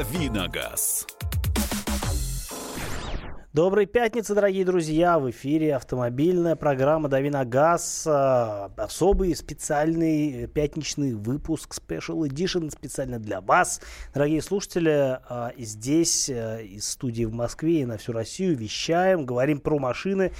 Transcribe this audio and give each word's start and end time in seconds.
Давиногаз. 0.00 1.06
Доброй 3.52 3.84
пятницы, 3.84 4.34
дорогие 4.34 4.64
друзья! 4.64 5.18
В 5.18 5.28
эфире 5.28 5.74
автомобильная 5.76 6.56
программа 6.56 7.08
«Дави 7.10 7.28
на 7.28 7.44
газ». 7.44 8.06
А, 8.06 8.70
особый 8.78 9.36
специальный 9.36 10.46
пятничный 10.46 11.12
выпуск 11.12 11.76
Special 11.76 12.26
Edition 12.26 12.70
специально 12.70 13.18
для 13.18 13.42
вас. 13.42 13.82
Дорогие 14.14 14.40
слушатели, 14.40 15.18
а, 15.28 15.52
здесь, 15.58 16.30
э, 16.30 16.64
из 16.64 16.88
студии 16.88 17.24
в 17.24 17.32
Москве 17.34 17.80
и 17.80 17.84
на 17.84 17.98
всю 17.98 18.12
Россию 18.12 18.56
вещаем, 18.56 19.26
говорим 19.26 19.60
про 19.60 19.78
машины, 19.78 20.32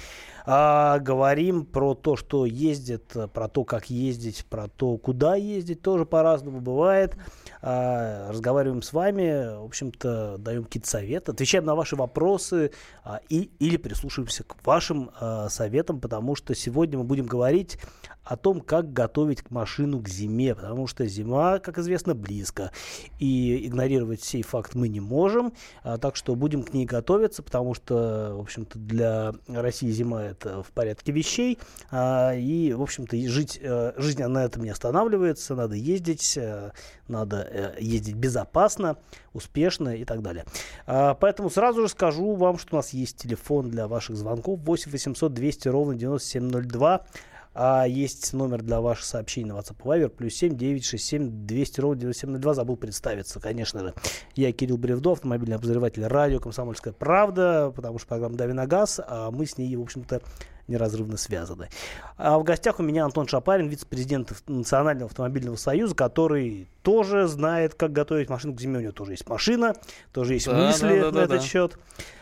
а, 0.45 0.97
говорим 0.99 1.65
про 1.65 1.93
то, 1.93 2.15
что 2.15 2.45
ездит, 2.45 3.13
про 3.33 3.47
то, 3.47 3.65
как 3.65 3.89
ездить, 3.89 4.45
про 4.49 4.69
то, 4.69 4.97
куда 4.97 5.35
ездить, 5.35 5.81
тоже 5.81 6.05
по-разному 6.05 6.61
бывает. 6.61 7.15
А, 7.61 8.29
разговариваем 8.29 8.81
с 8.81 8.91
вами, 8.91 9.57
в 9.59 9.65
общем-то, 9.65 10.37
даем 10.39 10.63
какие-то 10.63 10.89
советы, 10.89 11.31
отвечаем 11.31 11.65
на 11.65 11.75
ваши 11.75 11.95
вопросы 11.95 12.71
а, 13.03 13.19
и, 13.29 13.51
или 13.59 13.77
прислушиваемся 13.77 14.43
к 14.43 14.65
вашим 14.65 15.11
а, 15.19 15.49
советам, 15.49 15.99
потому 15.99 16.35
что 16.35 16.55
сегодня 16.55 16.97
мы 16.97 17.03
будем 17.03 17.25
говорить 17.25 17.77
о 18.23 18.37
том, 18.37 18.61
как 18.61 18.93
готовить 18.93 19.49
машину 19.49 19.99
к 19.99 20.07
зиме, 20.07 20.53
потому 20.53 20.85
что 20.85 21.05
зима, 21.07 21.59
как 21.59 21.79
известно, 21.79 22.13
близко. 22.13 22.71
И 23.19 23.67
игнорировать 23.67 24.23
сей 24.23 24.43
факт 24.43 24.75
мы 24.75 24.89
не 24.89 24.99
можем, 24.99 25.53
так 25.83 26.15
что 26.15 26.35
будем 26.35 26.61
к 26.61 26.71
ней 26.71 26.85
готовиться, 26.85 27.41
потому 27.41 27.73
что, 27.73 28.33
в 28.35 28.41
общем-то, 28.41 28.77
для 28.77 29.33
России 29.47 29.89
зима 29.89 30.23
это 30.23 30.61
в 30.61 30.71
порядке 30.71 31.11
вещей, 31.11 31.57
и, 31.91 32.73
в 32.77 32.81
общем-то, 32.81 33.17
жить, 33.27 33.59
а, 33.63 33.93
жизнь 33.97 34.23
на 34.23 34.45
этом 34.45 34.63
не 34.63 34.69
останавливается, 34.69 35.55
надо 35.55 35.75
ездить, 35.75 36.37
а, 36.37 36.73
надо 37.07 37.50
ездить 37.79 38.15
безопасно, 38.15 38.97
успешно 39.33 39.95
и 39.95 40.05
так 40.05 40.21
далее. 40.21 40.45
А, 40.85 41.13
поэтому 41.15 41.49
сразу 41.49 41.81
же 41.81 41.89
скажу 41.89 42.35
вам, 42.35 42.57
что 42.57 42.75
у 42.75 42.77
нас 42.77 42.93
есть 42.93 43.17
телефон 43.17 43.69
для 43.69 43.87
ваших 43.87 44.15
звонков 44.15 44.59
8 44.61 44.91
800 44.91 45.33
200 45.33 45.67
ровно 45.67 45.95
9702. 45.95 47.05
А 47.53 47.85
есть 47.85 48.31
номер 48.31 48.61
для 48.61 48.79
ваших 48.79 49.03
сообщений 49.03 49.49
на 49.49 49.57
WhatsApp 49.57 49.77
Viber, 49.83 50.07
плюс 50.07 50.35
7 50.35 50.55
967 50.55 51.45
200 51.45 51.79
ровно 51.81 51.99
9702. 51.99 52.53
Забыл 52.53 52.77
представиться, 52.77 53.41
конечно 53.41 53.81
же. 53.81 53.93
Я 54.35 54.53
Кирилл 54.53 54.77
Бревдо, 54.77 55.11
автомобильный 55.11 55.57
обозреватель 55.57 56.05
радио 56.05 56.39
«Комсомольская 56.39 56.93
правда», 56.93 57.73
потому 57.75 57.99
что 57.99 58.07
программа 58.07 58.37
«Дави 58.37 58.53
на 58.53 58.67
газ», 58.67 59.01
а 59.05 59.31
мы 59.31 59.45
с 59.45 59.57
ней, 59.57 59.75
в 59.75 59.81
общем-то, 59.81 60.21
неразрывно 60.67 61.17
связаны. 61.17 61.69
А 62.17 62.37
в 62.37 62.43
гостях 62.43 62.79
у 62.79 62.83
меня 62.83 63.05
Антон 63.05 63.27
Шапарин, 63.27 63.67
вице-президент 63.67 64.33
Национального 64.47 65.09
автомобильного 65.09 65.55
союза, 65.55 65.95
который 65.95 66.67
тоже 66.83 67.27
знает, 67.27 67.75
как 67.75 67.91
готовить 67.91 68.29
машину 68.29 68.53
к 68.53 68.61
зиме. 68.61 68.79
У 68.79 68.81
него 68.81 68.91
тоже 68.91 69.11
есть 69.11 69.27
машина, 69.27 69.75
тоже 70.11 70.33
есть 70.33 70.47
да, 70.47 70.67
мысли 70.67 70.99
да, 70.99 70.99
да, 70.99 71.05
на 71.05 71.11
да, 71.11 71.23
этот 71.23 71.41
да. 71.41 71.45
счет. 71.45 71.77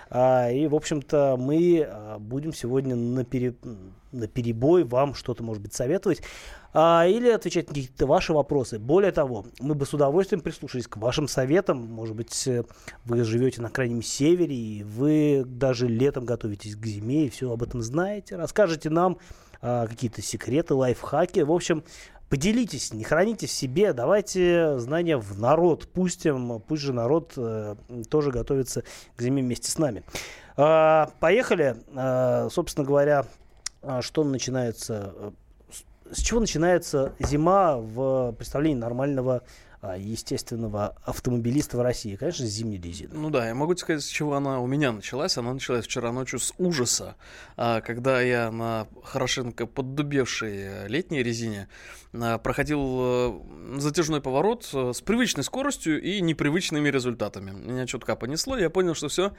А, 0.10 0.50
и, 0.50 0.68
в 0.68 0.76
общем-то, 0.76 1.36
мы 1.38 1.86
а, 1.88 2.18
будем 2.20 2.54
сегодня 2.54 2.96
на, 2.96 3.24
пере... 3.24 3.54
на 4.12 4.28
перебой 4.28 4.84
вам 4.84 5.14
что-то, 5.14 5.44
может 5.44 5.62
быть, 5.62 5.74
советовать 5.74 6.22
а, 6.74 7.06
или 7.08 7.30
отвечать 7.30 7.68
на 7.68 7.76
какие-то 7.76 8.08
ваши 8.08 8.34
вопросы. 8.34 8.80
Более 8.80 9.12
того, 9.12 9.46
мы 9.60 9.76
бы 9.76 9.86
с 9.86 9.94
удовольствием 9.94 10.42
прислушались 10.42 10.88
к 10.88 10.98
вашим 10.98 11.28
советам. 11.28 11.78
Может 11.78 12.16
быть, 12.16 12.48
э, 12.48 12.64
вы 13.06 13.24
живете 13.24 13.62
на 13.62 13.70
крайнем 13.70 14.02
севере, 14.02 14.56
и 14.56 14.84
вы 14.84 15.44
даже 15.46 15.88
летом 15.88 16.26
готовитесь 16.26 16.76
к 16.76 16.86
зиме, 16.86 17.28
и 17.28 17.30
все 17.30 17.52
об 17.52 17.62
этом 17.64 17.82
знаете. 17.82 18.36
Расскажите 18.36 18.90
нам 18.90 19.18
какие-то 19.62 20.22
секреты, 20.22 20.74
лайфхаки. 20.74 21.42
В 21.42 21.52
общем, 21.52 21.84
Поделитесь, 22.30 22.94
не 22.94 23.04
храните 23.04 23.48
в 23.48 23.52
себе, 23.52 23.92
давайте 23.92 24.78
знания 24.78 25.18
в 25.18 25.40
народ 25.40 25.88
пустим, 25.88 26.62
пусть 26.62 26.84
же 26.84 26.94
народ 26.94 27.34
э, 27.38 27.76
тоже 28.08 28.30
готовится 28.30 28.84
к 29.16 29.22
зиме 29.22 29.42
вместе 29.42 29.72
с 29.72 29.80
нами. 29.80 30.04
Э, 30.56 31.08
поехали, 31.20 31.76
э, 31.88 32.50
собственно 32.52 32.86
говоря, 32.86 33.26
э, 33.82 34.02
что 34.02 34.24
начинается, 34.24 35.14
э, 35.16 35.32
с 36.12 36.20
чего 36.20 36.40
начинается 36.40 37.14
зима 37.20 37.78
в 37.78 38.34
представлении 38.34 38.80
нормального 38.80 39.42
а, 39.82 39.96
естественного 39.96 40.98
автомобилиста 41.06 41.78
в 41.78 41.82
России? 41.82 42.18
Конечно, 42.18 42.46
с 42.46 42.50
зимней 42.50 42.82
резины. 42.82 43.12
Ну 43.14 43.30
да, 43.30 43.48
я 43.48 43.56
могу 43.56 43.78
сказать, 43.78 44.04
с 44.04 44.08
чего 44.08 44.36
она 44.36 44.60
у 44.60 44.68
меня 44.68 44.92
началась. 44.92 45.38
Она 45.38 45.54
началась 45.54 45.86
вчера 45.86 46.12
ночью 46.12 46.40
с 46.40 46.54
ужаса, 46.58 47.16
а, 47.56 47.80
когда 47.80 48.20
я 48.20 48.52
на 48.52 48.88
хорошенько 49.06 49.66
поддубевшей 49.68 50.90
летней 50.90 51.24
резине 51.24 51.70
а, 52.09 52.09
проходил 52.12 52.98
э, 53.02 53.40
затяжной 53.78 54.20
поворот 54.20 54.68
э, 54.74 54.94
с 54.94 55.02
привычной 55.02 55.44
скоростью 55.44 56.02
и 56.02 56.22
непривычными 56.22 56.90
результатами. 56.90 57.52
Меня 57.52 57.86
чутка 57.86 58.16
понесло, 58.16 58.58
я 58.58 58.70
понял, 58.70 58.96
что 58.96 59.10
все, 59.10 59.34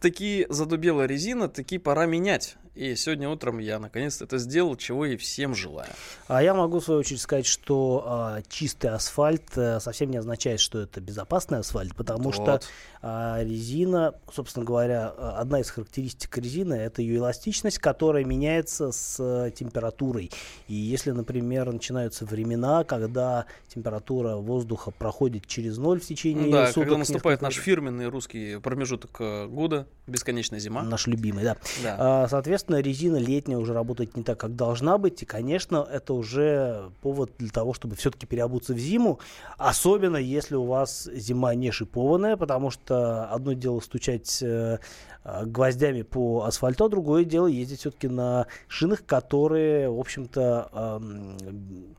таки 0.00 0.46
задубела 0.50 1.06
резина, 1.06 1.48
таки 1.48 1.78
пора 1.78 2.06
менять. 2.06 2.56
И 2.74 2.94
сегодня 2.94 3.28
утром 3.28 3.58
я 3.58 3.78
наконец-то 3.78 4.24
это 4.24 4.38
сделал, 4.38 4.76
чего 4.76 5.04
и 5.04 5.16
всем 5.16 5.54
желаю. 5.54 5.90
А 6.28 6.42
я 6.42 6.54
могу 6.54 6.78
в 6.78 6.84
свою 6.84 7.00
очередь 7.00 7.20
сказать, 7.20 7.46
что 7.46 8.04
а, 8.06 8.42
чистый 8.48 8.90
асфальт 8.90 9.42
а, 9.56 9.80
совсем 9.80 10.10
не 10.10 10.18
означает, 10.18 10.60
что 10.60 10.80
это 10.80 11.00
безопасный 11.00 11.58
асфальт, 11.58 11.96
потому 11.96 12.30
вот. 12.30 12.34
что 12.34 12.60
а, 13.02 13.42
резина, 13.42 14.14
собственно 14.30 14.66
говоря, 14.66 15.08
одна 15.08 15.60
из 15.60 15.70
характеристик 15.70 16.36
резины 16.36 16.74
это 16.74 17.00
ее 17.00 17.16
эластичность, 17.16 17.78
которая 17.78 18.24
меняется 18.24 18.92
с 18.92 19.16
а, 19.18 19.50
температурой. 19.50 20.30
И 20.68 20.74
если, 20.74 21.12
например, 21.12 21.72
начинаются 21.72 22.26
времена, 22.26 22.84
когда 22.84 23.46
температура 23.68 24.36
воздуха 24.36 24.90
проходит 24.90 25.46
через 25.46 25.78
ноль 25.78 26.00
в 26.00 26.04
течение 26.04 26.52
да, 26.52 26.66
суток, 26.66 26.84
когда 26.84 26.98
наступает 26.98 27.40
наш 27.40 27.54
фирменный 27.54 28.08
русский 28.08 28.58
промежуток 28.58 29.16
э, 29.20 29.46
года, 29.46 29.86
бесконечная 30.06 30.58
зима. 30.58 30.82
Наш 30.82 31.06
любимый, 31.06 31.44
да. 31.44 31.56
да. 31.82 31.96
А, 31.98 32.28
соответственно, 32.28 32.80
резина 32.80 33.16
летняя 33.16 33.56
уже 33.56 33.72
работает 33.72 34.16
не 34.16 34.22
так, 34.22 34.38
как 34.38 34.56
должна 34.56 34.98
быть, 34.98 35.22
и, 35.22 35.26
конечно, 35.26 35.88
это 35.90 36.12
уже 36.12 36.90
повод 37.00 37.32
для 37.38 37.50
того, 37.50 37.72
чтобы 37.72 37.96
все-таки 37.96 38.26
переобуться 38.26 38.74
в 38.74 38.78
зиму, 38.78 39.20
особенно 39.56 40.18
если 40.18 40.56
у 40.56 40.64
вас 40.64 41.08
зима 41.14 41.54
не 41.54 41.70
шипованная, 41.70 42.36
потому 42.36 42.70
что 42.70 42.89
что 42.90 43.32
одно 43.32 43.52
дело 43.52 43.78
стучать 43.78 44.42
э, 44.42 44.78
э, 45.24 45.46
гвоздями 45.46 46.02
по 46.02 46.42
асфальту, 46.42 46.84
а 46.84 46.88
другое 46.88 47.24
дело 47.24 47.46
ездить 47.46 47.80
все-таки 47.80 48.08
на 48.08 48.48
шинах, 48.66 49.06
которые, 49.06 49.88
в 49.88 49.98
общем-то... 49.98 51.00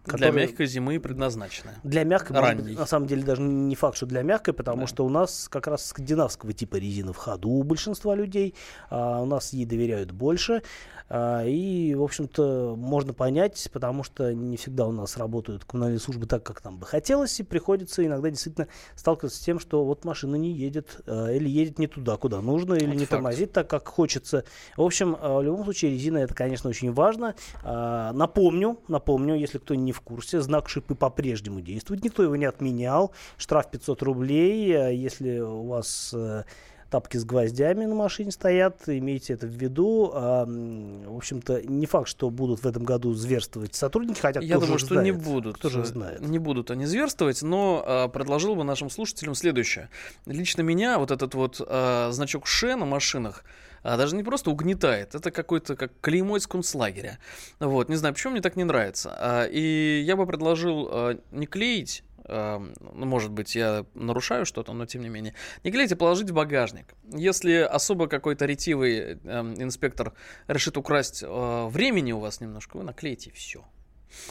Которые... 0.03 0.31
Для 0.31 0.41
мягкой 0.41 0.65
зимы 0.65 0.99
предназначены. 0.99 1.71
Для 1.83 2.03
мягкой, 2.03 2.35
может, 2.41 2.77
на 2.77 2.85
самом 2.85 3.07
деле, 3.07 3.23
даже 3.23 3.41
не 3.41 3.75
факт, 3.75 3.95
что 3.95 4.05
для 4.05 4.21
мягкой, 4.21 4.53
потому 4.53 4.81
да. 4.81 4.87
что 4.87 5.05
у 5.05 5.09
нас 5.09 5.47
как 5.49 5.67
раз 5.67 5.85
скандинавского 5.85 6.51
типа 6.51 6.75
резина 6.75 7.13
в 7.13 7.17
ходу 7.17 7.49
у 7.49 7.63
большинства 7.63 8.13
людей, 8.15 8.55
а 8.89 9.21
у 9.21 9.25
нас 9.25 9.53
ей 9.53 9.65
доверяют 9.65 10.11
больше. 10.11 10.61
А, 11.13 11.43
и, 11.45 11.93
в 11.93 12.03
общем-то, 12.03 12.75
можно 12.77 13.13
понять, 13.13 13.69
потому 13.73 14.01
что 14.01 14.33
не 14.33 14.55
всегда 14.55 14.87
у 14.87 14.93
нас 14.93 15.17
работают 15.17 15.65
коммунальные 15.65 15.99
службы 15.99 16.25
так, 16.25 16.41
как 16.43 16.63
нам 16.63 16.77
бы 16.77 16.85
хотелось, 16.85 17.37
и 17.41 17.43
приходится 17.43 18.05
иногда 18.05 18.29
действительно 18.29 18.69
сталкиваться 18.95 19.37
с 19.37 19.41
тем, 19.41 19.59
что 19.59 19.83
вот 19.83 20.05
машина 20.05 20.37
не 20.37 20.53
едет, 20.53 20.80
а, 21.05 21.29
или 21.31 21.49
едет 21.49 21.79
не 21.79 21.87
туда, 21.87 22.17
куда 22.17 22.41
нужно, 22.41 22.75
или 22.75 22.85
вот 22.85 22.93
не 22.93 22.99
факт. 22.99 23.11
тормозит 23.11 23.51
так, 23.51 23.69
как 23.69 23.87
хочется. 23.87 24.43
В 24.77 24.81
общем, 24.81 25.17
а, 25.19 25.39
в 25.39 25.43
любом 25.43 25.63
случае, 25.63 25.91
резина 25.91 26.19
это, 26.19 26.33
конечно, 26.33 26.69
очень 26.69 26.91
важно. 26.91 27.35
Напомню, 27.63 28.79
напомню, 28.87 29.35
если 29.35 29.57
кто 29.57 29.75
не 29.75 29.91
в 29.91 30.01
курсе, 30.01 30.41
знак 30.41 30.69
шипы 30.69 30.95
по-прежнему 30.95 31.61
действует, 31.61 32.03
никто 32.03 32.23
его 32.23 32.35
не 32.35 32.45
отменял. 32.45 33.13
Штраф 33.37 33.69
500 33.71 34.01
рублей, 34.03 34.95
если 34.95 35.39
у 35.39 35.67
вас 35.67 36.11
э, 36.13 36.43
тапки 36.91 37.17
с 37.17 37.25
гвоздями 37.25 37.85
на 37.85 37.95
машине 37.95 38.31
стоят, 38.31 38.83
имейте 38.85 39.33
это 39.33 39.47
в 39.47 39.49
виду. 39.49 40.11
А, 40.13 40.45
в 40.45 41.15
общем-то, 41.15 41.61
не 41.63 41.85
факт, 41.85 42.09
что 42.09 42.29
будут 42.29 42.63
в 42.63 42.67
этом 42.67 42.83
году 42.83 43.13
зверствовать 43.13 43.73
сотрудники, 43.73 44.19
хотя 44.19 44.41
Я 44.41 44.59
думаю, 44.59 44.77
что 44.77 44.95
знает, 44.95 45.05
не 45.05 45.11
будут. 45.11 45.55
Кто 45.55 45.69
же 45.69 45.85
знает. 45.85 46.19
Не 46.21 46.37
будут 46.37 46.69
они 46.69 46.85
зверствовать, 46.85 47.41
но 47.41 47.83
а, 47.85 48.07
предложил 48.09 48.55
бы 48.55 48.63
нашим 48.63 48.89
слушателям 48.89 49.33
следующее. 49.33 49.89
Лично 50.25 50.61
меня 50.61 50.99
вот 50.99 51.11
этот 51.11 51.33
вот 51.33 51.61
а, 51.65 52.11
значок 52.11 52.45
Ше 52.45 52.75
на 52.75 52.85
машинах, 52.85 53.45
а, 53.83 53.97
даже 53.97 54.15
не 54.15 54.23
просто 54.23 54.51
угнетает, 54.51 55.15
это 55.15 55.31
какой-то 55.31 55.75
как 55.75 55.91
клеймо 56.01 56.37
из 56.37 56.45
концлагеря. 56.45 57.17
Вот, 57.59 57.89
не 57.89 57.95
знаю, 57.95 58.13
почему 58.13 58.33
мне 58.33 58.41
так 58.41 58.55
не 58.55 58.63
нравится. 58.63 59.15
А, 59.17 59.45
и 59.45 60.01
я 60.05 60.15
бы 60.15 60.27
предложил 60.27 60.89
а, 60.91 61.19
не 61.31 61.47
клеить 61.47 62.03
ну, 62.27 63.05
может 63.05 63.31
быть, 63.31 63.55
я 63.55 63.85
нарушаю 63.93 64.45
что-то, 64.45 64.73
но 64.73 64.85
тем 64.85 65.01
не 65.01 65.09
менее. 65.09 65.33
Не 65.63 65.71
клейте, 65.71 65.95
положить 65.95 66.29
в 66.29 66.33
багажник. 66.33 66.93
Если 67.13 67.53
особо 67.53 68.07
какой-то 68.07 68.45
ретивый 68.45 68.97
э, 68.97 69.15
инспектор 69.57 70.13
решит 70.47 70.77
украсть 70.77 71.23
э, 71.23 71.67
времени 71.67 72.11
у 72.11 72.19
вас 72.19 72.41
немножко, 72.41 72.77
вы 72.77 72.83
наклейте 72.83 73.31
все. 73.31 73.65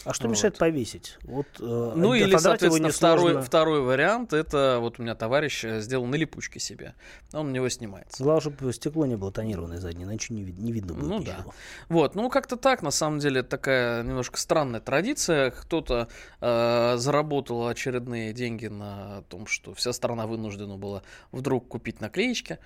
А 0.05 0.13
что 0.13 0.29
вот. 0.29 0.33
мешает 0.33 0.59
повесить? 0.59 1.19
Вот, 1.23 1.47
э, 1.59 1.93
ну 1.97 2.15
или, 2.15 2.37
соответственно, 2.37 2.91
второй, 2.91 3.43
второй 3.43 3.83
вариант, 3.83 4.33
это 4.33 4.79
вот 4.81 4.99
у 4.99 5.03
меня 5.03 5.15
товарищ 5.15 5.65
э, 5.65 5.81
сделал 5.81 6.07
на 6.07 6.15
липучке 6.15 6.61
себе. 6.61 6.95
Он 7.33 7.49
у 7.49 7.51
него 7.51 7.69
снимается. 7.69 8.23
Главное, 8.23 8.41
чтобы 8.41 8.73
стекло 8.73 9.07
не 9.07 9.17
было 9.17 9.33
тонированное 9.33 9.79
заднее, 9.79 10.07
иначе 10.07 10.35
не, 10.35 10.43
не 10.43 10.73
видно 10.73 10.95
будет 10.95 11.09
Ну 11.09 11.19
ничего. 11.21 11.35
да. 11.37 11.45
Вот, 11.89 12.15
ну 12.15 12.29
как-то 12.31 12.57
так, 12.57 12.83
на 12.83 12.91
самом 12.91 13.19
деле, 13.19 13.43
такая 13.43 14.03
немножко 14.03 14.39
странная 14.39 14.81
традиция. 14.81 15.51
Кто-то 15.51 16.09
э, 16.41 16.95
заработал 16.97 17.67
очередные 17.69 18.33
деньги 18.33 18.67
на 18.67 19.23
том, 19.29 19.47
что 19.47 19.75
вся 19.75 19.93
страна 19.93 20.27
вынуждена 20.27 20.77
была 20.77 21.03
вдруг 21.33 21.69
купить 21.69 22.01
наклеечки. 22.01 22.59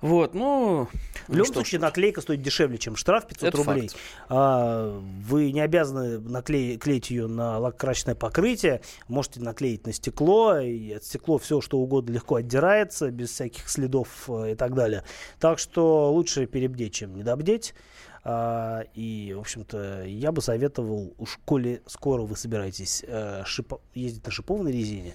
Вот, 0.00 0.34
ну... 0.34 0.88
В 1.26 1.34
любом 1.34 1.52
случае, 1.52 1.80
наклейка 1.80 2.20
стоит 2.20 2.40
дешевле, 2.40 2.78
чем 2.78 2.96
штраф 2.96 3.26
500 3.26 3.48
Это 3.48 3.56
рублей. 3.58 3.90
А, 4.28 4.98
вы 5.26 5.52
не 5.52 5.60
обязаны 5.60 6.18
наклеить 6.18 6.80
клеить 6.80 7.10
ее 7.10 7.26
на 7.26 7.58
лакокрасочное 7.58 8.14
покрытие. 8.14 8.80
Можете 9.08 9.40
наклеить 9.40 9.86
на 9.86 9.92
стекло. 9.92 10.58
И 10.58 10.92
от 10.92 11.04
стекло 11.04 11.36
все, 11.38 11.60
что 11.60 11.78
угодно 11.78 12.12
легко 12.12 12.36
отдирается, 12.36 13.10
без 13.10 13.30
всяких 13.30 13.68
следов 13.68 14.08
э, 14.28 14.52
и 14.52 14.54
так 14.54 14.74
далее. 14.74 15.04
Так 15.38 15.58
что 15.58 16.10
лучше 16.12 16.46
перебдеть, 16.46 16.94
чем 16.94 17.14
недобдеть. 17.14 17.74
А, 18.24 18.84
и, 18.94 19.32
в 19.36 19.40
общем-то, 19.40 20.04
я 20.04 20.32
бы 20.32 20.42
советовал, 20.42 21.14
уж 21.18 21.38
коли 21.44 21.82
скоро 21.86 22.22
вы 22.22 22.36
собираетесь 22.36 23.04
э, 23.06 23.42
шип... 23.44 23.74
ездить 23.94 24.24
на 24.26 24.32
шипованной 24.32 24.72
резине, 24.72 25.14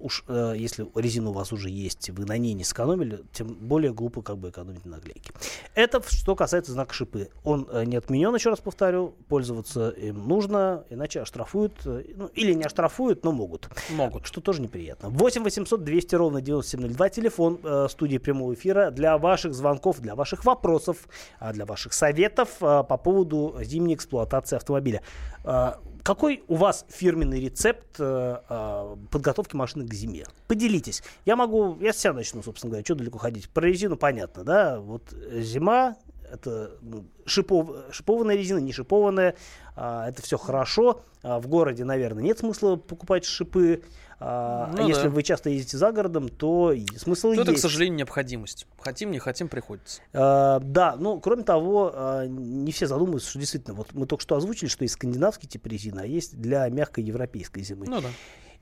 уж 0.00 0.24
э, 0.28 0.54
если 0.56 0.86
резина 0.94 1.30
у 1.30 1.32
вас 1.32 1.52
уже 1.52 1.70
есть, 1.70 2.10
вы 2.10 2.24
на 2.24 2.36
ней 2.38 2.54
не 2.54 2.64
сэкономили, 2.64 3.24
тем 3.32 3.48
более 3.48 3.92
глупо 3.92 4.22
как 4.22 4.38
бы 4.38 4.50
экономить 4.50 4.84
на 4.84 4.92
наклейке. 4.92 5.32
Это 5.74 6.02
что 6.06 6.36
касается 6.36 6.72
знака 6.72 6.94
шипы. 6.94 7.30
Он 7.42 7.68
э, 7.70 7.84
не 7.84 7.96
отменен, 7.96 8.34
еще 8.34 8.50
раз 8.50 8.60
повторю, 8.60 9.14
пользоваться 9.28 9.90
им 9.90 10.26
нужно, 10.28 10.84
иначе 10.90 11.20
оштрафуют, 11.20 11.74
э, 11.86 12.04
ну, 12.16 12.26
или 12.26 12.54
не 12.54 12.64
оштрафуют, 12.64 13.24
но 13.24 13.32
могут. 13.32 13.68
Могут. 13.90 14.26
Что 14.26 14.40
тоже 14.40 14.62
неприятно. 14.62 15.08
8 15.10 15.42
800 15.42 15.84
200 15.84 16.14
ровно 16.14 16.40
9702, 16.40 17.08
телефон 17.10 17.60
э, 17.62 17.86
студии 17.90 18.18
прямого 18.18 18.54
эфира 18.54 18.90
для 18.90 19.18
ваших 19.18 19.54
звонков, 19.54 20.00
для 20.00 20.14
ваших 20.14 20.44
вопросов, 20.44 21.08
э, 21.40 21.52
для 21.52 21.66
ваших 21.66 21.92
советов 21.92 22.50
э, 22.60 22.84
по 22.84 22.96
поводу 22.96 23.56
зимней 23.62 23.94
эксплуатации 23.94 24.56
автомобиля. 24.56 25.02
Э, 25.44 25.74
какой 26.04 26.44
у 26.48 26.56
вас 26.56 26.84
фирменный 26.90 27.40
рецепт 27.40 27.96
э, 27.98 28.36
э, 28.48 28.96
подготовки 29.10 29.56
машины 29.56 29.88
к 29.88 29.94
зиме? 29.94 30.26
Поделитесь. 30.46 31.02
Я 31.24 31.34
могу, 31.34 31.78
я 31.80 31.94
с 31.94 31.98
себя 31.98 32.12
начну, 32.12 32.42
собственно 32.42 32.70
говоря, 32.70 32.84
что 32.84 32.94
далеко 32.94 33.18
ходить. 33.18 33.48
Про 33.48 33.66
резину 33.66 33.96
понятно, 33.96 34.44
да? 34.44 34.80
Вот 34.80 35.02
зима, 35.32 35.96
это 36.30 36.72
ну, 36.82 37.06
шипов, 37.24 37.70
шипованная 37.90 38.36
резина, 38.36 38.58
не 38.58 38.72
шипованная, 38.72 39.34
а, 39.76 40.08
это 40.08 40.20
все 40.20 40.36
хорошо. 40.36 41.02
А, 41.22 41.40
в 41.40 41.46
городе, 41.46 41.84
наверное, 41.84 42.22
нет 42.22 42.38
смысла 42.38 42.76
покупать 42.76 43.24
шипы. 43.24 43.82
А, 44.20 44.70
ну, 44.76 44.88
если 44.88 45.04
да. 45.04 45.10
вы 45.10 45.22
часто 45.22 45.50
ездите 45.50 45.76
за 45.76 45.92
городом, 45.92 46.28
то 46.28 46.72
смысл 46.96 47.28
то 47.28 47.32
есть. 47.32 47.42
Это, 47.42 47.54
к 47.54 47.58
сожалению, 47.58 47.98
необходимость. 47.98 48.66
Хотим, 48.78 49.10
не 49.10 49.18
хотим, 49.18 49.48
приходится. 49.48 50.00
А, 50.12 50.60
да, 50.60 50.96
ну, 50.96 51.20
кроме 51.20 51.42
того, 51.42 51.92
а, 51.94 52.26
не 52.26 52.72
все 52.72 52.86
задумываются, 52.86 53.30
что 53.30 53.38
действительно, 53.38 53.74
вот 53.74 53.92
мы 53.92 54.06
только 54.06 54.22
что 54.22 54.36
озвучили, 54.36 54.68
что 54.68 54.84
есть 54.84 54.94
скандинавский 54.94 55.48
тип 55.48 55.66
резины, 55.66 56.00
а 56.00 56.06
есть 56.06 56.40
для 56.40 56.68
мягкой 56.68 57.04
европейской 57.04 57.62
зимы. 57.62 57.86
Ну 57.88 58.00
да. 58.00 58.08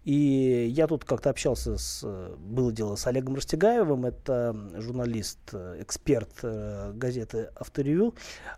И 0.04 0.66
я 0.75 0.88
тут 0.88 1.04
как-то 1.04 1.31
общался 1.31 1.78
с, 1.78 2.05
было 2.38 2.72
дело 2.72 2.96
с 2.96 3.06
Олегом 3.06 3.37
Растегаевым, 3.37 4.05
это 4.05 4.56
журналист, 4.75 5.55
эксперт 5.78 6.40
э, 6.43 6.93
газеты 6.93 7.50
«Авторевью». 7.55 8.12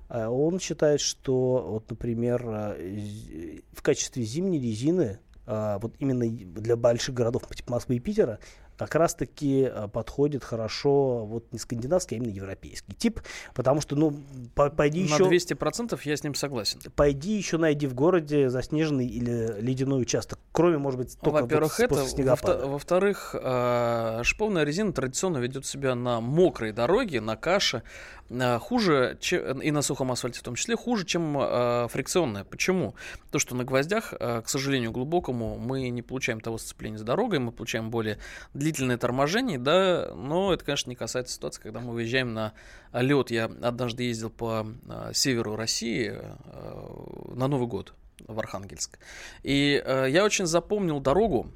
Он 0.08 0.58
считает, 0.58 1.02
что, 1.02 1.66
вот, 1.68 1.90
например, 1.90 2.42
э, 2.48 3.58
в 3.74 3.82
качестве 3.82 4.22
зимней 4.22 4.58
резины 4.58 5.18
а, 5.18 5.33
вот 5.46 5.94
именно 5.98 6.26
для 6.26 6.76
больших 6.76 7.14
городов 7.14 7.42
типа 7.54 7.72
Москвы 7.72 7.96
и 7.96 8.00
Питера 8.00 8.38
как 8.76 8.94
раз-таки 8.94 9.64
а, 9.64 9.88
подходит 9.88 10.44
хорошо 10.44 11.24
вот 11.24 11.52
не 11.52 11.58
скандинавский, 11.58 12.16
а 12.16 12.20
именно 12.20 12.32
европейский 12.32 12.92
тип, 12.94 13.20
потому 13.54 13.80
что, 13.80 13.96
ну, 13.96 14.14
пойди 14.54 15.00
еще... 15.00 15.24
На 15.24 15.32
200% 15.32 16.00
я 16.04 16.16
с 16.16 16.24
ним 16.24 16.34
согласен. 16.34 16.80
Пойди 16.96 17.36
еще 17.36 17.58
найди 17.58 17.86
в 17.86 17.94
городе 17.94 18.50
заснеженный 18.50 19.06
или 19.06 19.60
ледяной 19.60 20.02
участок, 20.02 20.38
кроме, 20.52 20.78
может 20.78 21.00
быть, 21.00 21.18
только 21.20 21.42
Во-первых, 21.42 21.78
вот 21.78 21.92
это, 21.92 22.06
снегопада. 22.06 22.66
Во-вторых, 22.66 23.34
э, 23.38 24.20
шиповная 24.22 24.64
резина 24.64 24.92
традиционно 24.92 25.38
ведет 25.38 25.66
себя 25.66 25.94
на 25.94 26.20
мокрой 26.20 26.72
дороге, 26.72 27.20
на 27.20 27.36
каше, 27.36 27.82
Э, 28.30 28.58
хуже, 28.58 29.18
и 29.30 29.70
на 29.70 29.82
сухом 29.82 30.10
асфальте 30.12 30.40
в 30.40 30.42
том 30.42 30.54
числе, 30.54 30.76
хуже, 30.76 31.04
чем 31.04 31.36
э, 31.38 31.88
фрикционная. 31.88 32.44
Почему? 32.44 32.94
То, 33.30 33.38
что 33.38 33.54
на 33.54 33.64
гвоздях, 33.64 34.14
э, 34.18 34.42
к 34.42 34.48
сожалению, 34.48 34.92
глубокому, 34.92 35.58
мы 35.58 35.88
не 35.90 36.02
получаем 36.02 36.40
того 36.40 36.58
сцепления 36.58 36.98
с 36.98 37.02
дорогой, 37.02 37.38
мы 37.38 37.52
получаем 37.52 37.90
более 37.90 38.18
длительное 38.64 38.96
торможение, 38.96 39.58
да, 39.58 40.10
но 40.14 40.54
это, 40.54 40.64
конечно, 40.64 40.88
не 40.88 40.96
касается 40.96 41.34
ситуации, 41.34 41.60
когда 41.60 41.80
мы 41.80 41.92
выезжаем 41.92 42.32
на 42.32 42.54
лед. 42.94 43.30
Я 43.30 43.44
однажды 43.44 44.04
ездил 44.04 44.30
по 44.30 44.66
э, 44.88 45.10
северу 45.12 45.54
России 45.54 46.14
э, 46.14 47.34
на 47.34 47.46
Новый 47.46 47.68
год 47.68 47.92
в 48.26 48.38
Архангельск. 48.38 48.98
И 49.42 49.82
э, 49.84 50.06
я 50.08 50.24
очень 50.24 50.46
запомнил 50.46 50.98
дорогу, 50.98 51.50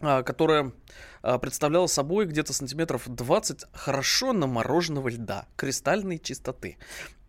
э, 0.00 0.22
которая 0.22 0.68
а, 0.68 0.72
представляла 1.40 1.86
собой 1.86 2.26
где-то 2.26 2.52
сантиметров 2.52 3.02
20 3.06 3.66
хорошо 3.72 4.32
намороженного 4.32 5.08
льда, 5.08 5.46
кристальной 5.56 6.18
чистоты 6.18 6.78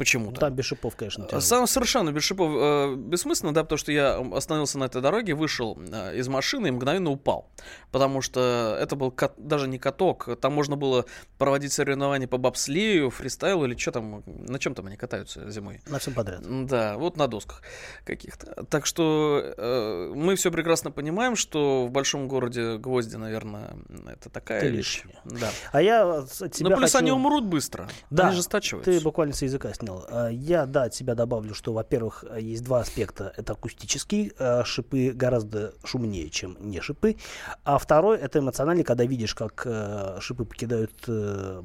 почему-то. 0.01 0.41
Да, 0.41 0.49
без 0.49 0.65
шипов, 0.65 0.95
конечно. 0.95 1.27
Тянут. 1.27 1.43
Сам 1.43 1.67
совершенно 1.67 2.11
без 2.11 2.23
шипов. 2.23 2.51
Э, 2.55 2.95
бессмысленно, 2.95 3.53
да, 3.53 3.61
потому 3.61 3.77
что 3.77 3.91
я 3.91 4.17
остановился 4.33 4.79
на 4.79 4.85
этой 4.85 4.99
дороге, 4.99 5.35
вышел 5.35 5.77
э, 5.79 6.17
из 6.17 6.27
машины 6.27 6.69
и 6.69 6.71
мгновенно 6.71 7.11
упал. 7.11 7.51
Потому 7.91 8.23
что 8.23 8.75
это 8.81 8.95
был 8.95 9.11
кат, 9.11 9.35
даже 9.37 9.67
не 9.67 9.77
каток. 9.77 10.27
Там 10.41 10.53
можно 10.53 10.75
было 10.75 11.05
проводить 11.37 11.71
соревнования 11.71 12.27
по 12.27 12.39
бобслею, 12.39 13.11
фристайлу 13.11 13.65
или 13.65 13.77
что 13.77 13.91
там, 13.91 14.23
на 14.25 14.57
чем 14.57 14.73
там 14.73 14.87
они 14.87 14.97
катаются 14.97 15.47
зимой. 15.51 15.81
На 15.85 15.99
всем 15.99 16.15
подряд. 16.15 16.41
Да, 16.65 16.97
вот 16.97 17.17
на 17.17 17.27
досках 17.27 17.61
каких-то. 18.03 18.65
Так 18.71 18.87
что 18.87 19.53
э, 19.55 20.13
мы 20.15 20.35
все 20.35 20.49
прекрасно 20.49 20.89
понимаем, 20.89 21.35
что 21.35 21.85
в 21.85 21.91
большом 21.91 22.27
городе 22.27 22.79
гвозди, 22.79 23.17
наверное, 23.17 23.75
это 24.07 24.29
такая 24.29 24.61
ты 24.61 24.69
вещь. 24.69 25.03
Да. 25.25 25.49
А 25.71 25.81
я 25.81 26.19
от 26.19 26.51
тебя 26.51 26.69
Но 26.69 26.77
плюс 26.77 26.91
хочу... 26.91 27.03
они 27.03 27.11
умрут 27.11 27.45
быстро. 27.45 27.89
Да, 28.09 28.29
они 28.29 28.41
ты 28.83 28.99
буквально 29.01 29.33
с 29.33 29.41
языка 29.41 29.73
снял. 29.73 30.05
А, 30.09 30.29
я, 30.29 30.65
да, 30.65 30.83
от 30.83 30.95
себя 30.95 31.15
добавлю, 31.15 31.53
что, 31.53 31.73
во-первых, 31.73 32.23
есть 32.39 32.63
два 32.63 32.79
аспекта. 32.79 33.33
Это 33.37 33.53
акустические 33.53 34.31
а, 34.39 34.63
шипы 34.63 35.11
гораздо 35.11 35.73
шумнее, 35.83 36.29
чем 36.29 36.57
не 36.59 36.81
шипы. 36.81 37.17
А 37.63 37.77
второй, 37.77 38.17
это 38.17 38.39
эмоциональный, 38.39 38.83
когда 38.83 39.05
видишь, 39.05 39.35
как 39.35 39.63
э, 39.65 40.17
шипы 40.19 40.45
покидают 40.45 40.93
э, 41.07 41.63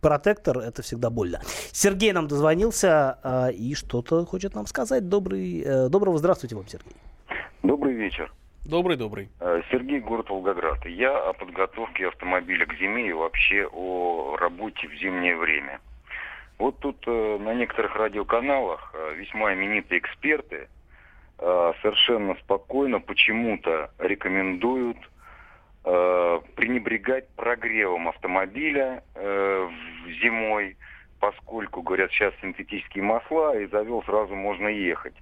протектор, 0.00 0.58
это 0.58 0.82
всегда 0.82 1.10
больно. 1.10 1.40
Сергей 1.72 2.12
нам 2.12 2.28
дозвонился 2.28 3.18
а, 3.22 3.48
и 3.48 3.74
что-то 3.74 4.24
хочет 4.24 4.54
нам 4.54 4.66
сказать. 4.66 5.08
Добрый, 5.08 5.60
э, 5.60 5.88
доброго 5.88 6.18
здравствуйте 6.18 6.56
вам, 6.56 6.66
Сергей. 6.68 6.96
Добрый 7.62 7.94
вечер. 7.94 8.32
Добрый, 8.68 8.96
добрый. 8.96 9.28
Сергей, 9.70 10.00
город 10.00 10.28
Волгоград. 10.28 10.84
Я 10.86 11.16
о 11.16 11.32
подготовке 11.34 12.08
автомобиля 12.08 12.66
к 12.66 12.74
зиме 12.74 13.08
и 13.08 13.12
вообще 13.12 13.68
о 13.72 14.36
работе 14.40 14.88
в 14.88 14.94
зимнее 14.94 15.36
время. 15.36 15.78
Вот 16.58 16.80
тут 16.80 16.96
э, 17.06 17.38
на 17.38 17.54
некоторых 17.54 17.94
радиоканалах 17.94 18.92
э, 18.92 19.14
весьма 19.14 19.54
именитые 19.54 20.00
эксперты 20.00 20.68
э, 21.38 21.72
совершенно 21.80 22.34
спокойно 22.42 22.98
почему-то 22.98 23.92
рекомендуют 23.98 24.98
э, 25.84 26.40
пренебрегать 26.56 27.28
прогревом 27.36 28.08
автомобиля 28.08 29.04
э, 29.14 29.68
зимой, 30.20 30.76
поскольку, 31.20 31.82
говорят, 31.82 32.10
сейчас 32.10 32.34
синтетические 32.40 33.04
масла, 33.04 33.56
и 33.60 33.66
завел 33.66 34.02
сразу 34.02 34.34
можно 34.34 34.66
ехать. 34.66 35.14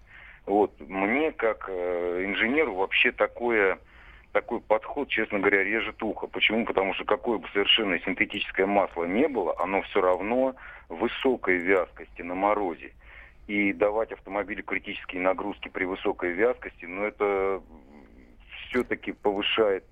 Вот 0.47 0.73
мне, 0.81 1.33
как 1.33 1.69
э, 1.69 2.25
инженеру, 2.25 2.75
вообще 2.75 3.13
такое 3.13 3.79
такой 4.33 4.61
подход, 4.61 5.09
честно 5.09 5.39
говоря, 5.39 5.63
режет 5.63 6.03
ухо. 6.03 6.27
Почему? 6.27 6.67
Потому 6.67 6.93
что 6.95 7.05
какое 7.05 7.39
бы 7.39 7.49
совершенно 7.53 7.99
синтетическое 8.01 8.67
масло 8.67 9.05
не 9.05 9.29
было, 9.29 9.55
оно 9.59 9.81
все 9.83 10.01
равно 10.01 10.57
высокой 10.89 11.59
вязкости 11.59 12.21
на 12.23 12.35
морозе. 12.35 12.93
И 13.47 13.73
давать 13.73 14.11
автомобилю 14.11 14.65
критические 14.65 15.23
нагрузки 15.23 15.69
при 15.69 15.85
высокой 15.85 16.33
вязкости, 16.33 16.85
ну 16.85 17.05
это 17.05 17.63
все-таки 18.69 19.13
повышает 19.13 19.85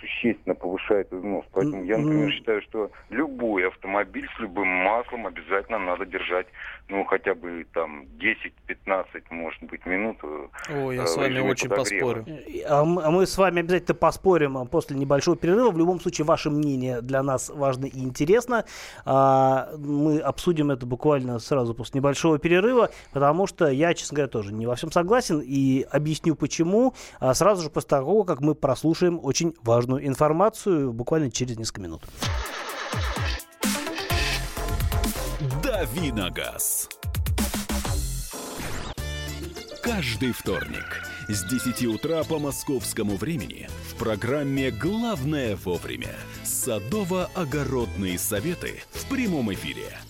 существенно 0.00 0.54
повышает 0.54 1.12
износ. 1.12 1.44
Поэтому 1.52 1.84
я, 1.84 1.98
например, 1.98 2.30
считаю, 2.32 2.62
что 2.62 2.90
любой 3.10 3.68
автомобиль 3.68 4.28
с 4.36 4.40
любым 4.40 4.68
маслом 4.68 5.26
обязательно 5.26 5.78
надо 5.78 6.06
держать, 6.06 6.46
ну, 6.88 7.04
хотя 7.04 7.34
бы 7.34 7.66
там 7.72 8.06
10-15, 8.18 9.04
может 9.30 9.62
быть, 9.64 9.84
минут. 9.86 10.16
Э, 10.22 10.46
Ой, 10.84 10.96
я 10.96 11.06
с 11.06 11.16
вами 11.16 11.40
очень 11.40 11.68
подогрева. 11.68 12.14
поспорю. 12.14 12.38
А 12.68 12.84
мы 12.84 13.26
с 13.26 13.36
вами 13.38 13.60
обязательно 13.60 13.94
поспорим 13.94 14.66
после 14.66 14.96
небольшого 14.96 15.36
перерыва. 15.36 15.70
В 15.70 15.78
любом 15.78 16.00
случае, 16.00 16.24
ваше 16.24 16.50
мнение 16.50 17.00
для 17.02 17.22
нас 17.22 17.50
важно 17.50 17.86
и 17.86 17.98
интересно. 18.00 18.64
А, 19.04 19.70
мы 19.76 20.20
обсудим 20.20 20.70
это 20.70 20.86
буквально 20.86 21.38
сразу 21.38 21.74
после 21.74 21.98
небольшого 21.98 22.38
перерыва, 22.38 22.90
потому 23.12 23.46
что 23.46 23.68
я, 23.68 23.94
честно 23.94 24.16
говоря, 24.16 24.28
тоже 24.28 24.52
не 24.52 24.66
во 24.66 24.74
всем 24.74 24.90
согласен 24.90 25.40
и 25.44 25.86
объясню 25.90 26.34
почему 26.34 26.94
а 27.18 27.34
сразу 27.34 27.62
же 27.62 27.70
после 27.70 27.88
того, 27.88 28.24
как 28.24 28.40
мы 28.40 28.54
прослушаем 28.54 29.20
очень 29.22 29.54
важную 29.62 29.89
информацию 29.98 30.92
буквально 30.92 31.30
через 31.30 31.56
несколько 31.56 31.80
минут. 31.80 32.02
Давиногаз. 35.62 36.88
Каждый 39.82 40.32
вторник 40.32 41.02
с 41.28 41.44
10 41.44 41.86
утра 41.86 42.22
по 42.24 42.38
московскому 42.38 43.16
времени 43.16 43.68
в 43.88 43.96
программе 43.96 44.70
«Главное 44.70 45.56
вовремя» 45.56 46.14
садово-огородные 46.44 48.18
советы 48.18 48.82
в 48.92 49.08
прямом 49.08 49.52
эфире– 49.52 49.88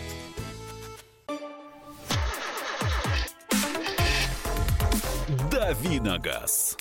Давиногаз. 5.71 6.75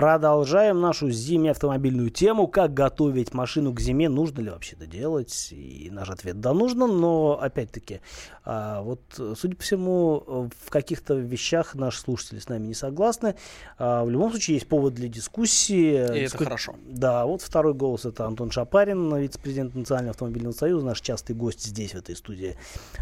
Продолжаем 0.00 0.80
нашу 0.80 1.10
зимнюю 1.10 1.50
автомобильную 1.50 2.08
тему. 2.08 2.46
Как 2.46 2.72
готовить 2.72 3.34
машину 3.34 3.74
к 3.74 3.80
зиме? 3.80 4.08
Нужно 4.08 4.40
ли 4.40 4.48
вообще 4.48 4.74
это 4.74 4.86
делать? 4.86 5.48
И 5.50 5.90
наш 5.92 6.08
ответ– 6.08 6.40
да, 6.40 6.54
нужно. 6.54 6.86
Но, 6.86 7.38
опять-таки, 7.38 8.00
а, 8.42 8.80
вот, 8.80 9.02
судя 9.36 9.56
по 9.56 9.62
всему, 9.62 10.48
в 10.58 10.70
каких-то 10.70 11.12
вещах 11.16 11.74
наши 11.74 12.00
слушатели 12.00 12.38
с 12.38 12.48
нами 12.48 12.68
не 12.68 12.72
согласны. 12.72 13.34
А, 13.76 14.02
в 14.02 14.08
любом 14.08 14.30
случае, 14.30 14.54
есть 14.54 14.68
повод 14.68 14.94
для 14.94 15.06
дискуссии. 15.06 15.92
И 15.92 16.22
это 16.24 16.38
хорошо. 16.38 16.76
Да, 16.86 17.26
вот 17.26 17.42
второй 17.42 17.74
голос– 17.74 18.04
это 18.06 18.24
Антон 18.24 18.50
Шапарин, 18.50 19.14
вице-президент 19.14 19.74
Национального 19.74 20.12
автомобильного 20.12 20.54
союза, 20.54 20.86
наш 20.86 21.02
частый 21.02 21.36
гость 21.36 21.62
здесь, 21.62 21.92
в 21.92 21.96
этой 21.96 22.16
студии 22.16 22.56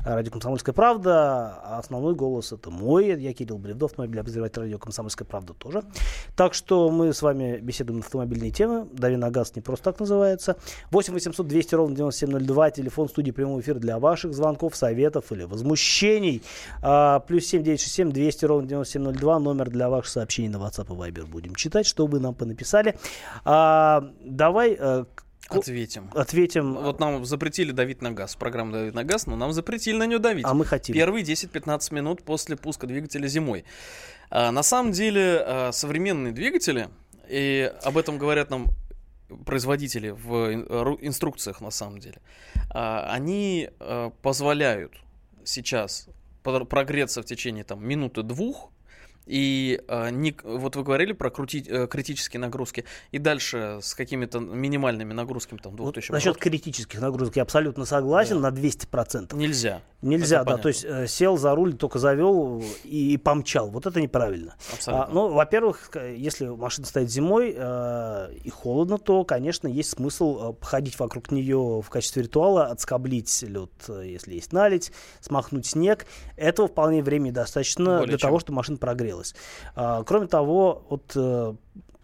«Радио 0.05 0.33
Комсомольская 0.33 0.75
правда». 0.75 1.61
А 1.62 1.78
основной 1.78 2.17
голос– 2.17 2.50
это 2.55 2.73
мой, 2.73 3.07
я 3.23 3.33
Кирилл 3.35 3.59
Бревдов, 3.59 3.93
автомобильный 3.93 4.23
обозреватель 4.23 4.62
«Радио 4.62 4.78
Комсомольская 4.78 5.28
правда» 5.28 5.55
тоже. 5.55 5.85
Так 6.35 6.55
что 6.55 6.88
мы 6.90 7.12
с 7.12 7.23
вами 7.23 7.59
беседуем 7.59 8.00
на 8.00 8.04
автомобильные 8.04 8.50
темы. 8.50 8.87
Дави 8.92 9.16
на 9.16 9.30
газ 9.30 9.54
не 9.57 9.62
просто 9.62 9.85
так 9.85 10.00
называется. 10.00 10.57
8 10.90 11.12
800 11.12 11.47
200 11.47 11.75
ровно 11.75 11.97
9702. 11.97 12.71
Телефон 12.71 13.09
студии 13.09 13.30
прямого 13.30 13.61
эфира 13.61 13.78
для 13.78 13.99
ваших 13.99 14.35
звонков, 14.35 14.76
советов 14.76 15.33
или 15.33 15.45
возмущений. 15.45 16.42
А, 16.83 17.21
плюс 17.21 17.47
7 17.47 17.62
967 17.62 18.12
200 18.12 18.45
ровно 18.45 18.68
9702. 18.68 19.38
Номер 19.38 19.71
для 19.71 19.88
ваших 19.88 20.12
сообщений 20.12 20.49
на 20.49 20.57
WhatsApp 20.57 20.87
и 20.87 21.11
Viber 21.11 21.26
будем 21.26 21.54
читать, 21.54 21.87
что 21.87 22.07
вы 22.07 22.21
нам 22.21 22.35
понаписали. 22.35 22.97
А, 23.45 24.04
давай 24.25 24.76
э, 24.78 25.04
Ответим. 25.49 26.11
Ответим. 26.14 26.75
Вот 26.75 27.00
нам 27.00 27.25
запретили 27.25 27.73
давить 27.73 28.02
на 28.02 28.12
газ. 28.12 28.37
Программа 28.37 28.73
давит 28.73 28.95
на 28.95 29.05
газ, 29.05 29.26
но 29.26 29.37
нам 29.37 29.52
запретили 29.52 29.97
на 29.97 30.07
нее 30.07 30.19
давить. 30.19 30.45
А 30.47 30.55
мы 30.55 30.64
хотим. 30.64 30.95
Первые 30.95 31.25
10-15 31.25 31.95
минут 31.95 32.23
после 32.23 32.57
пуска 32.57 32.87
двигателя 32.87 33.26
зимой. 33.28 33.64
А, 34.31 34.50
на 34.50 34.62
самом 34.62 34.93
деле 34.93 35.43
а, 35.45 35.71
современные 35.73 36.33
двигатели, 36.33 36.88
и 37.28 37.73
об 37.83 37.97
этом 37.99 38.19
говорят 38.19 38.50
нам 38.50 38.67
производители 39.45 40.11
в 40.11 40.55
инструкциях 41.00 41.61
на 41.61 41.71
самом 41.71 41.99
деле, 41.99 42.21
а, 42.71 43.09
они 43.11 43.71
а, 43.81 44.11
позволяют 44.23 44.93
сейчас 45.45 46.09
прогреться 46.43 47.23
в 47.23 47.26
течение 47.26 47.64
там 47.64 47.85
минуты 47.85 48.23
двух 48.23 48.71
и 49.28 49.80
э, 49.87 50.11
не, 50.11 50.35
вот 50.42 50.75
вы 50.75 50.82
говорили 50.82 51.12
про 51.12 51.30
крути, 51.30 51.64
э, 51.68 51.87
критические 51.87 52.40
нагрузки. 52.40 52.85
И 53.12 53.18
дальше 53.18 53.78
с 53.82 53.94
какими-то 53.94 54.40
минимальными 54.40 55.12
нагрузками, 55.12 55.58
там, 55.58 55.76
2000 55.76 56.11
вот 56.11 56.14
Насчет 56.14 56.38
критических 56.38 56.99
нагрузок 57.00 57.37
я 57.37 57.42
абсолютно 57.42 57.85
согласен 57.85 58.40
да. 58.40 58.50
на 58.50 58.56
200%. 58.56 59.37
Нельзя. 59.37 59.82
Нельзя, 60.00 60.37
это 60.37 60.44
да. 60.44 60.50
Понятно. 60.52 60.62
То 60.62 60.68
есть 60.68 60.85
э, 60.85 61.06
сел 61.06 61.37
за 61.37 61.54
руль, 61.54 61.75
только 61.75 61.99
завел 61.99 62.62
и, 62.85 63.12
и 63.12 63.16
помчал. 63.18 63.68
Вот 63.68 63.87
это 63.87 64.00
неправильно. 64.00 64.56
Абсолютно. 64.73 65.04
А, 65.04 65.08
ну, 65.12 65.28
во-первых, 65.28 65.90
если 65.94 66.47
машина 66.47 66.87
стоит 66.87 67.11
зимой 67.11 67.54
э, 67.54 68.32
и 68.44 68.49
холодно, 68.49 68.97
то, 68.97 69.25
конечно, 69.25 69.68
есть 69.68 69.90
смысл 69.90 70.52
э, 70.52 70.52
походить 70.54 70.99
вокруг 70.99 71.30
нее 71.30 71.82
в 71.82 71.90
качестве 71.90 72.23
ритуала, 72.23 72.68
отскоблить 72.68 73.42
лед, 73.42 73.70
э, 73.88 74.04
если 74.06 74.35
есть 74.35 74.52
налить, 74.54 74.90
смахнуть 75.20 75.66
снег. 75.66 76.06
Этого 76.37 76.68
вполне 76.68 77.02
времени 77.02 77.30
достаточно 77.30 77.99
Более 77.99 78.06
для 78.06 78.18
чем. 78.18 78.28
того, 78.28 78.38
чтобы 78.38 78.56
машина 78.56 78.78
прогрелась 78.78 79.18
понравилось. 79.19 79.35
А, 79.75 80.05
кроме 80.05 80.27
того, 80.27 80.87
вот 80.89 81.13
э, 81.15 81.55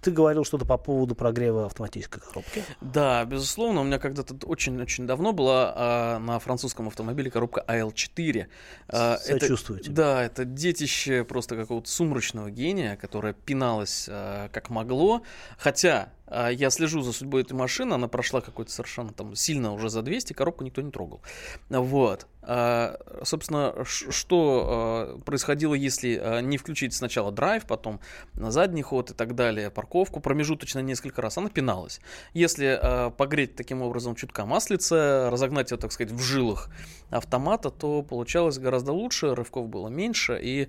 ты 0.00 0.10
говорил 0.10 0.44
что-то 0.44 0.66
по 0.66 0.76
поводу 0.76 1.14
прогрева 1.14 1.66
автоматической 1.66 2.20
коробки. 2.20 2.62
Да, 2.80 3.24
безусловно. 3.24 3.80
У 3.80 3.84
меня 3.84 3.98
когда-то 3.98 4.34
очень-очень 4.46 5.06
давно 5.06 5.32
была 5.32 5.72
а, 5.74 6.18
на 6.18 6.38
французском 6.38 6.88
автомобиле 6.88 7.30
коробка 7.30 7.64
AL4. 7.66 8.46
А, 8.88 9.16
Сочувствую 9.18 9.80
это, 9.80 9.90
Да, 9.90 10.22
это 10.22 10.44
детище 10.44 11.24
просто 11.24 11.56
какого-то 11.56 11.88
сумрачного 11.88 12.50
гения, 12.50 12.96
которое 12.96 13.32
пиналось 13.32 14.06
а, 14.10 14.48
как 14.50 14.70
могло. 14.70 15.22
Хотя 15.58 16.10
я 16.52 16.70
слежу 16.70 17.02
за 17.02 17.12
судьбой 17.12 17.42
этой 17.42 17.52
машины, 17.52 17.94
она 17.94 18.08
прошла 18.08 18.40
какой-то 18.40 18.70
совершенно 18.70 19.12
там 19.12 19.34
сильно 19.34 19.72
уже 19.72 19.88
за 19.88 20.02
200, 20.02 20.32
коробку 20.32 20.64
никто 20.64 20.82
не 20.82 20.90
трогал. 20.90 21.20
Вот. 21.68 22.26
А, 22.46 22.98
собственно, 23.22 23.74
что 23.84 24.66
а, 24.66 25.18
происходило, 25.20 25.72
если 25.72 26.40
не 26.42 26.58
включить 26.58 26.92
сначала 26.92 27.32
драйв, 27.32 27.64
потом 27.66 28.00
на 28.34 28.50
задний 28.50 28.82
ход 28.82 29.10
и 29.10 29.14
так 29.14 29.34
далее, 29.34 29.70
парковку 29.70 30.20
промежуточно 30.20 30.80
несколько 30.80 31.22
раз, 31.22 31.38
она 31.38 31.48
пиналась. 31.48 32.00
Если 32.34 33.10
погреть 33.16 33.56
таким 33.56 33.82
образом 33.82 34.14
чутка 34.14 34.44
маслица, 34.44 35.28
разогнать 35.30 35.70
ее, 35.70 35.78
так 35.78 35.92
сказать, 35.92 36.12
в 36.12 36.20
жилах 36.20 36.68
автомата, 37.10 37.70
то 37.70 38.02
получалось 38.02 38.58
гораздо 38.58 38.92
лучше, 38.92 39.34
рывков 39.34 39.68
было 39.68 39.88
меньше, 39.88 40.38
и 40.42 40.68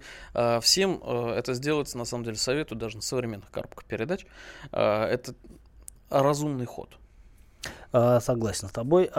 всем 0.62 1.04
это 1.04 1.54
сделать, 1.54 1.94
на 1.96 2.06
самом 2.06 2.24
деле, 2.24 2.38
советую 2.38 2.80
даже 2.80 2.98
на 2.98 3.02
современных 3.02 3.52
коробках 3.52 3.84
передач. 3.86 4.26
Это 4.72 5.36
разумный 6.24 6.66
ход. 6.66 6.98
А, 7.92 8.20
согласен 8.20 8.68
с 8.68 8.72
тобой. 8.72 9.10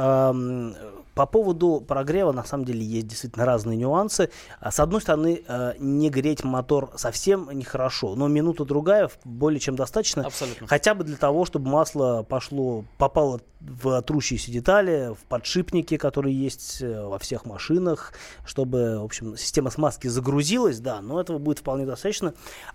По 1.16 1.24
поводу 1.24 1.80
прогрева, 1.80 2.30
на 2.32 2.44
самом 2.44 2.66
деле, 2.66 2.84
есть 2.84 3.06
действительно 3.06 3.46
разные 3.46 3.78
нюансы. 3.78 4.28
А, 4.60 4.70
с 4.70 4.78
одной 4.78 5.00
стороны, 5.00 5.42
а, 5.48 5.74
не 5.78 6.10
греть 6.10 6.44
мотор 6.44 6.92
совсем 6.96 7.48
нехорошо, 7.52 8.14
но 8.16 8.28
минута-другая 8.28 9.08
более 9.24 9.58
чем 9.58 9.76
достаточно. 9.76 10.26
Абсолютно. 10.26 10.66
Хотя 10.66 10.94
бы 10.94 11.04
для 11.04 11.16
того, 11.16 11.46
чтобы 11.46 11.70
масло 11.70 12.22
пошло, 12.22 12.84
попало 12.98 13.40
в 13.68 14.00
трущиеся 14.02 14.50
детали, 14.50 15.14
в 15.14 15.24
подшипники, 15.28 15.96
которые 15.96 16.38
есть 16.38 16.80
э, 16.80 17.06
во 17.06 17.18
всех 17.18 17.44
машинах, 17.44 18.12
чтобы, 18.44 18.98
в 19.00 19.04
общем, 19.04 19.36
система 19.36 19.70
смазки 19.70 20.08
загрузилась, 20.08 20.80
да, 20.80 21.00
но 21.00 21.20
этого 21.20 21.38
будет 21.38 21.58
вполне 21.58 21.86
достаточно. 21.86 22.34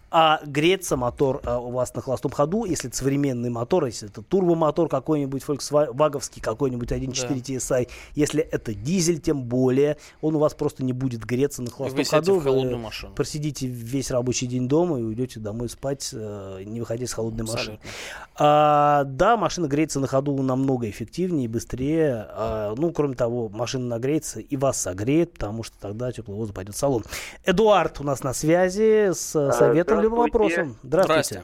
А 0.10 0.41
греться 0.45 0.98
мотор 0.98 1.41
у 1.45 1.71
вас 1.71 1.93
на 1.95 2.01
холостом 2.01 2.31
ходу, 2.31 2.65
если 2.65 2.89
это 2.89 2.98
современный 2.98 3.50
мотор, 3.50 3.86
если 3.86 4.10
это 4.10 4.21
турбомотор 4.21 4.89
какой-нибудь, 4.89 5.43
Volkswagen 5.43 6.41
какой-нибудь 6.41 6.91
1.4 6.91 7.27
да. 7.27 7.36
TSI, 7.36 7.89
если 8.15 8.41
это 8.41 8.74
дизель, 8.74 9.19
тем 9.19 9.43
более, 9.43 9.98
он 10.21 10.36
у 10.36 10.39
вас 10.39 10.53
просто 10.53 10.83
не 10.83 10.93
будет 10.93 11.24
греться 11.25 11.62
на 11.62 11.71
холостом 11.71 12.03
ходу. 12.05 12.39
в 12.39 12.43
холодную 12.43 12.77
машину. 12.79 13.13
Просидите 13.13 13.67
весь 13.67 14.12
рабочий 14.12 14.48
день 14.48 14.67
дома 14.67 15.00
и 15.00 15.03
уйдете 15.03 15.39
домой 15.39 15.69
спать, 15.69 16.10
э, 16.13 16.63
не 16.65 16.79
выходя 16.79 17.05
с 17.07 17.13
холодной 17.13 17.43
Абсолютно. 17.43 17.74
машины. 17.74 17.93
А, 18.36 19.03
да, 19.05 19.38
машина 19.38 19.67
греется 19.67 20.00
на 20.00 20.07
ходу 20.07 20.41
намного 20.41 20.80
эффективнее 20.89 21.45
и 21.45 21.47
быстрее. 21.47 22.25
А, 22.29 22.73
ну, 22.77 22.91
кроме 22.91 23.15
того, 23.15 23.50
машина 23.50 23.85
нагреется 23.85 24.39
и 24.39 24.57
вас 24.57 24.81
согреет, 24.81 25.33
потому 25.33 25.63
что 25.63 25.79
тогда 25.79 26.11
теплый 26.11 26.35
воздух 26.35 26.55
пойдет 26.55 26.75
в 26.75 26.77
салон. 26.77 27.03
Эдуард 27.45 28.00
у 28.00 28.03
нас 28.03 28.23
на 28.23 28.33
связи 28.33 29.11
с 29.13 29.35
а, 29.35 29.51
советом 29.51 30.01
либо 30.01 30.15
вопросом. 30.15 30.75
Здравствуйте. 30.83 31.43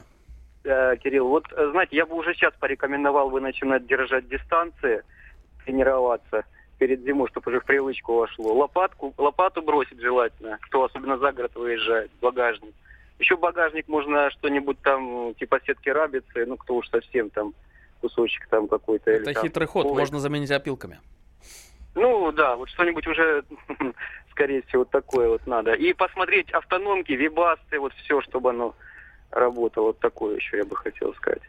э, 0.64 0.96
Кирилл. 0.96 1.28
Вот, 1.28 1.44
э, 1.52 1.70
знаете, 1.70 1.96
я 1.96 2.06
бы 2.06 2.16
уже 2.16 2.34
сейчас 2.34 2.52
порекомендовал 2.58 3.30
бы 3.30 3.40
начинать 3.40 3.86
держать 3.86 4.28
дистанции, 4.28 5.02
тренироваться 5.64 6.44
перед 6.78 7.02
зимой, 7.02 7.28
чтобы 7.28 7.50
уже 7.50 7.60
в 7.60 7.64
привычку 7.64 8.14
вошло. 8.14 8.54
Лопатку, 8.54 9.12
лопату 9.18 9.62
бросить 9.62 10.00
желательно, 10.00 10.58
кто 10.62 10.84
особенно 10.84 11.18
за 11.18 11.32
город 11.32 11.52
выезжает, 11.54 12.10
багажник. 12.20 12.74
Еще 13.18 13.36
багажник 13.36 13.88
можно 13.88 14.30
что-нибудь 14.30 14.78
там, 14.82 15.34
типа 15.34 15.58
сетки 15.66 15.88
рабицы, 15.88 16.46
ну 16.46 16.56
кто 16.56 16.76
уж 16.76 16.88
совсем 16.88 17.30
там 17.30 17.52
кусочек 18.00 18.46
там 18.48 18.68
какой-то. 18.68 19.10
Это 19.10 19.34
хитрый 19.34 19.66
ход, 19.66 19.84
полый. 19.84 20.00
можно 20.00 20.18
заменить 20.20 20.50
опилками. 20.50 21.00
Ну 21.94 22.30
да, 22.32 22.56
вот 22.56 22.68
что-нибудь 22.68 23.06
уже, 23.06 23.44
скорее 24.30 24.62
всего, 24.62 24.84
такое 24.84 25.28
вот 25.28 25.46
надо. 25.46 25.72
И 25.72 25.92
посмотреть 25.92 26.50
автономки, 26.52 27.12
вибасты, 27.12 27.80
вот 27.80 27.92
все, 27.94 28.20
чтобы 28.22 28.50
оно 28.50 28.74
работало. 29.30 29.86
Вот 29.86 29.98
такое 29.98 30.36
еще 30.36 30.58
я 30.58 30.64
бы 30.64 30.76
хотел 30.76 31.12
сказать. 31.14 31.42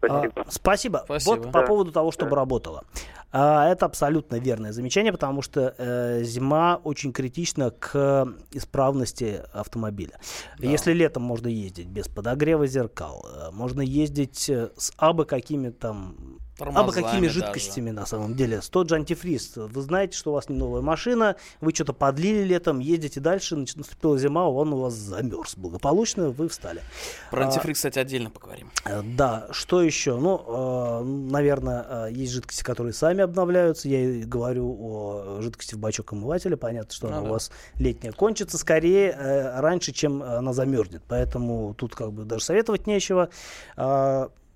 Спасибо. 0.00 0.32
А, 0.34 0.50
спасибо. 0.50 1.02
спасибо. 1.04 1.34
Вот 1.36 1.52
по 1.52 1.62
поводу 1.62 1.92
того, 1.92 2.10
чтобы 2.10 2.30
да. 2.30 2.36
работало. 2.36 2.84
А, 3.32 3.68
это 3.68 3.86
абсолютно 3.86 4.36
верное 4.36 4.72
замечание, 4.72 5.12
потому 5.12 5.42
что 5.42 5.74
э, 5.76 6.22
зима 6.24 6.80
очень 6.82 7.12
критична 7.12 7.70
к 7.70 8.26
исправности 8.50 9.42
автомобиля. 9.52 10.18
Да. 10.58 10.66
Если 10.66 10.92
летом 10.92 11.22
можно 11.22 11.48
ездить 11.48 11.88
без 11.88 12.08
подогрева 12.08 12.66
зеркал, 12.66 13.26
э, 13.28 13.50
можно 13.52 13.82
ездить 13.82 14.48
с 14.48 14.92
абы 14.96 15.26
какими 15.26 15.68
там 15.68 16.40
Тормозами 16.60 17.06
а 17.06 17.08
какими 17.08 17.26
жидкостями 17.26 17.86
даже. 17.86 18.00
на 18.00 18.06
самом 18.06 18.34
деле. 18.34 18.60
Тот 18.70 18.88
же 18.88 18.94
антифриз. 18.96 19.52
Вы 19.56 19.80
знаете, 19.80 20.16
что 20.16 20.30
у 20.30 20.34
вас 20.34 20.48
не 20.50 20.56
новая 20.56 20.82
машина, 20.82 21.36
вы 21.60 21.72
что-то 21.72 21.94
подлили 21.94 22.44
летом, 22.44 22.80
ездите 22.80 23.18
дальше, 23.18 23.56
наступила 23.56 24.18
зима, 24.18 24.46
он 24.46 24.72
у 24.74 24.80
вас 24.80 24.94
замерз 24.94 25.56
благополучно, 25.56 26.30
вы 26.30 26.48
встали. 26.48 26.82
Про 27.30 27.46
антифриз, 27.46 27.76
а, 27.76 27.78
кстати, 27.78 27.98
отдельно 27.98 28.30
поговорим. 28.30 28.70
Э, 28.84 29.02
да, 29.02 29.48
что 29.52 29.82
еще? 29.82 30.16
Ну, 30.16 30.44
э, 30.46 31.04
наверное, 31.04 32.08
э, 32.08 32.12
есть 32.12 32.32
жидкости, 32.32 32.62
которые 32.62 32.92
сами 32.92 33.22
обновляются. 33.22 33.88
Я 33.88 34.00
и 34.00 34.22
говорю 34.24 34.76
о 34.78 35.38
жидкости 35.40 35.74
в 35.74 35.78
бачок 35.78 36.12
омывателя. 36.12 36.56
Понятно, 36.56 36.92
что 36.92 37.06
ну, 37.06 37.14
она 37.14 37.22
да. 37.22 37.28
у 37.28 37.32
вас 37.32 37.50
летняя 37.76 38.12
кончится 38.12 38.58
скорее 38.58 39.16
раньше, 39.56 39.92
чем 39.92 40.22
она 40.22 40.52
замерзнет. 40.52 41.02
Поэтому 41.08 41.74
тут 41.74 41.94
как 41.94 42.12
бы 42.12 42.24
даже 42.24 42.44
советовать 42.44 42.86
нечего. 42.86 43.30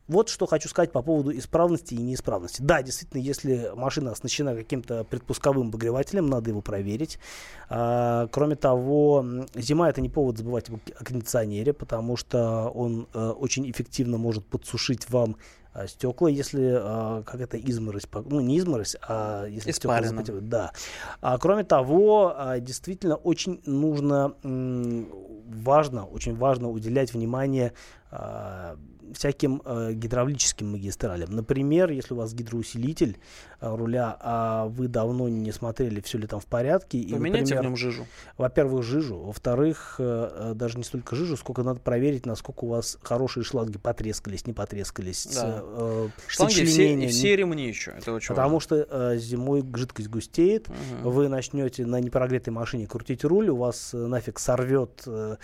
Вот 0.07 0.29
что 0.29 0.47
хочу 0.47 0.69
сказать 0.69 0.93
по 0.93 1.01
поводу 1.01 1.37
исправности 1.37 1.95
и 1.95 1.99
неисправности. 1.99 2.61
Да, 2.61 2.83
действительно, 2.83 3.21
если 3.21 3.73
машина 3.75 4.13
оснащена 4.13 4.55
каким-то 4.55 5.05
предпусковым 5.05 5.69
обогревателем, 5.69 6.27
надо 6.27 6.51
его 6.51 6.61
проверить. 6.61 7.19
А, 7.71 8.29
кроме 8.31 8.57
того, 8.57 9.25
зима 9.55 9.89
это 9.89 10.03
не 10.03 10.11
повод 10.11 10.37
забывать 10.37 10.69
о 10.69 11.05
кондиционере, 11.05 11.73
потому 11.73 12.17
что 12.17 12.69
он 12.75 13.09
а, 13.15 13.33
очень 13.33 13.71
эффективно 13.71 14.19
может 14.19 14.45
подсушить 14.45 15.09
вам 15.09 15.37
а, 15.73 15.87
стекла, 15.87 16.29
если 16.29 16.73
а, 16.77 17.23
как 17.23 17.41
это 17.41 17.59
изморозь, 17.59 18.07
ну 18.27 18.41
не 18.41 18.59
изморозь, 18.59 18.97
а 19.09 19.47
если 19.47 19.71
Испарина. 19.71 20.23
стекла 20.23 20.41
да. 20.43 20.73
А, 21.23 21.39
кроме 21.39 21.65
того, 21.65 22.35
а, 22.37 22.61
действительно 22.61 23.17
очень 23.17 23.63
нужно, 23.65 24.35
м, 24.43 25.09
важно, 25.49 26.05
очень 26.05 26.37
важно 26.37 26.69
уделять 26.69 27.15
внимание 27.15 27.73
а, 28.11 28.77
всяким 29.13 29.63
э, 29.65 29.93
гидравлическим 29.93 30.73
магистралям. 30.73 31.31
Например, 31.31 31.91
если 31.91 32.15
у 32.15 32.17
вас 32.17 32.33
гидроусилитель 32.35 33.19
э, 33.61 33.75
руля, 33.75 34.17
а 34.21 34.67
вы 34.67 34.89
давно 34.89 35.29
не 35.29 35.53
смотрели, 35.53 36.01
все 36.01 36.19
ли 36.19 36.27
там 36.27 36.41
в 36.41 36.47
порядке. 36.47 36.99
Поменяйте 37.11 37.55
и, 37.55 37.57
например, 37.57 37.61
в 37.61 37.65
нем 37.65 37.77
жижу. 37.77 38.07
Во-первых, 38.37 38.83
жижу. 38.83 39.17
Во-вторых, 39.17 39.97
э, 39.99 40.51
э, 40.51 40.55
даже 40.55 40.79
не 40.79 40.85
столько 40.85 41.17
жижу, 41.17 41.37
сколько 41.37 41.63
надо 41.63 41.81
проверить, 41.81 42.27
насколько 42.27 42.65
у 42.65 42.69
вас 42.69 42.99
хорошие 43.03 43.45
шланги 43.45 43.79
потрескались, 43.79 44.47
не 44.47 44.53
потрескались. 44.53 45.27
Да. 45.35 45.61
Э, 45.63 46.09
шланги 46.27 46.65
все, 46.65 47.09
все 47.09 47.37
ремни 47.37 47.67
еще. 47.67 47.93
Это 47.93 48.13
очень 48.13 48.29
Потому 48.29 48.55
важно. 48.55 48.61
что 48.61 48.87
э, 48.89 49.19
зимой 49.19 49.65
жидкость 49.75 50.09
густеет, 50.09 50.69
угу. 50.69 51.11
вы 51.11 51.29
начнете 51.29 51.87
на 51.87 52.01
непрогретой 52.01 52.53
машине 52.53 52.87
крутить 52.87 53.25
руль, 53.25 53.49
у 53.49 53.57
вас 53.57 53.95
э, 53.95 53.97
нафиг 53.97 54.39
сорвет 54.39 55.03
э, 55.07 55.37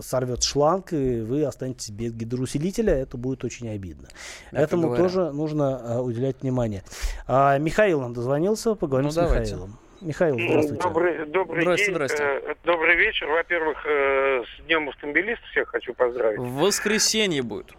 сорвет 0.00 0.42
шланг, 0.42 0.92
и 0.92 1.20
вы 1.20 1.44
останетесь 1.44 1.90
без 1.90 2.12
гидроусилителя, 2.12 2.94
это 2.94 3.16
будет 3.16 3.44
очень 3.44 3.68
обидно. 3.68 4.08
Мягко 4.52 4.64
Этому 4.64 4.82
говоря. 4.84 5.02
тоже 5.02 5.32
нужно 5.32 5.80
а, 5.82 6.00
уделять 6.00 6.42
внимание. 6.42 6.82
А, 7.26 7.58
Михаил 7.58 8.00
нам 8.00 8.12
дозвонился, 8.14 8.74
поговорим 8.74 9.06
ну, 9.06 9.12
с 9.12 9.14
давайте. 9.16 9.54
Михаилом. 9.54 9.78
Михаил, 10.00 10.38
здравствуйте. 10.38 10.82
Добрый, 10.82 11.26
добрый 11.26 11.62
здрасте, 11.62 11.86
день. 11.86 11.94
Здрасте. 11.94 12.22
Э, 12.22 12.54
добрый 12.64 12.96
вечер. 12.96 13.26
Во-первых, 13.26 13.84
э, 13.86 14.42
с 14.44 14.62
Днем 14.64 14.88
автомобилиста 14.88 15.44
всех 15.50 15.68
хочу 15.68 15.92
поздравить. 15.92 16.38
В 16.38 16.54
воскресенье 16.54 17.42
будет. 17.42 17.74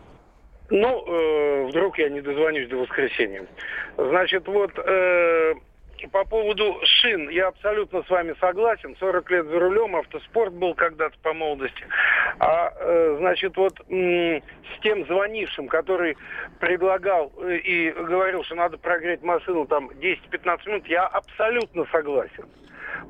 Ну, 0.69 1.03
э, 1.05 1.65
вдруг 1.67 1.97
я 1.97 2.09
не 2.09 2.21
дозвонюсь 2.21 2.69
до 2.69 2.77
воскресенья. 2.77 3.45
Значит, 3.97 4.47
вот 4.47 4.71
э, 4.77 5.53
по 6.07 6.25
поводу 6.25 6.79
шин, 6.83 7.29
я 7.29 7.47
абсолютно 7.47 8.03
с 8.03 8.09
вами 8.09 8.35
согласен. 8.39 8.95
40 8.99 9.31
лет 9.31 9.45
за 9.47 9.59
рулем, 9.59 9.95
автоспорт 9.95 10.53
был 10.53 10.73
когда-то 10.73 11.17
по 11.21 11.33
молодости. 11.33 11.85
А, 12.39 12.71
э, 12.75 13.15
значит, 13.19 13.55
вот 13.57 13.79
м- 13.89 14.41
с 14.41 14.81
тем 14.81 15.05
звонившим, 15.05 15.67
который 15.67 16.17
предлагал 16.59 17.31
э, 17.37 17.57
и 17.57 17.91
говорил, 17.91 18.43
что 18.43 18.55
надо 18.55 18.77
прогреть 18.77 19.21
машину 19.21 19.65
там 19.65 19.89
10-15 19.89 20.67
минут, 20.67 20.87
я 20.87 21.05
абсолютно 21.07 21.85
согласен. 21.91 22.45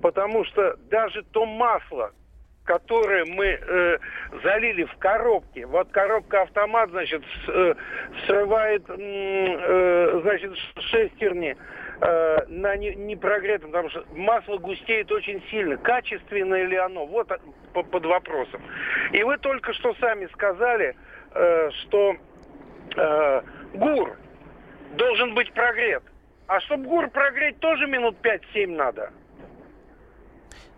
Потому 0.02 0.44
что 0.46 0.76
даже 0.90 1.24
то 1.32 1.46
масло, 1.46 2.12
которое 2.64 3.26
мы 3.26 3.46
э, 3.46 3.98
залили 4.44 4.84
в 4.84 4.96
коробке. 4.98 5.66
Вот 5.66 5.90
коробка 5.92 6.44
автомат, 6.44 6.90
значит, 6.92 7.24
с, 7.24 7.50
э, 7.50 7.76
срывает, 8.26 8.84
э, 8.88 10.20
значит, 10.24 10.54
шестерни 10.80 11.58
э, 12.02 12.46
на 12.48 12.76
не, 12.76 12.96
непрогретом, 12.96 13.72
потому 13.72 13.90
что 13.90 14.06
масло 14.14 14.58
густеет 14.58 15.12
очень 15.12 15.42
сильно. 15.50 15.78
Качественное 15.78 16.66
ли 16.66 16.76
оно? 16.78 17.06
Вот 17.06 17.32
по, 17.74 17.84
под 17.84 18.06
вопросом. 18.06 18.62
И 19.12 19.24
вы 19.24 19.38
только 19.38 19.74
что 19.74 19.94
сами 19.96 20.28
сказали, 20.34 20.96
э, 21.34 21.70
что 21.82 22.16
э, 22.98 23.42
ГУР 23.74 24.18
должен 24.96 25.34
быть 25.34 25.52
прогрет. 25.54 26.04
А 26.48 26.60
чтобы 26.62 26.86
ГУР 26.86 27.10
прогреть, 27.12 27.60
тоже 27.60 27.88
минут 27.88 28.18
5-7 28.22 28.68
надо. 28.76 29.12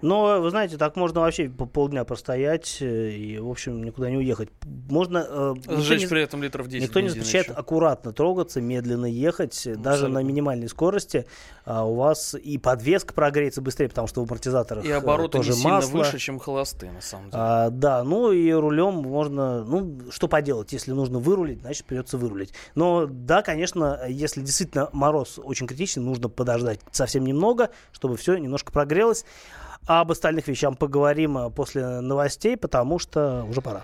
Но, 0.04 0.42
вы 0.42 0.50
знаете, 0.50 0.78
так 0.78 0.98
можно 0.98 1.22
вообще 1.22 1.48
по 1.48 1.66
полдня 1.66 2.04
простоять 2.04 2.80
э, 2.82 3.12
и, 3.12 3.40
в 3.40 3.50
общем, 3.50 3.82
никуда 3.84 4.10
не 4.12 4.18
уехать. 4.18 4.50
Можно... 4.90 5.26
Э, 5.26 5.54
Сжечь 5.78 6.02
не, 6.02 6.08
при 6.08 6.22
этом 6.22 6.44
литров 6.44 6.68
10 6.68 6.90
Никто 6.90 7.00
не 7.00 7.08
запрещает 7.08 7.46
еще. 7.48 7.56
аккуратно 7.56 8.12
трогаться, 8.12 8.60
медленно 8.60 9.06
ехать, 9.06 9.54
Абсолютно. 9.54 9.84
даже 9.84 10.08
на 10.10 10.22
минимальной 10.22 10.68
скорости. 10.68 11.26
А 11.64 11.86
у 11.86 11.96
вас 11.96 12.36
и 12.36 12.58
подвеска 12.58 13.14
прогреется 13.14 13.62
быстрее, 13.62 13.88
потому 13.88 14.10
что 14.10 14.26
в 14.26 14.28
амортизаторах 14.30 14.84
И 14.84 14.92
обороты 14.92 15.38
тоже 15.38 15.52
не 15.52 15.56
сильно 15.56 15.76
масло. 15.76 15.98
выше, 16.00 16.20
чем 16.20 16.38
холостые, 16.38 16.92
на 16.92 17.00
самом 17.00 17.30
деле. 17.30 17.38
А, 17.42 17.70
да, 17.70 18.04
ну 18.04 18.34
и 18.34 18.52
рулем 18.52 18.96
можно... 18.96 19.64
Ну, 19.64 20.12
что 20.12 20.28
поделать, 20.28 20.74
если 20.74 20.92
нужно 20.92 21.20
вырулить, 21.20 21.62
значит, 21.62 21.86
придется 21.86 22.18
вырулить. 22.18 22.54
Но 22.76 23.06
да, 23.06 23.42
конечно, 23.42 24.02
если 24.10 24.42
действительно 24.42 24.90
мороз 24.92 25.40
очень 25.42 25.66
критичный, 25.66 26.04
нужно 26.04 26.28
подождать 26.28 26.82
совсем 26.92 27.26
немного, 27.26 27.70
чтобы 27.94 28.18
все 28.18 28.36
немножко 28.36 28.74
прогрелось. 28.74 29.24
А 29.86 30.02
об 30.02 30.12
остальных 30.12 30.48
вещах 30.48 30.78
поговорим 30.78 31.38
э, 31.38 31.50
после 31.50 32.02
новостей, 32.02 32.56
потому 32.58 33.00
что 33.00 33.46
уже 33.50 33.62
пора. 33.62 33.84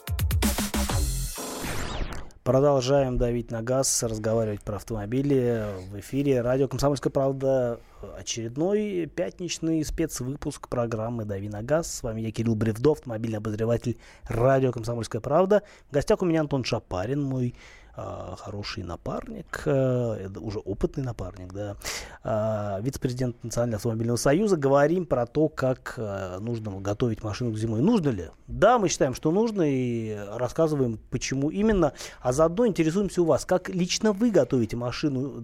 Продолжаем 2.43 3.19
давить 3.19 3.51
на 3.51 3.61
газ, 3.61 4.01
разговаривать 4.01 4.63
про 4.63 4.77
автомобили. 4.77 5.63
В 5.91 5.99
эфире 5.99 6.41
радио 6.41 6.67
«Комсомольская 6.67 7.11
правда». 7.11 7.79
Очередной 8.17 9.05
пятничный 9.05 9.85
спецвыпуск 9.85 10.67
программы 10.67 11.25
«Дави 11.25 11.49
на 11.49 11.61
газ». 11.61 11.93
С 11.93 12.01
вами 12.01 12.21
я, 12.21 12.31
Кирилл 12.31 12.55
Бревдов, 12.55 12.97
автомобильный 12.97 13.37
обозреватель 13.37 13.99
радио 14.27 14.71
«Комсомольская 14.71 15.21
правда». 15.21 15.61
В 15.91 15.93
гостях 15.93 16.23
у 16.23 16.25
меня 16.25 16.39
Антон 16.41 16.63
Шапарин, 16.63 17.21
мой 17.21 17.53
а, 17.93 18.35
хороший 18.37 18.83
напарник, 18.83 19.63
э, 19.65 20.29
уже 20.39 20.59
опытный 20.59 21.03
напарник, 21.03 21.51
да, 21.51 21.75
а, 22.23 22.79
вице-президент 22.81 23.43
Национального 23.43 23.77
автомобильного 23.77 24.15
союза. 24.15 24.55
Говорим 24.55 25.05
про 25.05 25.25
то, 25.25 25.49
как 25.49 25.95
э, 25.97 26.37
нужно 26.39 26.79
готовить 26.79 27.21
машину 27.21 27.51
к 27.51 27.57
зимой. 27.57 27.81
Нужно 27.81 28.09
ли? 28.09 28.29
Да, 28.47 28.79
мы 28.79 28.87
считаем, 28.87 29.13
что 29.13 29.31
нужно, 29.31 29.63
и 29.63 30.17
рассказываем, 30.35 30.99
почему 31.09 31.49
именно. 31.49 31.91
А 32.21 32.31
заодно 32.31 32.65
интересуемся 32.65 33.23
у 33.23 33.25
вас, 33.25 33.43
как 33.43 33.67
лично 33.67 34.13
вы 34.13 34.31
готовите 34.31 34.77
машину 34.77 35.43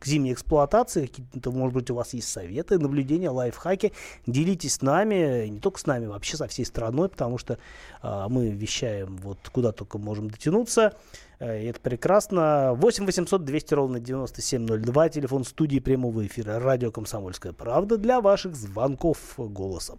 к 0.00 0.06
зимней 0.06 0.32
эксплуатации. 0.32 1.06
Какие-то, 1.06 1.50
может 1.50 1.74
быть, 1.74 1.90
у 1.90 1.94
вас 1.94 2.14
есть 2.14 2.28
советы, 2.28 2.78
наблюдения, 2.78 3.28
лайфхаки. 3.28 3.92
Делитесь 4.26 4.74
с 4.74 4.82
нами, 4.82 5.46
не 5.46 5.60
только 5.60 5.78
с 5.78 5.86
нами, 5.86 6.06
вообще 6.06 6.38
со 6.38 6.48
всей 6.48 6.64
страной, 6.64 7.10
потому 7.10 7.36
что 7.36 7.58
мы 8.02 8.50
вещаем 8.50 9.16
вот 9.18 9.38
куда 9.52 9.72
только 9.72 9.98
можем 9.98 10.30
дотянуться. 10.30 10.94
Э, 11.42 11.60
И 11.62 11.66
это 11.66 11.80
прекрасно. 11.80 12.72
8 12.74 13.04
800 13.06 13.44
200 13.44 13.74
ровно 13.74 13.98
9702. 14.00 15.08
Телефон 15.08 15.44
студии 15.44 15.80
прямого 15.80 16.24
эфира. 16.26 16.60
Радио 16.60 16.90
«Комсомольская 16.92 17.52
правда» 17.52 17.96
для 17.98 18.20
ваших 18.20 18.54
звонков 18.54 19.18
голосом. 19.36 19.98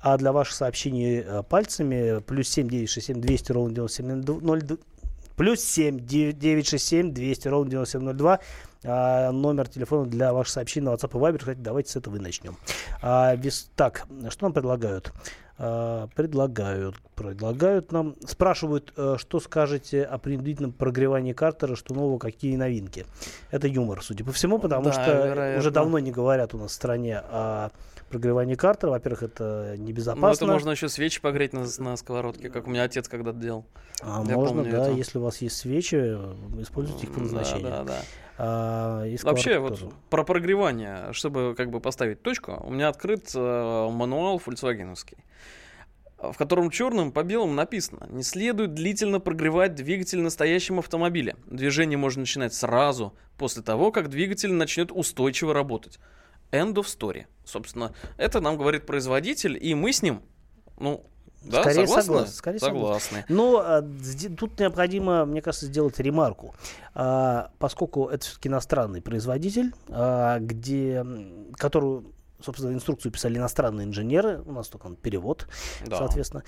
А 0.00 0.16
для 0.18 0.32
ваших 0.32 0.54
сообщений 0.54 1.20
э, 1.20 1.42
пальцами 1.44 2.20
плюс 2.20 2.48
7 2.48 2.68
967 2.68 3.20
200 3.20 3.52
ровно 3.52 3.74
9702. 3.74 4.76
Плюс 5.36 5.60
7 5.60 6.00
967 6.00 7.12
200 7.14 7.48
ровно 7.48 7.70
9702. 7.70 8.40
А, 8.82 9.30
номер 9.30 9.68
телефона 9.68 10.06
для 10.06 10.32
ваших 10.32 10.52
сообщений 10.54 10.86
на 10.86 10.94
WhatsApp 10.94 11.10
и 11.12 11.20
Viber. 11.20 11.38
Кстати, 11.38 11.58
давайте 11.58 11.92
с 11.92 11.96
этого 11.96 12.16
и 12.16 12.18
начнем. 12.18 12.56
А, 13.02 13.36
вес- 13.36 13.68
так, 13.76 14.06
что 14.30 14.44
нам 14.46 14.52
предлагают? 14.52 15.12
А, 15.62 16.08
предлагают, 16.14 16.96
предлагают 17.14 17.92
нам, 17.92 18.16
спрашивают, 18.26 18.94
э, 18.96 19.16
что 19.18 19.40
скажете 19.40 20.04
о 20.04 20.16
принудительном 20.16 20.72
прогревании 20.72 21.34
картера, 21.34 21.76
что 21.76 21.92
нового, 21.92 22.16
какие 22.18 22.56
новинки. 22.56 23.04
Это 23.50 23.68
юмор, 23.68 24.02
судя 24.02 24.24
по 24.24 24.32
всему, 24.32 24.58
потому 24.58 24.84
Да, 24.84 24.92
что 24.94 25.12
вероятно. 25.28 25.58
уже 25.58 25.70
давно 25.70 25.98
не 25.98 26.12
говорят 26.12 26.54
у 26.54 26.58
нас 26.58 26.70
в 26.70 26.74
стране 26.74 27.18
о 27.18 27.72
прогревании 28.08 28.54
картера. 28.54 28.88
Во-первых, 28.92 29.22
это 29.24 29.74
Ну, 29.76 29.84
небезопасно. 29.84 30.44
это 30.46 30.52
можно 30.54 30.70
еще 30.70 30.88
свечи 30.88 31.20
погреть 31.20 31.52
на, 31.52 31.66
на 31.78 31.96
сковородке, 31.98 32.48
как 32.48 32.66
у 32.66 32.70
меня 32.70 32.84
отец 32.84 33.06
когда-то 33.06 33.38
делал. 33.38 33.66
А 34.02 34.24
Я 34.26 34.34
можно, 34.36 34.64
да, 34.64 34.86
это. 34.86 34.92
если 34.92 35.18
у 35.18 35.22
вас 35.22 35.42
есть 35.42 35.58
свечи, 35.58 35.96
используйте 36.58 37.06
их 37.06 37.12
по 37.12 37.20
назначению. 37.20 37.64
Да, 37.68 37.84
да, 37.84 37.84
да. 37.84 38.00
А, 38.42 39.04
и 39.04 39.18
Вообще, 39.22 39.58
вот 39.58 39.80
тоже. 39.80 39.90
про 40.08 40.24
прогревание, 40.24 41.12
чтобы 41.12 41.54
как 41.54 41.70
бы 41.70 41.78
поставить 41.78 42.22
точку, 42.22 42.58
у 42.64 42.70
меня 42.70 42.88
открыт 42.88 43.32
э, 43.34 43.88
мануал 43.92 44.38
фольксвагеновский, 44.38 45.18
в 46.16 46.32
котором 46.38 46.70
черным 46.70 47.12
по 47.12 47.22
белому 47.22 47.52
написано 47.52 48.06
«Не 48.08 48.22
следует 48.22 48.72
длительно 48.72 49.20
прогревать 49.20 49.74
двигатель 49.74 50.22
на 50.22 50.30
стоящем 50.30 50.78
автомобиле. 50.78 51.36
Движение 51.44 51.98
можно 51.98 52.20
начинать 52.20 52.54
сразу, 52.54 53.14
после 53.36 53.62
того, 53.62 53.92
как 53.92 54.08
двигатель 54.08 54.54
начнет 54.54 54.90
устойчиво 54.90 55.52
работать». 55.52 55.98
End 56.50 56.76
of 56.76 56.86
story. 56.86 57.26
Собственно, 57.44 57.92
это 58.16 58.40
нам 58.40 58.56
говорит 58.56 58.86
производитель, 58.86 59.58
и 59.60 59.74
мы 59.74 59.92
с 59.92 60.00
ним, 60.00 60.22
ну, 60.78 61.04
да, 61.42 61.62
Скорее 61.62 61.86
согласны? 61.86 62.02
согласен, 62.02 62.32
скорее 62.32 62.58
согласны. 62.58 63.24
Но 63.28 63.62
а, 63.64 63.82
тут 64.36 64.58
необходимо, 64.60 65.24
мне 65.24 65.40
кажется, 65.42 65.66
сделать 65.66 65.98
ремарку. 65.98 66.54
А, 66.94 67.50
поскольку 67.58 68.08
это 68.08 68.24
все-таки 68.26 68.48
иностранный 68.48 69.00
производитель, 69.00 69.72
а, 69.88 70.38
где, 70.38 70.96
м, 70.96 71.46
которую, 71.54 72.12
собственно, 72.42 72.72
инструкцию 72.72 73.12
писали 73.12 73.38
иностранные 73.38 73.86
инженеры, 73.86 74.42
у 74.46 74.52
нас 74.52 74.68
только 74.68 74.86
он 74.86 74.96
перевод, 74.96 75.46
Да. 75.86 75.96
соответственно, 75.98 76.42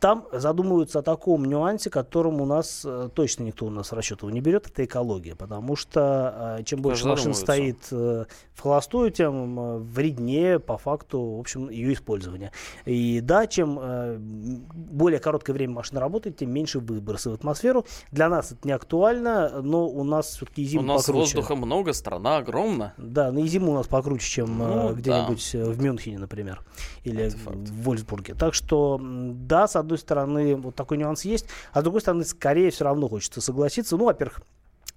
там 0.00 0.26
задумываются 0.32 1.00
о 1.00 1.02
таком 1.02 1.44
нюансе, 1.44 1.90
которым 1.90 2.40
у 2.40 2.46
нас 2.46 2.82
э, 2.84 3.08
точно 3.14 3.44
никто 3.44 3.66
у 3.66 3.70
нас 3.70 3.92
расчетов 3.92 4.30
не 4.30 4.40
берет, 4.40 4.66
это 4.66 4.84
экология, 4.84 5.34
потому 5.34 5.76
что 5.76 6.00
а, 6.00 6.62
чем 6.62 6.80
больше 6.82 7.06
машин 7.06 7.34
стоит 7.34 7.78
э, 7.90 8.24
в 8.54 8.60
холостую, 8.62 9.10
тем 9.10 9.58
э, 9.58 9.78
вреднее 9.78 10.58
по 10.58 10.76
факту, 10.76 11.20
в 11.36 11.40
общем, 11.40 11.70
ее 11.70 11.92
использование. 11.94 12.52
И 12.84 13.20
да, 13.20 13.46
чем 13.46 13.78
э, 13.80 14.16
более 14.18 15.18
короткое 15.20 15.52
время 15.52 15.74
машина 15.74 16.00
работает, 16.00 16.36
тем 16.38 16.52
меньше 16.52 16.78
выбросы 16.80 17.30
в 17.30 17.34
атмосферу. 17.34 17.86
Для 18.10 18.28
нас 18.28 18.52
это 18.52 18.66
не 18.66 18.72
актуально, 18.72 19.60
но 19.62 19.86
у 19.88 20.04
нас 20.04 20.26
все-таки 20.36 20.62
У 20.64 20.66
зима 20.66 20.82
нас 20.94 21.06
покруче. 21.06 21.36
воздуха 21.36 21.56
много, 21.56 21.92
страна 21.92 22.38
огромна. 22.38 22.94
Да, 22.98 23.32
на 23.32 23.46
зиму 23.46 23.72
у 23.72 23.74
нас 23.74 23.86
покруче, 23.86 24.26
чем 24.28 24.58
Ну, 24.58 24.90
э, 24.90 24.94
где-нибудь 24.94 25.29
э, 25.54 25.64
в 25.64 25.80
Мюнхене, 25.80 26.18
например, 26.18 26.62
или 27.04 27.28
в 27.28 27.82
Вольсбурге. 27.82 28.34
Так 28.34 28.54
что, 28.54 28.98
да, 29.00 29.68
с 29.68 29.76
одной 29.76 29.98
стороны, 29.98 30.56
вот 30.56 30.74
такой 30.74 30.98
нюанс 30.98 31.24
есть, 31.24 31.46
а 31.72 31.80
с 31.80 31.82
другой 31.82 32.00
стороны, 32.00 32.24
скорее 32.24 32.70
все 32.70 32.84
равно 32.84 33.08
хочется 33.08 33.40
согласиться. 33.40 33.96
Ну, 33.96 34.04
во-первых, 34.04 34.42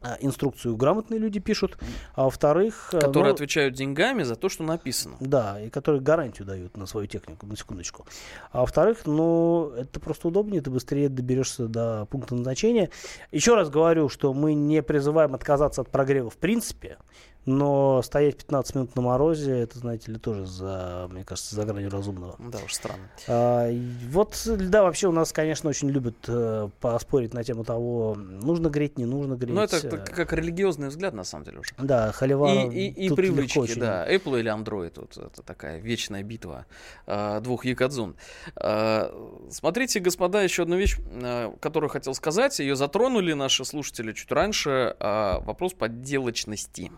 а, 0.04 0.18
инструкцию 0.20 0.76
грамотные 0.76 1.18
люди 1.18 1.40
пишут, 1.40 1.78
а 2.14 2.26
во-вторых... 2.26 2.90
э, 2.92 3.00
Которые 3.00 3.30
ну, 3.30 3.36
отвечают 3.36 3.74
деньгами 3.74 4.24
за 4.24 4.36
то, 4.36 4.50
что 4.50 4.64
написано. 4.64 5.16
Да, 5.22 5.62
и 5.62 5.70
которые 5.70 6.02
гарантию 6.02 6.46
дают 6.46 6.76
на 6.76 6.86
свою 6.88 7.08
технику, 7.08 7.46
на 7.46 7.56
секундочку. 7.56 8.06
А 8.52 8.62
во-вторых, 8.62 9.06
ну, 9.06 9.72
это 9.78 10.02
просто 10.02 10.28
удобнее, 10.28 10.62
ты 10.62 10.70
быстрее 10.70 11.08
доберешься 11.08 11.68
до 11.68 12.06
пункта 12.08 12.36
назначения. 12.36 12.90
Еще 13.32 13.56
раз 13.56 13.70
говорю, 13.70 14.10
что 14.10 14.34
мы 14.34 14.54
не 14.54 14.84
призываем 14.84 15.36
отказаться 15.36 15.80
от 15.80 15.90
прогрева 15.90 16.30
в 16.30 16.36
принципе, 16.36 16.98
Но 17.46 18.02
стоять 18.02 18.38
15 18.38 18.76
минут 18.76 18.96
на 18.96 19.02
морозе, 19.02 19.60
это, 19.60 19.78
знаете 19.80 20.12
ли, 20.12 20.18
тоже, 20.18 20.46
за, 20.46 21.08
мне 21.12 21.24
кажется, 21.24 21.56
за 21.56 21.66
гранью 21.66 21.90
разумного. 21.90 22.36
Да 22.40 22.60
уж 22.66 22.74
странно. 22.74 23.10
А, 23.28 23.70
вот, 24.10 24.42
да, 24.46 24.84
вообще 24.84 25.08
у 25.08 25.12
нас, 25.12 25.32
конечно, 25.34 25.70
очень 25.70 25.90
любят 25.90 26.16
э, 26.28 26.70
поспорить 26.80 27.34
на 27.34 27.44
тему 27.44 27.64
того, 27.64 28.16
нужно 28.16 28.70
греть, 28.70 28.98
не 28.98 29.06
нужно 29.06 29.36
греть. 29.36 29.54
Ну, 29.54 29.62
это 29.62 29.78
Э, 29.84 29.98
как, 29.98 30.34
религиозный 30.34 30.88
взгляд, 30.88 31.14
на 31.14 31.24
самом 31.24 31.46
деле, 31.46 31.60
уже. 31.60 31.74
Да, 31.78 32.12
холивар. 32.12 32.70
И, 32.72 32.88
и, 32.88 33.08
и 33.08 33.14
привычки, 33.14 33.60
очень. 33.60 33.82
да. 33.82 34.08
Apple 34.10 34.40
или 34.40 34.52
Android, 34.52 34.92
тут 34.92 35.18
это 35.18 35.42
такая 35.42 35.80
вечная 35.80 36.24
битва 36.24 36.66
э, 37.06 37.42
двух 37.42 37.66
якадзун. 37.66 38.16
Э, 38.56 39.10
смотрите, 39.50 40.00
господа, 40.00 40.42
еще 40.42 40.64
одну 40.64 40.78
вещь, 40.78 40.98
э, 41.00 41.52
которую 41.60 41.90
хотел 41.90 42.14
сказать. 42.14 42.60
Ее 42.60 42.76
затронули 42.76 43.34
наши 43.34 43.66
слушатели 43.66 44.14
чуть 44.14 44.32
раньше. 44.32 44.96
э, 45.00 45.40
вопрос 45.42 45.74
подделочности. 45.74 46.92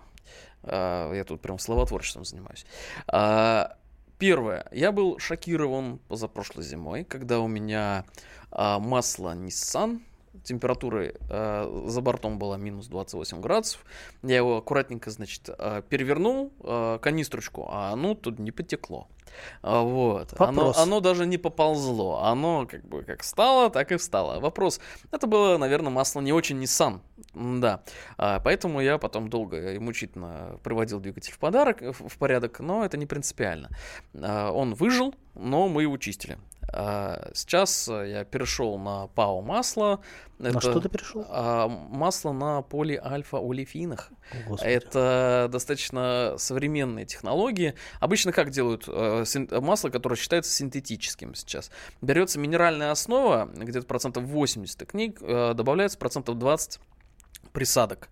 Э, 0.65 1.11
я 1.15 1.23
тут 1.23 1.41
прям 1.41 1.59
словотворчеством 1.59 2.25
занимаюсь. 2.25 2.65
Э, 3.11 3.67
Первое. 4.17 4.65
Я 4.71 4.91
был 4.91 5.19
шокирован 5.19 5.99
позапрошлой 6.07 6.63
зимой, 6.63 7.03
когда 7.03 7.41
у 7.41 7.47
меня 7.47 8.05
а, 8.49 8.79
масло 8.79 9.35
Nissan 9.35 9.99
температуры 10.43 11.15
э, 11.29 11.83
за 11.87 12.01
бортом 12.01 12.37
была 12.37 12.57
минус 12.57 12.87
28 12.87 13.41
градусов. 13.41 13.83
Я 14.21 14.37
его 14.37 14.57
аккуратненько, 14.57 15.09
значит, 15.09 15.49
э, 15.49 15.81
перевернул 15.89 16.53
э, 16.61 16.99
канистрочку, 17.01 17.67
а 17.69 17.91
оно 17.91 18.15
тут 18.15 18.39
не 18.39 18.51
потекло. 18.51 19.07
А, 19.61 19.81
вот. 19.81 20.33
Оно, 20.37 20.65
Вопрос. 20.65 20.77
оно 20.77 20.99
даже 20.99 21.25
не 21.25 21.37
поползло. 21.37 22.23
Оно 22.23 22.67
как 22.69 22.85
бы 22.85 23.03
как 23.03 23.23
стало, 23.23 23.69
так 23.69 23.91
и 23.91 23.97
встало. 23.97 24.39
Вопрос. 24.39 24.79
Это 25.11 25.27
было, 25.27 25.57
наверное, 25.57 25.91
масло 25.91 26.21
не 26.21 26.33
очень 26.33 26.61
Nissan. 26.61 26.99
Да. 27.33 27.81
А, 28.17 28.39
поэтому 28.39 28.81
я 28.81 28.97
потом 28.97 29.29
долго 29.29 29.73
и 29.73 29.79
мучительно 29.79 30.59
приводил 30.63 30.99
двигатель 30.99 31.33
в 31.33 31.39
подарок, 31.39 31.81
в, 31.81 32.07
в 32.09 32.17
порядок, 32.17 32.59
но 32.59 32.85
это 32.85 32.97
не 32.97 33.05
принципиально. 33.05 33.69
А, 34.15 34.51
он 34.51 34.73
выжил, 34.73 35.13
но 35.33 35.67
мы 35.67 35.83
его 35.83 35.97
чистили. 35.97 36.37
А, 36.73 37.31
сейчас 37.33 37.87
э, 37.87 38.09
я 38.09 38.23
перешел 38.23 38.77
на 38.77 39.07
ПАО 39.07 39.41
масло. 39.41 40.01
На 40.39 40.59
что 40.59 40.79
ты 40.79 40.89
перешел? 40.89 41.25
а, 41.29 41.67
масло 41.67 42.31
на 42.31 42.61
полиальфа-олефинах. 42.63 44.11
Это 44.61 45.47
достаточно 45.51 46.35
современные 46.37 47.05
технологии. 47.05 47.75
Обычно 47.99 48.31
как 48.31 48.49
делают 48.49 48.85
э, 48.87 49.23
масло, 49.51 49.89
которое 49.89 50.15
считается 50.15 50.51
синтетическим 50.51 51.35
сейчас? 51.35 51.71
Берется 52.01 52.39
минеральная 52.39 52.91
основа, 52.91 53.49
где-то 53.53 53.85
процентов 53.85 54.23
80, 54.23 54.81
и 54.81 54.85
к 54.85 54.93
ней 54.93 55.15
добавляется 55.19 55.97
процентов 55.97 56.37
20 56.37 56.79
присадок, 57.55 58.09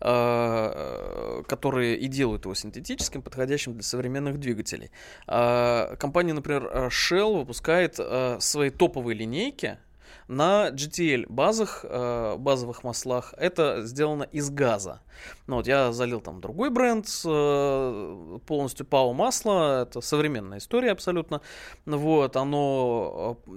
э, 0.00 1.42
которые 1.46 1.96
и 1.96 2.08
делают 2.08 2.44
его 2.44 2.54
синтетическим, 2.54 3.22
подходящим 3.22 3.72
для 3.74 3.82
современных 3.82 4.38
двигателей. 4.38 4.90
Э, 5.26 5.96
Компания, 5.96 6.34
например, 6.34 6.68
э, 6.70 6.88
Shell 6.88 7.38
выпускает 7.38 7.98
свои 8.42 8.70
топовые 8.70 9.16
линейки 9.16 9.78
на 10.30 10.70
GTL 10.70 11.26
базах, 11.28 11.84
э, 11.88 12.36
базовых 12.38 12.84
маслах. 12.84 13.34
Это 13.36 13.82
сделано 13.84 14.22
из 14.22 14.48
газа. 14.48 15.00
Ну, 15.48 15.56
вот 15.56 15.66
я 15.66 15.90
залил 15.90 16.20
там 16.20 16.40
другой 16.40 16.70
бренд, 16.70 17.06
э, 17.24 18.38
полностью 18.46 18.86
ПАО 18.86 19.12
масло. 19.12 19.82
Это 19.82 20.00
современная 20.00 20.58
история 20.58 20.92
абсолютно. 20.92 21.40
Вот, 21.84 22.36
оно 22.36 23.38
э, 23.44 23.54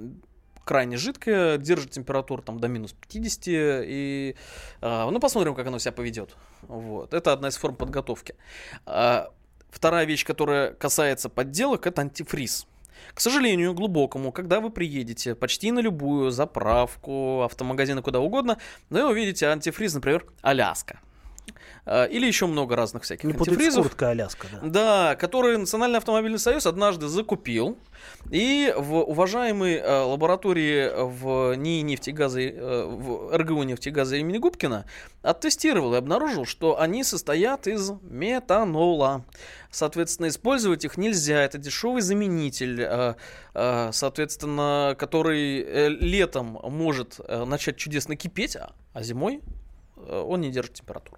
крайне 0.66 0.98
жидкое, 0.98 1.58
держит 1.58 1.92
температуру 1.92 2.42
там 2.42 2.60
до 2.60 2.68
минус 2.68 2.94
50, 2.94 3.44
и, 3.46 4.36
ну, 4.82 5.20
посмотрим, 5.20 5.54
как 5.54 5.68
оно 5.68 5.78
себя 5.78 5.92
поведет. 5.92 6.36
Вот, 6.64 7.14
это 7.14 7.34
одна 7.34 7.50
из 7.50 7.58
форм 7.58 7.76
подготовки. 7.76 8.36
А, 8.86 9.30
Вторая 9.74 10.06
вещь, 10.06 10.24
которая 10.24 10.72
касается 10.72 11.30
подделок, 11.30 11.88
это 11.88 12.02
антифриз. 12.04 12.68
К 13.14 13.20
сожалению, 13.20 13.74
глубокому, 13.74 14.32
когда 14.32 14.60
вы 14.60 14.70
приедете 14.70 15.36
почти 15.36 15.72
на 15.72 15.80
любую 15.80 16.32
заправку, 16.32 17.42
автомагазин 17.44 18.02
куда 18.02 18.20
угодно, 18.20 18.58
вы 18.90 19.08
увидите 19.10 19.48
антифриз, 19.48 19.94
например, 19.94 20.26
Аляска. 20.42 21.00
А, 21.86 22.06
Или 22.06 22.28
еще 22.28 22.46
много 22.48 22.76
разных 22.76 23.04
всяких 23.04 23.26
Не 23.26 23.34
антифризов. 23.34 23.84
курткой 23.84 24.12
Аляска, 24.12 24.48
да. 24.52 24.60
Да, 24.64 25.16
который 25.16 25.58
Национальный 25.58 25.98
автомобильный 25.98 26.40
союз 26.40 26.66
однажды 26.66 27.08
закупил. 27.08 27.78
И 28.32 28.74
в 28.78 28.96
уважаемой 28.96 29.76
э, 29.76 30.00
лаборатории 30.02 30.90
в 30.94 31.56
НИИ 31.56 31.82
нефтегаза, 31.82 32.42
э, 32.42 32.86
в 32.86 33.36
РГУ 33.38 33.64
нефтегаза 33.64 34.18
имени 34.18 34.38
Губкина 34.38 34.86
оттестировал 35.22 35.94
и 35.94 35.98
обнаружил, 35.98 36.46
что 36.46 36.80
они 36.80 37.04
состоят 37.04 37.68
из 37.68 37.92
метанола. 38.02 39.26
Соответственно, 39.72 40.28
использовать 40.28 40.86
их 40.86 40.98
нельзя. 40.98 41.42
Это 41.42 41.58
дешевый 41.58 42.02
заменитель, 42.02 42.82
э, 42.82 43.16
э, 43.54 43.90
соответственно, 43.92 44.96
который 44.98 45.62
э, 45.62 45.90
летом 45.90 46.60
может 46.64 47.20
э, 47.26 47.44
начать 47.46 47.78
чудесно 47.78 48.16
кипеть, 48.16 48.56
а 48.56 48.74
а 48.94 49.02
зимой 49.02 49.42
э, 49.98 50.24
он 50.26 50.42
не 50.42 50.52
держит 50.52 50.76
температуру. 50.76 51.18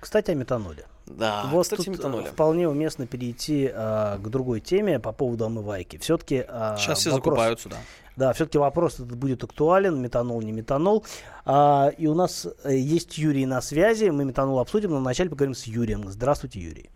Кстати, 0.00 0.30
о 0.30 0.34
метаноле. 0.34 0.84
Да, 1.06 1.44
вот 1.46 1.64
кстати, 1.64 1.84
тут 1.84 1.96
метаноля. 1.96 2.30
вполне 2.30 2.68
уместно 2.68 3.06
перейти 3.06 3.70
а, 3.74 4.18
к 4.18 4.28
другой 4.28 4.60
теме 4.60 4.98
по 5.00 5.12
поводу 5.12 5.46
омывайки. 5.46 5.98
Все-таки 5.98 6.44
Сейчас 6.78 7.00
все 7.00 7.10
закупаются, 7.10 7.68
да. 7.68 7.76
Да, 8.16 8.32
все-таки 8.34 8.58
вопрос 8.58 8.94
этот 8.94 9.16
будет 9.16 9.42
актуален, 9.42 10.00
метанол, 10.00 10.40
не 10.42 10.52
метанол. 10.52 11.04
А, 11.44 11.90
и 11.96 12.06
у 12.06 12.14
нас 12.14 12.46
э, 12.64 12.76
есть 12.76 13.16
Юрий 13.18 13.46
на 13.46 13.60
связи, 13.62 14.10
мы 14.10 14.24
метанол 14.24 14.58
обсудим, 14.58 14.90
но 14.90 14.98
вначале 14.98 15.30
поговорим 15.30 15.54
с 15.54 15.64
Юрием. 15.64 16.06
Здравствуйте, 16.08 16.60
Юрий. 16.60 16.90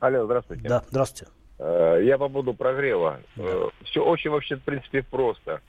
Алло, 0.00 0.24
здравствуйте. 0.24 0.68
Да, 0.68 0.82
здравствуйте. 0.90 1.32
Э, 1.58 2.00
Я 2.02 2.18
по 2.18 2.28
поводу 2.28 2.52
прогрева. 2.52 3.20
Все 3.84 4.04
очень 4.04 4.30
вообще, 4.30 4.56
в 4.56 4.62
принципе, 4.62 5.02
просто. 5.02 5.60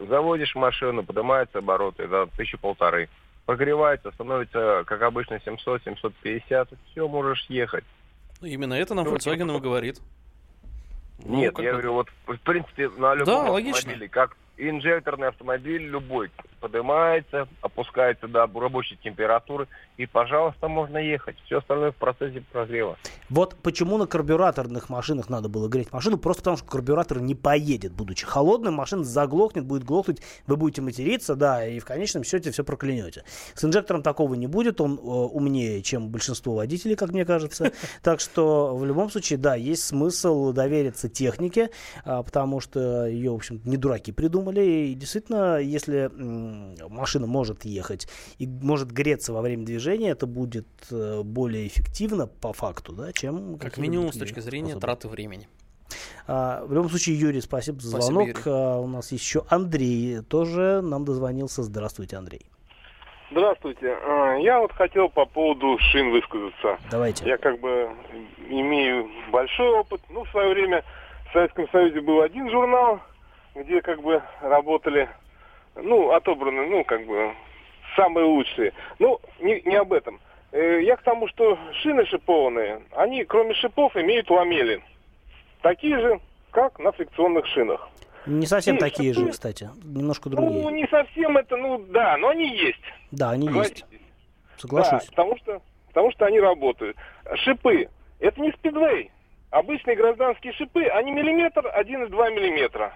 Заводишь 0.00 0.54
машину, 0.54 1.04
поднимаются 1.04 1.58
обороты, 1.58 2.08
да, 2.08 2.26
тысячу 2.36 2.58
полторы. 2.58 3.08
Прогревается, 3.54 4.12
становится, 4.12 4.84
как 4.86 5.02
обычно, 5.02 5.40
700-750. 5.44 6.68
Все, 6.92 7.08
можешь 7.08 7.44
ехать. 7.48 7.82
Ну, 8.40 8.46
Именно 8.46 8.74
это 8.74 8.94
нам 8.94 9.04
Ну, 9.06 9.16
Volkswagen 9.16 9.56
и 9.56 9.60
говорит. 9.60 9.98
Ну, 11.24 11.34
Нет, 11.40 11.58
я 11.58 11.64
бы- 11.64 11.70
говорю, 11.72 11.92
вот, 11.94 12.08
в 12.28 12.36
принципе, 12.42 12.88
на 12.90 13.12
любом 13.16 13.46
Да, 13.46 13.50
логично. 13.50 13.78
автомобиле, 13.78 14.08
как 14.08 14.36
инжекторный 14.68 15.28
автомобиль 15.28 15.82
любой, 15.82 16.30
поднимается, 16.60 17.48
опускается 17.62 18.28
до 18.28 18.40
рабочей 18.40 18.98
температуры, 19.02 19.68
и, 19.96 20.06
пожалуйста, 20.06 20.68
можно 20.68 20.98
ехать. 20.98 21.36
Все 21.44 21.58
остальное 21.58 21.92
в 21.92 21.96
процессе 21.96 22.42
прогрева. 22.52 22.96
Вот 23.28 23.56
почему 23.62 23.96
на 23.96 24.06
карбюраторных 24.06 24.88
машинах 24.88 25.28
надо 25.28 25.48
было 25.48 25.68
греть 25.68 25.92
машину, 25.92 26.18
просто 26.18 26.42
потому 26.42 26.56
что 26.56 26.66
карбюратор 26.66 27.20
не 27.20 27.34
поедет, 27.34 27.92
будучи 27.92 28.26
холодным, 28.26 28.74
машина 28.74 29.04
заглохнет, 29.04 29.64
будет 29.64 29.84
глохнуть, 29.84 30.20
вы 30.46 30.56
будете 30.56 30.82
материться, 30.82 31.36
да, 31.36 31.66
и 31.66 31.78
в 31.78 31.84
конечном 31.84 32.24
счете 32.24 32.50
все 32.50 32.64
проклянете. 32.64 33.24
С 33.54 33.64
инжектором 33.64 34.02
такого 34.02 34.34
не 34.34 34.46
будет, 34.46 34.80
он 34.80 34.94
э, 34.94 35.00
умнее, 35.00 35.82
чем 35.82 36.08
большинство 36.10 36.54
водителей, 36.54 36.96
как 36.96 37.10
мне 37.10 37.24
кажется. 37.24 37.72
Так 38.02 38.20
что 38.20 38.76
в 38.76 38.84
любом 38.84 39.10
случае, 39.10 39.38
да, 39.38 39.54
есть 39.54 39.84
смысл 39.84 40.52
довериться 40.52 41.08
технике, 41.08 41.70
а, 42.04 42.22
потому 42.22 42.60
что 42.60 43.06
ее, 43.06 43.30
в 43.30 43.34
общем, 43.34 43.60
не 43.64 43.76
дураки 43.76 44.10
придумали. 44.12 44.49
И 44.58 44.94
действительно, 44.94 45.58
если 45.58 46.10
машина 46.88 47.26
может 47.26 47.64
ехать 47.64 48.08
и 48.38 48.46
может 48.46 48.90
греться 48.90 49.32
во 49.32 49.40
время 49.42 49.64
движения, 49.64 50.10
это 50.10 50.26
будет 50.26 50.66
э, 50.90 51.22
более 51.22 51.66
эффективно 51.66 52.26
по 52.26 52.52
факту, 52.52 52.92
да, 52.92 53.12
чем 53.12 53.58
Как 53.58 53.78
минимум 53.78 54.12
с 54.12 54.16
точки 54.18 54.40
зрения 54.40 54.70
способы. 54.72 54.80
траты 54.80 55.08
времени. 55.08 55.48
А, 56.26 56.64
в 56.64 56.72
любом 56.72 56.88
случае, 56.88 57.18
Юрий, 57.18 57.40
спасибо 57.40 57.80
за 57.80 57.90
Спасибо, 57.90 58.12
звонок. 58.12 58.28
Юрий. 58.28 58.42
А, 58.46 58.78
у 58.78 58.86
нас 58.86 59.10
еще 59.12 59.44
Андрей 59.48 60.20
тоже 60.22 60.80
нам 60.82 61.04
дозвонился. 61.04 61.62
Здравствуйте, 61.62 62.16
Андрей. 62.16 62.46
Здравствуйте. 63.32 63.96
А, 64.04 64.36
Я 64.36 64.60
вот 64.60 64.72
хотел 64.72 65.08
по 65.08 65.24
поводу 65.24 65.78
шин 65.78 66.10
высказаться. 66.10 66.78
Давайте. 66.90 67.26
Я 67.26 67.38
как 67.38 67.60
бы 67.60 67.88
имею 68.48 69.08
большой 69.32 69.68
опыт. 69.70 70.00
Ну, 70.10 70.24
в 70.24 70.28
свое 70.30 70.52
время 70.52 70.84
в 71.28 71.32
Советском 71.32 71.68
Союзе 71.70 72.00
был 72.00 72.22
один 72.22 72.50
журнал, 72.50 73.00
где 73.54 73.80
как 73.82 74.00
бы 74.02 74.22
работали, 74.40 75.08
ну, 75.74 76.12
отобраны, 76.12 76.66
ну, 76.66 76.84
как 76.84 77.04
бы 77.06 77.32
самые 77.96 78.24
лучшие. 78.26 78.72
Ну, 78.98 79.20
не, 79.40 79.60
не 79.62 79.76
об 79.76 79.92
этом. 79.92 80.20
Э, 80.52 80.80
Я 80.82 80.96
к 80.96 81.02
тому, 81.02 81.28
что 81.28 81.58
шины 81.82 82.04
шипованные, 82.06 82.82
они 82.92 83.24
кроме 83.24 83.54
шипов 83.54 83.96
имеют 83.96 84.30
ламели. 84.30 84.82
Такие 85.62 85.98
же, 86.00 86.20
как 86.50 86.78
на 86.78 86.92
фрикционных 86.92 87.46
шинах. 87.46 87.88
Не 88.26 88.46
совсем 88.46 88.76
И 88.76 88.78
такие 88.78 89.12
же, 89.14 89.20
шипы- 89.26 89.30
кстати. 89.30 89.70
Немножко 89.84 90.28
Ну, 90.28 90.36
другие. 90.36 90.64
не 90.72 90.86
совсем 90.88 91.36
это, 91.36 91.56
ну, 91.56 91.78
да, 91.88 92.16
но 92.18 92.28
они 92.28 92.48
есть. 92.56 92.80
Да, 93.10 93.30
они 93.30 93.48
есть. 93.48 93.84
Соглашусь. 94.58 95.04
Да, 95.06 95.10
потому 95.10 95.36
что, 95.38 95.62
потому 95.88 96.12
что 96.12 96.26
они 96.26 96.38
работают. 96.40 96.96
Шипы. 97.36 97.88
Это 98.18 98.40
не 98.40 98.52
спидвей. 98.52 99.10
Обычные 99.50 99.96
гражданские 99.96 100.52
шипы, 100.52 100.84
они 100.84 101.10
миллиметр, 101.10 101.66
1,2 101.66 102.30
миллиметра. 102.30 102.92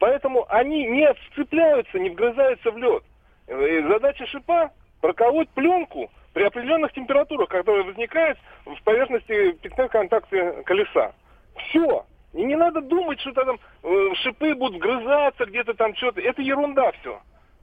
Поэтому 0.00 0.46
они 0.48 0.86
не 0.86 1.12
вцепляются, 1.12 1.98
не 1.98 2.08
вгрызаются 2.08 2.70
в 2.70 2.78
лед. 2.78 3.04
Э, 3.46 3.82
Задача 3.86 4.26
шипа 4.26 4.70
проколоть 5.02 5.50
пленку 5.50 6.10
при 6.32 6.44
определенных 6.44 6.92
температурах, 6.92 7.50
которые 7.50 7.84
возникают 7.84 8.38
в 8.64 8.82
поверхности 8.82 9.52
пятна 9.62 9.88
контакта 9.88 10.62
колеса. 10.64 11.12
Все. 11.54 12.06
И 12.32 12.42
не 12.42 12.56
надо 12.56 12.80
думать, 12.80 13.20
что 13.20 13.32
там 13.32 13.58
э, 13.82 14.14
шипы 14.22 14.54
будут 14.54 14.78
вгрызаться 14.78 15.44
где-то 15.44 15.74
там 15.74 15.94
что-то. 15.96 16.22
Это 16.22 16.40
ерунда 16.40 16.92
все. 16.92 17.20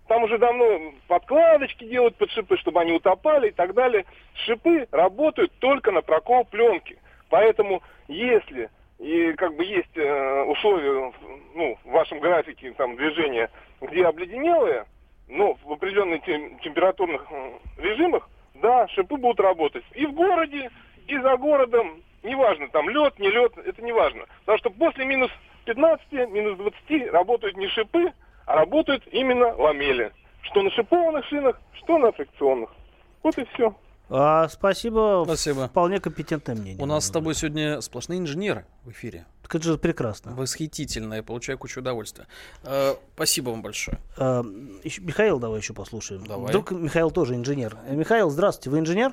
Там 0.07 0.23
уже 0.23 0.37
давно 0.37 0.93
подкладочки 1.07 1.85
делают 1.85 2.17
под 2.17 2.29
шипы, 2.31 2.55
чтобы 2.57 2.81
они 2.81 2.93
утопали 2.93 3.47
и 3.47 3.51
так 3.51 3.73
далее. 3.73 4.05
Шипы 4.45 4.87
работают 4.91 5.51
только 5.57 5.91
на 5.91 6.01
прокол 6.01 6.45
пленки. 6.45 6.99
Поэтому 7.29 7.81
если 8.07 8.69
и 8.99 9.33
как 9.33 9.55
бы 9.55 9.63
есть 9.63 9.95
э, 9.95 10.43
условия 10.43 11.13
ну, 11.55 11.77
в 11.83 11.91
вашем 11.91 12.19
графике 12.19 12.73
там, 12.73 12.95
движения, 12.95 13.49
где 13.81 14.05
обледенелые, 14.05 14.85
но 15.27 15.55
в 15.63 15.71
определенных 15.71 16.23
тем- 16.23 16.57
температурных 16.59 17.25
э, 17.29 17.51
режимах, 17.77 18.27
да, 18.55 18.87
шипы 18.87 19.17
будут 19.17 19.39
работать. 19.39 19.83
И 19.93 20.05
в 20.05 20.13
городе, 20.13 20.71
и 21.07 21.17
за 21.17 21.37
городом, 21.37 22.01
неважно, 22.23 22.69
там 22.69 22.89
лед, 22.89 23.19
не 23.19 23.29
лед, 23.29 23.53
это 23.57 23.81
не 23.81 23.91
важно. 23.91 24.25
Потому 24.41 24.57
что 24.57 24.69
после 24.71 25.05
минус 25.05 25.31
15, 25.65 26.11
минус 26.29 26.57
20 26.57 27.11
работают 27.11 27.55
не 27.57 27.67
шипы, 27.67 28.11
а 28.45 28.55
работают 28.55 29.05
именно 29.11 29.53
ламели. 29.55 30.11
Что 30.41 30.63
на 30.63 30.71
шипованных 30.71 31.25
шинах, 31.25 31.59
что 31.73 31.97
на 31.97 32.11
фрикционных. 32.11 32.73
Вот 33.21 33.37
и 33.37 33.45
все. 33.53 33.75
А, 34.09 34.47
спасибо. 34.47 35.23
Спасибо. 35.25 35.67
Вполне 35.67 35.99
компетентное 35.99 36.55
мнение. 36.55 36.81
У 36.81 36.85
нас 36.85 37.07
с 37.07 37.11
тобой 37.11 37.33
сегодня 37.35 37.81
сплошные 37.81 38.19
инженеры 38.19 38.65
в 38.85 38.91
эфире. 38.91 39.25
Так 39.43 39.55
это 39.55 39.63
же 39.65 39.77
прекрасно. 39.77 40.33
Восхитительно, 40.33 41.15
я 41.15 41.23
получаю 41.23 41.57
кучу 41.57 41.81
удовольствия. 41.81 42.25
Э, 42.63 42.93
спасибо 43.15 43.49
вам 43.49 43.61
большое. 43.61 43.97
А, 44.17 44.43
ещё- 44.83 45.01
Михаил, 45.03 45.39
давай 45.39 45.59
еще 45.59 45.73
послушаем. 45.73 46.25
Давай. 46.25 46.47
Вдруг 46.49 46.71
Михаил 46.71 47.11
тоже 47.11 47.35
инженер. 47.35 47.75
Э, 47.87 47.95
Михаил, 47.95 48.29
здравствуйте, 48.29 48.69
вы 48.69 48.79
инженер? 48.79 49.11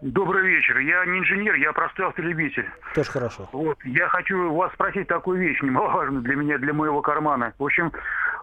Добрый 0.00 0.46
вечер. 0.46 0.78
Я 0.78 1.04
не 1.06 1.18
инженер, 1.18 1.54
я 1.56 1.72
простой 1.72 2.06
автолюбитель. 2.06 2.66
Тоже 2.94 3.10
хорошо. 3.10 3.48
Вот, 3.52 3.78
я 3.84 4.08
хочу 4.08 4.54
вас 4.54 4.72
спросить 4.74 5.08
такую 5.08 5.40
вещь, 5.40 5.58
немаловажную 5.62 6.22
для 6.22 6.36
меня, 6.36 6.58
для 6.58 6.72
моего 6.72 7.00
кармана. 7.02 7.52
В 7.58 7.64
общем, 7.64 7.92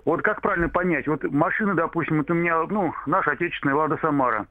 вот 0.04 0.22
как 0.22 0.42
правильно 0.42 0.68
понять? 0.68 1.08
Вот 1.08 1.24
машина, 1.24 1.76
допустим, 1.76 2.18
вот 2.18 2.30
у 2.30 2.34
меня, 2.34 2.62
ну, 2.70 2.94
наша 3.06 3.32
отечественная 3.32 3.76
Лада 3.76 3.98
Самара. 4.02 4.48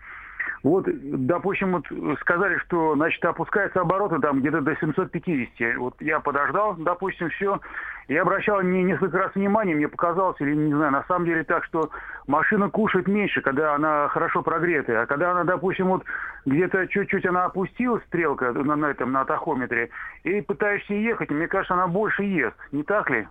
Вот, 0.63 0.87
допустим, 0.87 1.73
вот 1.73 1.85
сказали, 2.21 2.57
что, 2.59 2.95
значит, 2.95 3.25
опускаются 3.25 3.81
обороты 3.81 4.19
там 4.21 4.41
где-то 4.41 4.61
до 4.61 4.75
750. 4.77 5.77
Вот 5.77 5.95
я 6.01 6.21
подождал, 6.21 6.75
допустим, 6.77 7.29
все. 7.31 7.61
Я 8.09 8.23
обращал 8.23 8.61
не 8.63 8.83
несколько 8.83 9.19
раз 9.19 9.35
внимание, 9.35 9.75
мне 9.75 9.89
показалось, 9.89 10.39
или 10.41 10.55
не 10.55 10.75
знаю, 10.75 10.93
на 10.93 11.05
самом 11.05 11.25
деле 11.25 11.43
так, 11.45 11.65
что 11.65 11.91
машина 12.27 12.69
кушает 12.69 13.09
меньше, 13.09 13.41
когда 13.41 13.75
она 13.75 14.09
хорошо 14.09 14.43
прогретая. 14.43 15.03
А 15.03 15.07
когда 15.07 15.31
она, 15.31 15.45
допустим, 15.45 15.89
вот 15.89 16.05
где-то 16.45 16.87
чуть-чуть 16.89 17.25
она 17.27 17.47
опустилась, 17.47 18.03
стрелка 18.05 18.53
на, 18.53 18.77
на 18.77 18.87
этом, 18.87 19.13
на 19.13 19.25
тахометре, 19.25 19.89
и 20.25 20.41
пытаешься 20.43 20.95
ехать, 20.95 21.31
мне 21.31 21.49
кажется, 21.49 21.75
она 21.75 21.87
больше 21.87 22.25
ест. 22.25 22.57
Не 22.73 22.83
так 22.83 23.09
ли? 23.11 23.27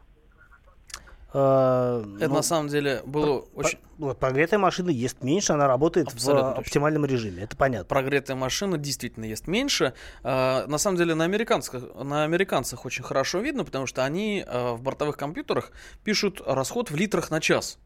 А, 1.34 2.04
Это 2.18 2.30
ну, 2.30 2.36
на 2.36 2.42
самом 2.44 2.68
деле 2.68 3.02
было 3.06 3.46
очень... 3.56 3.80
вот 3.98 4.20
прогретая 4.20 4.60
машина 4.60 4.92
ест 4.92 5.24
меньше, 5.24 5.54
она 5.54 5.68
работает 5.68 6.08
Абсолютно 6.08 6.44
в 6.44 6.48
точно. 6.50 6.62
оптимальном 6.62 7.06
режиме. 7.06 7.44
Это 7.44 7.58
понятно. 7.58 7.86
Прогретая 7.86 8.38
машина 8.38 8.78
действительно 8.78 9.26
ест 9.26 9.48
меньше. 9.48 9.94
А, 10.24 10.68
на 10.68 10.78
самом 10.78 10.98
деле 10.98 11.16
на 11.16 11.24
американцах, 11.24 11.84
на 11.96 12.24
американцах 12.24 12.86
очень 12.86 13.04
хорошо 13.04 13.40
видно, 13.40 13.66
потому 13.66 13.88
что 13.88 14.06
они 14.06 14.44
а, 14.46 14.74
в 14.74 14.84
бортовых 14.84 15.18
компьютерах 15.18 15.72
пишут 16.04 16.42
расход 16.46 16.92
в 16.92 16.96
литрах 16.96 17.32
на 17.32 17.42
час. 17.42 17.80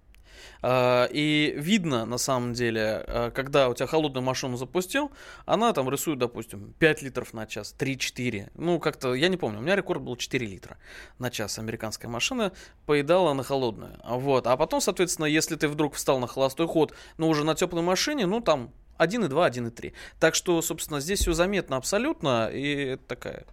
А, 0.62 1.08
И 1.12 1.54
видно, 1.58 2.06
на 2.06 2.18
самом 2.18 2.54
деле, 2.54 3.04
а, 3.08 3.32
когда 3.32 3.70
у 3.70 3.74
тебя 3.74 3.88
холодную 3.88 4.24
машину 4.24 4.58
запустил, 4.58 5.12
она 5.46 5.74
там 5.74 5.90
рисует, 5.90 6.20
допустим, 6.20 6.74
5 6.80 7.02
литров 7.02 7.34
на 7.34 7.46
час, 7.46 7.76
3-4. 7.78 8.50
Ну, 8.56 8.80
как-то, 8.80 9.14
я 9.14 9.28
не 9.28 9.38
помню, 9.38 9.60
у 9.60 9.62
меня 9.62 9.76
рекорд 9.76 10.02
был 10.02 10.16
4 10.16 10.46
литра 10.46 10.78
на 11.20 11.30
час. 11.30 11.60
Американская 11.60 12.10
машина 12.10 12.52
поедала 12.86 13.34
на 13.34 13.44
холодную. 13.44 14.00
Вот. 14.06 14.48
А 14.48 14.58
потом, 14.58 14.82
соответственно, 14.82 15.26
если 15.26 15.56
ты 15.56 15.68
вдруг 15.68 15.96
встал 15.96 16.20
на 16.20 16.28
холостой 16.28 16.68
ход, 16.68 16.94
но 17.18 17.30
уже 17.30 17.44
на 17.44 17.56
теплой 17.56 17.82
машине, 17.82 18.26
ну, 18.26 18.42
там 18.42 18.72
1,2, 18.98 19.30
1,3. 19.30 19.94
Так 20.20 20.36
что, 20.36 20.62
собственно, 20.62 21.00
здесь 21.00 21.20
все 21.20 21.34
заметно 21.34 21.78
абсолютно, 21.78 22.48
и 22.48 22.94
это 22.94 23.04
такая 23.08 23.46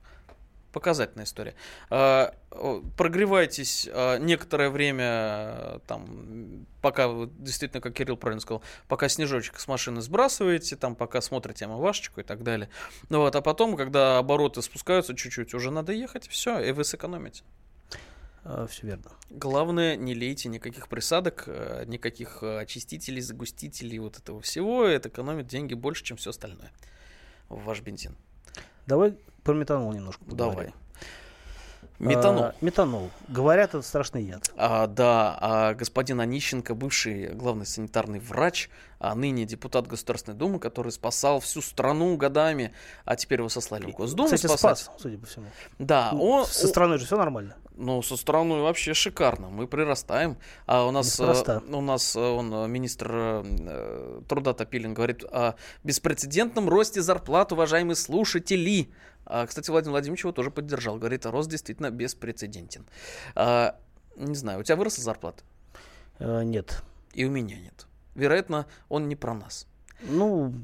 показательная 0.74 1.24
история. 1.24 1.54
А, 1.88 2.34
Прогревайтесь 2.96 3.88
а, 3.90 4.18
некоторое 4.18 4.70
время, 4.70 5.04
а, 5.04 5.80
там, 5.86 6.66
пока, 6.82 7.08
вы 7.08 7.30
действительно, 7.38 7.80
как 7.80 7.94
Кирилл 7.94 8.16
правильно 8.16 8.40
сказал, 8.40 8.62
пока 8.88 9.08
снежочек 9.08 9.58
с 9.58 9.68
машины 9.68 10.02
сбрасываете, 10.02 10.76
там, 10.76 10.96
пока 10.96 11.20
смотрите 11.20 11.64
омывашечку 11.64 12.20
и 12.20 12.24
так 12.24 12.42
далее. 12.42 12.68
Ну 13.08 13.20
вот, 13.20 13.36
а 13.36 13.40
потом, 13.40 13.76
когда 13.76 14.18
обороты 14.18 14.60
спускаются 14.62 15.14
чуть-чуть, 15.14 15.54
уже 15.54 15.70
надо 15.70 15.92
ехать, 15.92 16.26
все, 16.26 16.58
и 16.58 16.72
вы 16.72 16.84
сэкономите. 16.84 17.44
все 18.68 18.86
верно. 18.86 19.12
Главное, 19.30 19.96
не 19.96 20.14
лейте 20.14 20.48
никаких 20.48 20.88
присадок, 20.88 21.46
никаких 21.86 22.42
очистителей, 22.42 23.22
загустителей, 23.22 24.00
вот 24.00 24.18
этого 24.18 24.40
всего. 24.40 24.84
Это 24.84 25.08
экономит 25.08 25.46
деньги 25.46 25.74
больше, 25.74 26.02
чем 26.02 26.16
все 26.16 26.30
остальное 26.30 26.72
в 27.48 27.62
ваш 27.64 27.80
бензин. 27.80 28.16
Давай 28.86 29.14
про 29.42 29.54
метанол 29.54 29.92
немножко 29.92 30.24
поговорим. 30.24 30.54
Давай. 30.54 30.74
Метанол. 32.00 32.44
А, 32.44 32.54
метанол. 32.60 33.10
Говорят, 33.28 33.70
это 33.70 33.82
страшный 33.82 34.24
яд. 34.24 34.50
А, 34.56 34.88
да, 34.88 35.38
а 35.40 35.74
господин 35.74 36.20
Онищенко, 36.20 36.74
бывший 36.74 37.28
главный 37.28 37.66
санитарный 37.66 38.18
врач, 38.18 38.68
а 38.98 39.14
ныне 39.14 39.44
депутат 39.44 39.86
Государственной 39.86 40.36
Думы, 40.36 40.58
который 40.58 40.90
спасал 40.90 41.38
всю 41.38 41.62
страну 41.62 42.16
годами, 42.16 42.72
а 43.04 43.14
теперь 43.14 43.38
его 43.38 43.48
сослали 43.48 43.86
в 43.86 43.92
Госдуму 43.92 44.26
Кстати, 44.26 44.46
спасать. 44.46 44.78
спас, 44.78 44.96
судя 45.00 45.18
по 45.18 45.26
всему. 45.26 45.46
Да, 45.78 46.10
Ну, 46.12 46.22
он... 46.24 46.46
Со 46.46 46.66
страной 46.66 46.98
же 46.98 47.06
все 47.06 47.16
нормально. 47.16 47.54
Ну, 47.76 48.02
со 48.02 48.16
страной 48.16 48.62
вообще 48.62 48.94
шикарно. 48.94 49.48
Мы 49.48 49.66
прирастаем. 49.66 50.36
А 50.66 50.86
у 50.86 50.92
нас, 50.92 51.18
э, 51.18 51.60
у 51.72 51.80
нас 51.80 52.14
э, 52.14 52.20
он, 52.20 52.54
э, 52.54 52.68
министр 52.68 53.10
э, 53.12 54.20
труда 54.28 54.54
Топилин 54.54 54.94
говорит 54.94 55.24
о 55.24 55.56
беспрецедентном 55.82 56.68
росте 56.68 57.02
зарплат, 57.02 57.50
уважаемые 57.50 57.96
слушатели. 57.96 58.90
А, 59.26 59.46
кстати, 59.46 59.70
Владимир 59.70 59.92
Владимирович 59.92 60.22
его 60.24 60.32
тоже 60.32 60.50
поддержал. 60.50 60.98
Говорит, 60.98 61.26
рост 61.26 61.50
действительно 61.50 61.90
беспрецедентен. 61.90 62.86
А, 63.34 63.76
не 64.16 64.36
знаю, 64.36 64.60
у 64.60 64.62
тебя 64.62 64.76
выросла 64.76 65.02
зарплата? 65.02 65.42
Э, 66.18 66.42
нет. 66.44 66.82
И 67.12 67.24
у 67.24 67.30
меня 67.30 67.58
нет. 67.58 67.86
Вероятно, 68.14 68.66
он 68.88 69.08
не 69.08 69.16
про 69.16 69.34
нас. 69.34 69.66
Ну, 70.02 70.54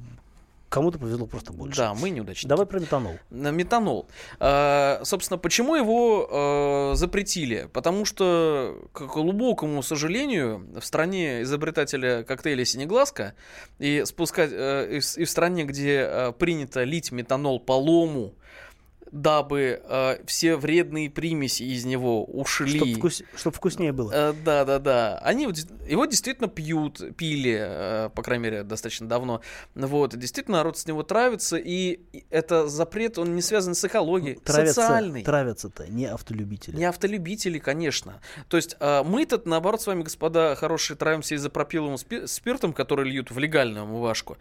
кому-то 0.70 0.98
повезло 0.98 1.26
просто 1.26 1.52
больше. 1.52 1.76
Да, 1.76 1.94
мы 1.94 2.10
неудачники. 2.10 2.48
Давай 2.48 2.64
про 2.64 2.80
метанол. 2.80 3.18
Метанол. 3.30 4.08
А, 4.38 5.00
собственно, 5.04 5.36
почему 5.36 5.74
его 5.74 6.92
э, 6.92 6.96
запретили? 6.96 7.68
Потому 7.72 8.04
что, 8.04 8.88
к 8.92 9.02
глубокому 9.02 9.82
сожалению, 9.82 10.66
в 10.80 10.84
стране 10.84 11.42
изобретателя 11.42 12.22
коктейля 12.22 12.64
«Синеглазка» 12.64 13.34
и, 13.78 14.04
спускать, 14.06 14.50
э, 14.52 14.96
и, 14.96 15.00
в, 15.00 15.18
и 15.18 15.24
в 15.24 15.30
стране, 15.30 15.64
где 15.64 16.06
э, 16.08 16.32
принято 16.32 16.84
лить 16.84 17.10
метанол 17.10 17.58
по 17.58 17.72
лому, 17.72 18.34
дабы 19.12 19.80
э, 19.82 20.24
все 20.26 20.56
вредные 20.56 21.10
примеси 21.10 21.62
из 21.64 21.84
него 21.84 22.24
ушли. 22.24 22.78
Чтобы 22.94 23.10
чтоб 23.36 23.54
вкуснее 23.54 23.92
было. 23.92 24.12
Э, 24.12 24.32
Да, 24.44 24.64
да, 24.64 24.78
да. 24.78 25.18
Они 25.18 25.44
его 25.44 26.06
действительно 26.06 26.48
пьют, 26.48 27.00
пили, 27.16 27.56
э, 27.60 28.10
по 28.14 28.22
крайней 28.22 28.44
мере, 28.44 28.62
достаточно 28.62 29.08
давно. 29.08 29.40
Вот, 29.74 30.14
и 30.14 30.16
действительно 30.18 30.58
народ 30.58 30.78
с 30.78 30.86
него 30.86 31.02
травится, 31.02 31.56
и 31.56 32.00
это 32.30 32.68
запрет, 32.68 33.18
он 33.18 33.34
не 33.34 33.42
связан 33.42 33.74
с 33.74 33.84
экологией, 33.84 34.36
Травятся, 34.36 34.82
социальный. 34.82 35.22
травятся-то 35.24 35.86
не 35.88 36.06
автолюбители. 36.06 36.76
Не 36.76 36.84
автолюбители, 36.84 37.58
конечно. 37.58 38.20
То 38.48 38.56
есть 38.56 38.76
э, 38.80 39.02
мы-то, 39.04 39.40
наоборот, 39.44 39.82
с 39.82 39.86
вами, 39.86 40.02
господа 40.02 40.54
хорошие, 40.54 40.96
травимся 40.96 41.34
изопропиловым 41.34 41.96
спи- 41.98 42.26
спиртом, 42.26 42.72
который 42.72 43.08
льют 43.10 43.30
в 43.30 43.38
легальную 43.38 43.84
омывашку. 43.84 44.36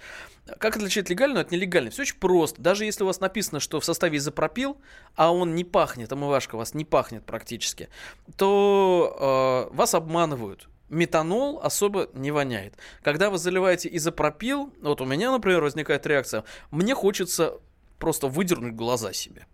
Как 0.58 0.76
отличить 0.78 1.10
легальную 1.10 1.42
от 1.42 1.52
нелегальной? 1.52 1.92
Все 1.92 2.02
очень 2.04 2.18
просто. 2.18 2.62
Даже 2.62 2.86
если 2.86 3.04
у 3.04 3.08
вас 3.08 3.20
написано, 3.20 3.60
что 3.60 3.80
в 3.80 3.86
составе 3.86 4.18
изопропил, 4.60 4.78
а 5.16 5.32
он 5.34 5.56
не 5.56 5.64
пахнет, 5.64 6.12
омывашка 6.12 6.56
у 6.56 6.58
вас 6.58 6.74
не 6.74 6.86
пахнет 6.86 7.26
практически, 7.26 7.90
то 8.38 9.68
э, 9.72 9.76
вас 9.76 9.94
обманывают. 9.94 10.70
Метанол 10.90 11.60
особо 11.62 12.08
не 12.14 12.32
воняет. 12.32 12.74
Когда 13.04 13.30
вы 13.30 13.38
заливаете 13.38 13.90
изопропил, 13.92 14.74
вот 14.82 15.02
у 15.02 15.06
меня, 15.06 15.32
например, 15.32 15.62
возникает 15.62 16.08
реакция, 16.08 16.44
мне 16.72 16.96
хочется 16.96 17.60
просто 18.00 18.28
выдернуть 18.28 18.74
глаза 18.74 19.14
себе 19.14 19.46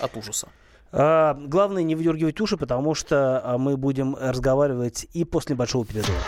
от 0.00 0.16
ужаса. 0.16 0.48
А, 0.92 1.34
главное 1.34 1.82
не 1.82 1.94
выдергивать 1.94 2.40
уши, 2.40 2.56
потому 2.56 2.94
что 2.94 3.40
а, 3.44 3.58
мы 3.58 3.76
будем 3.76 4.16
разговаривать 4.16 5.06
и 5.12 5.24
после 5.24 5.54
большого 5.54 5.84
перерыва. 5.84 6.18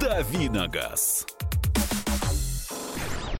Давиногаз. 0.00 1.26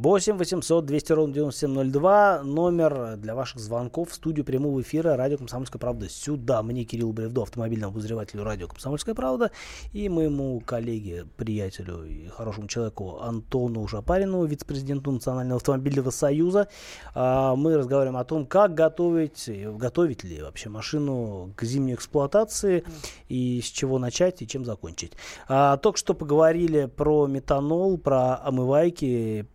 8 0.00 0.38
800 0.38 0.86
200 0.86 1.12
ровно 1.12 1.34
9702. 1.34 2.42
Номер 2.42 3.18
для 3.18 3.34
ваших 3.34 3.60
звонков 3.60 4.08
в 4.08 4.14
студию 4.14 4.46
прямого 4.46 4.80
эфира 4.80 5.14
«Радио 5.14 5.36
Комсомольская 5.36 5.78
правда». 5.78 6.08
Сюда 6.08 6.62
мне, 6.62 6.84
Кирилл 6.84 7.12
Бревдо, 7.12 7.42
автомобильному 7.42 7.92
обозревателю 7.92 8.42
«Радио 8.42 8.66
Комсомольская 8.66 9.14
правда» 9.14 9.50
и 9.92 10.08
моему 10.08 10.58
коллеге, 10.60 11.26
приятелю 11.36 12.04
и 12.04 12.28
хорошему 12.28 12.66
человеку 12.66 13.18
Антону 13.20 13.86
Шапарину, 13.86 14.46
вице-президенту 14.46 15.10
Национального 15.10 15.56
автомобильного 15.56 16.08
союза. 16.08 16.68
А, 17.14 17.54
Мы 17.54 17.76
разговариваем 17.76 18.16
о 18.16 18.24
том, 18.24 18.46
как 18.46 18.72
готовить, 18.72 19.50
готовить 19.76 20.24
ли 20.24 20.40
вообще 20.40 20.70
машину 20.70 21.52
к 21.56 21.62
зимней 21.62 21.92
эксплуатации 21.92 22.84
и 23.28 23.60
с 23.60 23.66
чего 23.66 23.98
начать 23.98 24.40
и 24.40 24.46
чем 24.46 24.64
закончить. 24.64 25.12
А, 25.46 25.76
Только 25.76 25.98
что 25.98 26.14
поговорили 26.14 26.86
про 26.86 27.26
метанол, 27.26 27.98
про 27.98 28.36
омывайки. 28.36 29.46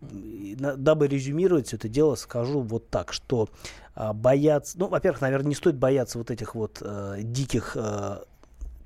Дабы 0.56 1.08
резюмировать 1.08 1.68
все 1.68 1.76
это 1.76 1.88
дело, 1.88 2.14
скажу 2.14 2.60
вот 2.60 2.88
так, 2.90 3.12
что 3.12 3.48
а, 3.94 4.12
бояться, 4.12 4.78
ну, 4.78 4.88
во-первых, 4.88 5.20
наверное, 5.20 5.48
не 5.48 5.54
стоит 5.54 5.76
бояться 5.76 6.18
вот 6.18 6.30
этих 6.30 6.54
вот 6.54 6.78
э, 6.80 7.16
диких 7.22 7.76
э, 7.76 8.18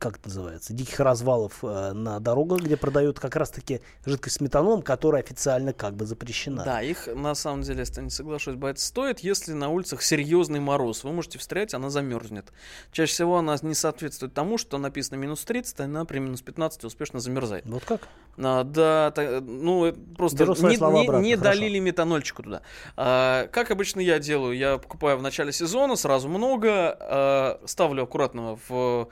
как 0.01 0.17
это 0.17 0.29
называется, 0.29 0.73
диких 0.73 0.99
развалов 0.99 1.59
э, 1.63 1.93
на 1.93 2.19
дорогах, 2.21 2.61
где 2.61 2.79
продают 2.79 3.21
как 3.21 3.37
раз-таки 3.37 3.83
жидкость 4.07 4.37
с 4.37 4.41
метанолом, 4.41 4.81
которая 4.81 5.23
официально 5.23 5.75
как 5.75 5.95
бы 5.95 6.07
запрещена. 6.07 6.65
Да, 6.65 6.81
их 6.81 7.07
на 7.15 7.35
самом 7.35 7.63
деле, 7.63 7.81
если 7.81 8.01
не 8.01 8.09
соглашусь, 8.09 8.55
бояться 8.55 8.87
стоит, 8.87 9.21
если 9.21 9.53
на 9.53 9.69
улицах 9.69 10.03
серьезный 10.03 10.59
мороз. 10.59 11.05
Вы 11.05 11.13
можете 11.13 11.39
встрять, 11.39 11.75
она 11.75 11.91
замерзнет. 11.91 12.51
Чаще 12.93 13.13
всего 13.13 13.37
она 13.39 13.55
не 13.61 13.75
соответствует 13.75 14.33
тому, 14.33 14.57
что 14.57 14.79
написано 14.79 15.17
минус 15.17 15.45
30, 15.45 15.81
она 15.81 16.07
при 16.07 16.19
минус 16.19 16.41
15 16.41 16.85
успешно 16.85 17.21
замерзает. 17.21 17.67
Вот 17.67 17.85
как? 17.85 18.09
А, 18.39 18.65
да, 18.65 19.11
та- 19.11 19.43
ну 19.43 19.85
э, 19.85 19.93
просто 19.93 20.47
не, 20.47 20.69
не- 20.69 20.77
обратно, 20.77 21.19
не 21.23 21.37
хорошо. 21.37 21.59
долили 21.59 21.79
метанольчику 21.79 22.43
туда. 22.43 22.63
А, 22.97 23.49
как 23.49 23.71
обычно 23.71 24.01
я 24.01 24.19
делаю, 24.19 24.57
я 24.57 24.79
покупаю 24.79 25.19
в 25.19 25.23
начале 25.23 25.53
сезона 25.53 25.97
сразу 25.97 26.29
много, 26.31 26.97
а, 26.99 27.61
ставлю 27.67 28.05
аккуратно 28.05 28.59
в 28.69 29.09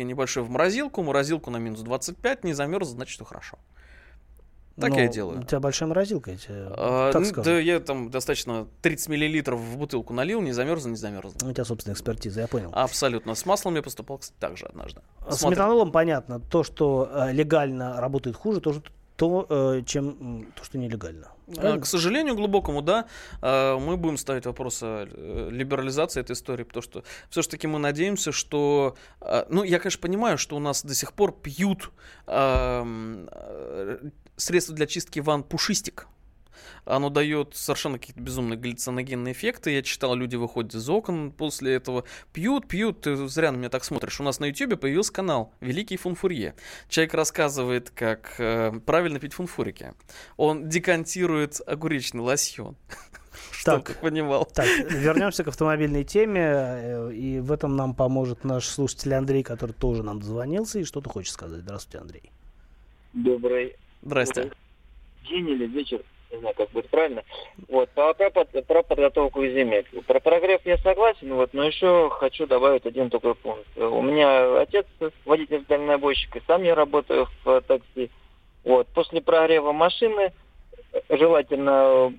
бутылочке 0.00 0.04
небольшой 0.04 0.42
в 0.42 0.50
морозилку, 0.50 1.02
морозилку 1.02 1.50
на 1.50 1.58
минус 1.58 1.80
25, 1.82 2.44
не 2.44 2.54
замерз, 2.54 2.88
значит 2.88 3.14
все 3.16 3.24
хорошо. 3.24 3.58
Так 4.80 4.94
я 4.96 5.04
и 5.04 5.06
Ну, 5.08 5.12
делаю. 5.12 5.40
У 5.40 5.42
тебя 5.42 5.60
большая 5.60 5.88
морозилка, 5.88 6.30
я 6.30 6.36
тебе 6.38 6.54
А, 6.70 7.10
так 7.12 7.20
ну, 7.22 7.28
скажу. 7.28 7.44
да, 7.50 7.58
я 7.58 7.80
там 7.80 8.08
достаточно 8.10 8.66
30 8.80 9.08
миллилитров 9.10 9.60
в 9.60 9.76
бутылку 9.76 10.14
налил, 10.14 10.40
не 10.40 10.52
замерз, 10.52 10.86
не 10.86 10.96
замерз. 10.96 11.34
У 11.42 11.52
тебя 11.52 11.64
собственная 11.64 11.94
экспертиза, 11.94 12.40
я 12.40 12.46
понял. 12.46 12.70
Абсолютно. 12.72 13.34
С 13.34 13.44
маслом 13.46 13.74
я 13.76 13.82
поступал, 13.82 14.18
кстати, 14.18 14.38
так 14.40 14.56
же 14.56 14.66
однажды. 14.66 15.00
С 15.28 15.36
Смотрим. 15.38 15.50
метанолом 15.58 15.92
понятно. 15.92 16.40
То, 16.40 16.62
что 16.64 17.10
э, 17.12 17.32
легально 17.32 18.00
работает 18.00 18.36
хуже, 18.36 18.60
то, 18.60 18.72
что- 18.72 18.90
то 19.20 19.46
э, 19.50 19.82
чем 19.84 20.46
то, 20.54 20.64
что 20.64 20.78
нелегально. 20.78 21.26
А, 21.26 21.52
Правильно? 21.52 21.80
К 21.82 21.86
сожалению, 21.86 22.34
глубокому, 22.34 22.80
да, 22.80 23.04
а, 23.42 23.78
мы 23.78 23.98
будем 23.98 24.16
ставить 24.16 24.46
вопрос 24.46 24.82
о 24.82 25.06
э, 25.06 25.50
либерализации 25.50 26.20
этой 26.22 26.32
истории, 26.32 26.64
потому 26.64 26.82
что 26.82 27.04
все-таки 27.28 27.66
мы 27.66 27.78
надеемся, 27.78 28.32
что... 28.32 28.96
а, 29.20 29.46
Ну, 29.50 29.62
я, 29.62 29.78
конечно, 29.78 30.00
понимаю, 30.00 30.38
что 30.38 30.56
у 30.56 30.58
нас 30.58 30.82
до 30.82 30.94
сих 30.94 31.12
пор 31.12 31.32
пьют 31.32 31.90
э, 32.26 33.98
средства 34.36 34.74
для 34.74 34.86
чистки 34.86 35.20
ванн 35.20 35.42
пушистик. 35.42 36.06
Оно 36.84 37.10
дает 37.10 37.54
совершенно 37.56 37.98
какие-то 37.98 38.20
безумные 38.20 38.58
галлюциногенные 38.58 39.32
эффекты. 39.32 39.70
Я 39.70 39.82
читал, 39.82 40.14
люди 40.14 40.36
выходят 40.36 40.74
из 40.74 40.88
окон 40.88 41.30
после 41.30 41.74
этого, 41.74 42.04
пьют, 42.32 42.68
пьют. 42.68 43.02
Ты 43.02 43.16
зря 43.28 43.52
на 43.52 43.56
меня 43.56 43.68
так 43.68 43.84
смотришь. 43.84 44.20
У 44.20 44.24
нас 44.24 44.40
на 44.40 44.46
ютубе 44.46 44.76
появился 44.76 45.12
канал 45.12 45.52
«Великий 45.60 45.96
фунфурье». 45.96 46.54
Человек 46.88 47.14
рассказывает, 47.14 47.90
как 47.90 48.34
э, 48.38 48.72
правильно 48.86 49.18
пить 49.18 49.34
фунфурики. 49.34 49.92
Он 50.36 50.68
декантирует 50.68 51.60
огуречный 51.66 52.20
лосьон. 52.22 52.76
Чтоб 53.52 53.84
ты 53.84 53.94
понимал. 53.94 54.44
Так, 54.46 54.66
вернемся 54.90 55.44
к 55.44 55.48
автомобильной 55.48 56.04
теме. 56.04 56.40
э, 56.42 57.12
И 57.14 57.40
в 57.40 57.52
этом 57.52 57.76
нам 57.76 57.94
поможет 57.94 58.44
наш 58.44 58.66
слушатель 58.66 59.14
Андрей, 59.14 59.42
который 59.42 59.72
тоже 59.72 60.02
нам 60.02 60.18
дозвонился 60.20 60.78
и 60.80 60.84
что-то 60.84 61.08
хочет 61.10 61.32
сказать. 61.32 61.60
Здравствуйте, 61.60 61.98
Андрей. 61.98 62.30
Добрый 63.12 63.76
Здрасте. 64.02 64.50
день 65.28 65.48
или 65.48 65.66
вечер, 65.66 66.02
не 66.30 66.38
знаю, 66.38 66.54
как 66.54 66.70
будет 66.70 66.88
правильно. 66.88 67.22
Вот, 67.68 67.90
по- 67.90 68.14
про, 68.14 68.30
про 68.30 68.82
подготовку 68.82 69.44
зиме. 69.44 69.84
Про 70.06 70.20
прогрев 70.20 70.60
я 70.64 70.78
согласен, 70.78 71.34
вот, 71.34 71.52
но 71.52 71.64
еще 71.64 72.10
хочу 72.10 72.46
добавить 72.46 72.86
один 72.86 73.10
такой 73.10 73.34
пункт. 73.34 73.66
У 73.76 74.02
меня 74.02 74.60
отец 74.60 74.86
водитель 75.24 75.64
дальнобойщик, 75.66 76.36
и 76.36 76.42
сам 76.46 76.62
я 76.62 76.74
работаю 76.74 77.28
в 77.44 77.50
э, 77.50 77.60
такси. 77.62 78.10
Вот, 78.64 78.88
после 78.88 79.20
прогрева 79.20 79.72
машины 79.72 80.32
э, 80.92 81.00
желательно 81.16 82.12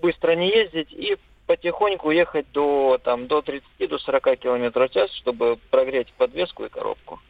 быстро 0.00 0.32
не 0.32 0.48
ездить 0.48 0.92
и 0.92 1.16
потихоньку 1.46 2.10
ехать 2.10 2.46
до, 2.52 2.98
там, 3.02 3.26
до 3.26 3.42
30 3.42 3.88
до 3.88 3.98
40 3.98 4.36
километров 4.38 4.90
в 4.90 4.94
час, 4.94 5.10
чтобы 5.14 5.58
прогреть 5.70 6.12
подвеску 6.14 6.64
и 6.64 6.68
коробку. 6.68 7.20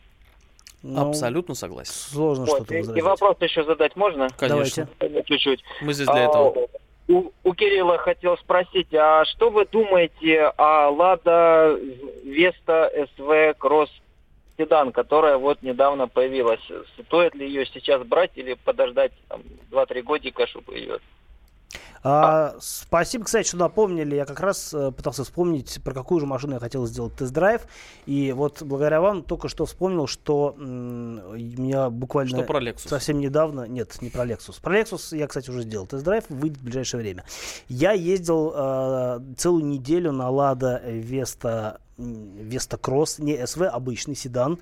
Ну, 0.82 1.08
Абсолютно 1.08 1.54
согласен. 1.54 1.92
Сложно 1.92 2.44
Вот, 2.44 2.56
что-то 2.56 2.74
и, 2.74 2.78
и 2.78 2.80
возразить. 2.80 3.02
вопрос 3.04 3.36
еще 3.40 3.64
задать 3.64 3.96
можно? 3.96 4.28
Конечно. 4.36 4.88
Чуть-чуть. 5.26 5.62
Мы 5.82 5.92
здесь 5.92 6.06
для 6.06 6.24
этого. 6.24 6.54
А, 6.56 7.12
У, 7.12 7.32
у 7.42 7.54
Кирилла 7.54 7.98
хотел 7.98 8.36
спросить, 8.38 8.94
а 8.94 9.24
что 9.24 9.50
вы 9.50 9.64
думаете 9.66 10.52
о 10.56 10.90
Лада 10.90 11.76
Веста 12.24 12.92
СВ 13.16 13.54
Кросс 13.58 13.90
седан, 14.56 14.92
которая 14.92 15.36
вот 15.38 15.62
недавно 15.62 16.06
появилась? 16.06 16.60
Стоит 17.06 17.34
ли 17.34 17.46
ее 17.48 17.66
сейчас 17.66 18.02
брать 18.02 18.32
или 18.36 18.54
подождать 18.54 19.12
там, 19.28 19.42
2-3 19.72 20.02
годика, 20.02 20.46
чтобы 20.46 20.74
ее... 20.76 20.98
А, 22.08 22.56
спасибо, 22.60 23.24
кстати, 23.24 23.46
что 23.46 23.56
напомнили. 23.58 24.14
Я 24.14 24.24
как 24.24 24.40
раз 24.40 24.72
э, 24.72 24.90
пытался 24.92 25.24
вспомнить, 25.24 25.80
про 25.82 25.92
какую 25.92 26.20
же 26.20 26.26
машину 26.26 26.54
я 26.54 26.60
хотел 26.60 26.86
сделать 26.86 27.14
тест-драйв. 27.16 27.62
И 28.06 28.32
вот 28.32 28.62
благодаря 28.62 29.00
вам 29.00 29.22
только 29.22 29.48
что 29.48 29.66
вспомнил, 29.66 30.06
что 30.06 30.54
меня 30.58 31.90
буквально 31.90 32.38
Что 32.38 32.46
про 32.46 32.60
Lexus? 32.60 32.88
совсем 32.88 33.18
недавно... 33.18 33.64
Нет, 33.68 34.00
не 34.00 34.08
про 34.10 34.24
Lexus. 34.24 34.60
Про 34.62 34.80
Lexus 34.80 35.16
я, 35.16 35.26
кстати, 35.26 35.50
уже 35.50 35.62
сделал 35.62 35.86
тест-драйв, 35.86 36.24
выйдет 36.28 36.58
в 36.58 36.64
ближайшее 36.64 37.00
время. 37.02 37.24
Я 37.68 37.92
ездил 37.92 38.52
э, 38.54 39.20
целую 39.36 39.66
неделю 39.66 40.12
на 40.12 40.28
Lada 40.30 40.82
Vesta 40.84 41.78
Веста 41.98 42.76
Кросс, 42.76 43.18
не 43.18 43.44
СВ, 43.44 43.62
обычный 43.62 44.14
седан. 44.14 44.58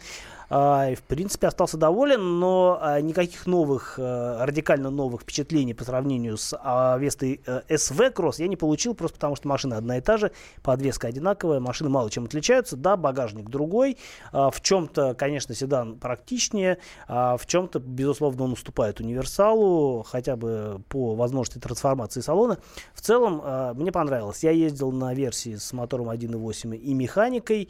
А, 0.49 0.90
и, 0.90 0.94
в 0.94 1.03
принципе, 1.03 1.49
остался 1.49 1.76
доволен, 1.76 2.38
но 2.38 2.78
а, 2.80 3.01
никаких 3.01 3.47
новых, 3.47 3.99
э, 3.99 4.44
радикально 4.44 4.90
новых 4.90 5.22
впечатлений 5.22 5.74
по 5.74 5.84
сравнению 5.84 6.36
с 6.36 6.57
а, 6.62 6.97
Вестой 6.99 7.40
э, 7.47 7.76
СВ 7.76 8.11
Кросс 8.12 8.38
я 8.38 8.47
не 8.47 8.57
получил, 8.57 8.94
просто 8.94 9.16
потому 9.16 9.36
что 9.36 9.49
машина 9.49 9.76
одна 9.76 9.99
и 9.99 10.01
та 10.01 10.18
же, 10.18 10.30
подвеска 10.62 11.09
одинаковая, 11.09 11.59
машины 11.59 11.90
мало 11.90 12.11
чем 12.11 12.24
отличаются, 12.24 12.76
да, 12.76 12.97
багажник 12.97 13.49
другой, 13.49 13.99
в 14.32 14.55
чем-то, 14.61 15.14
конечно, 15.14 15.55
седан 15.55 15.99
практичнее, 15.99 16.78
в 17.09 17.40
чем-то, 17.47 17.78
безусловно, 17.78 18.44
он 18.44 18.53
уступает 18.53 19.01
универсалу, 19.01 20.05
хотя 20.09 20.36
бы 20.36 20.82
по 20.88 21.14
возможности 21.14 21.59
трансформации 21.59 22.20
салона. 22.20 22.59
В 22.94 23.01
целом, 23.01 23.76
мне 23.76 23.92
понравилось. 23.92 24.42
Я 24.42 24.51
ездил 24.51 24.92
на 24.92 25.14
версии 25.14 25.57
с 25.57 25.72
мотором 25.72 26.11
1.8 26.11 26.76
и 26.76 26.94
механикой, 26.94 27.68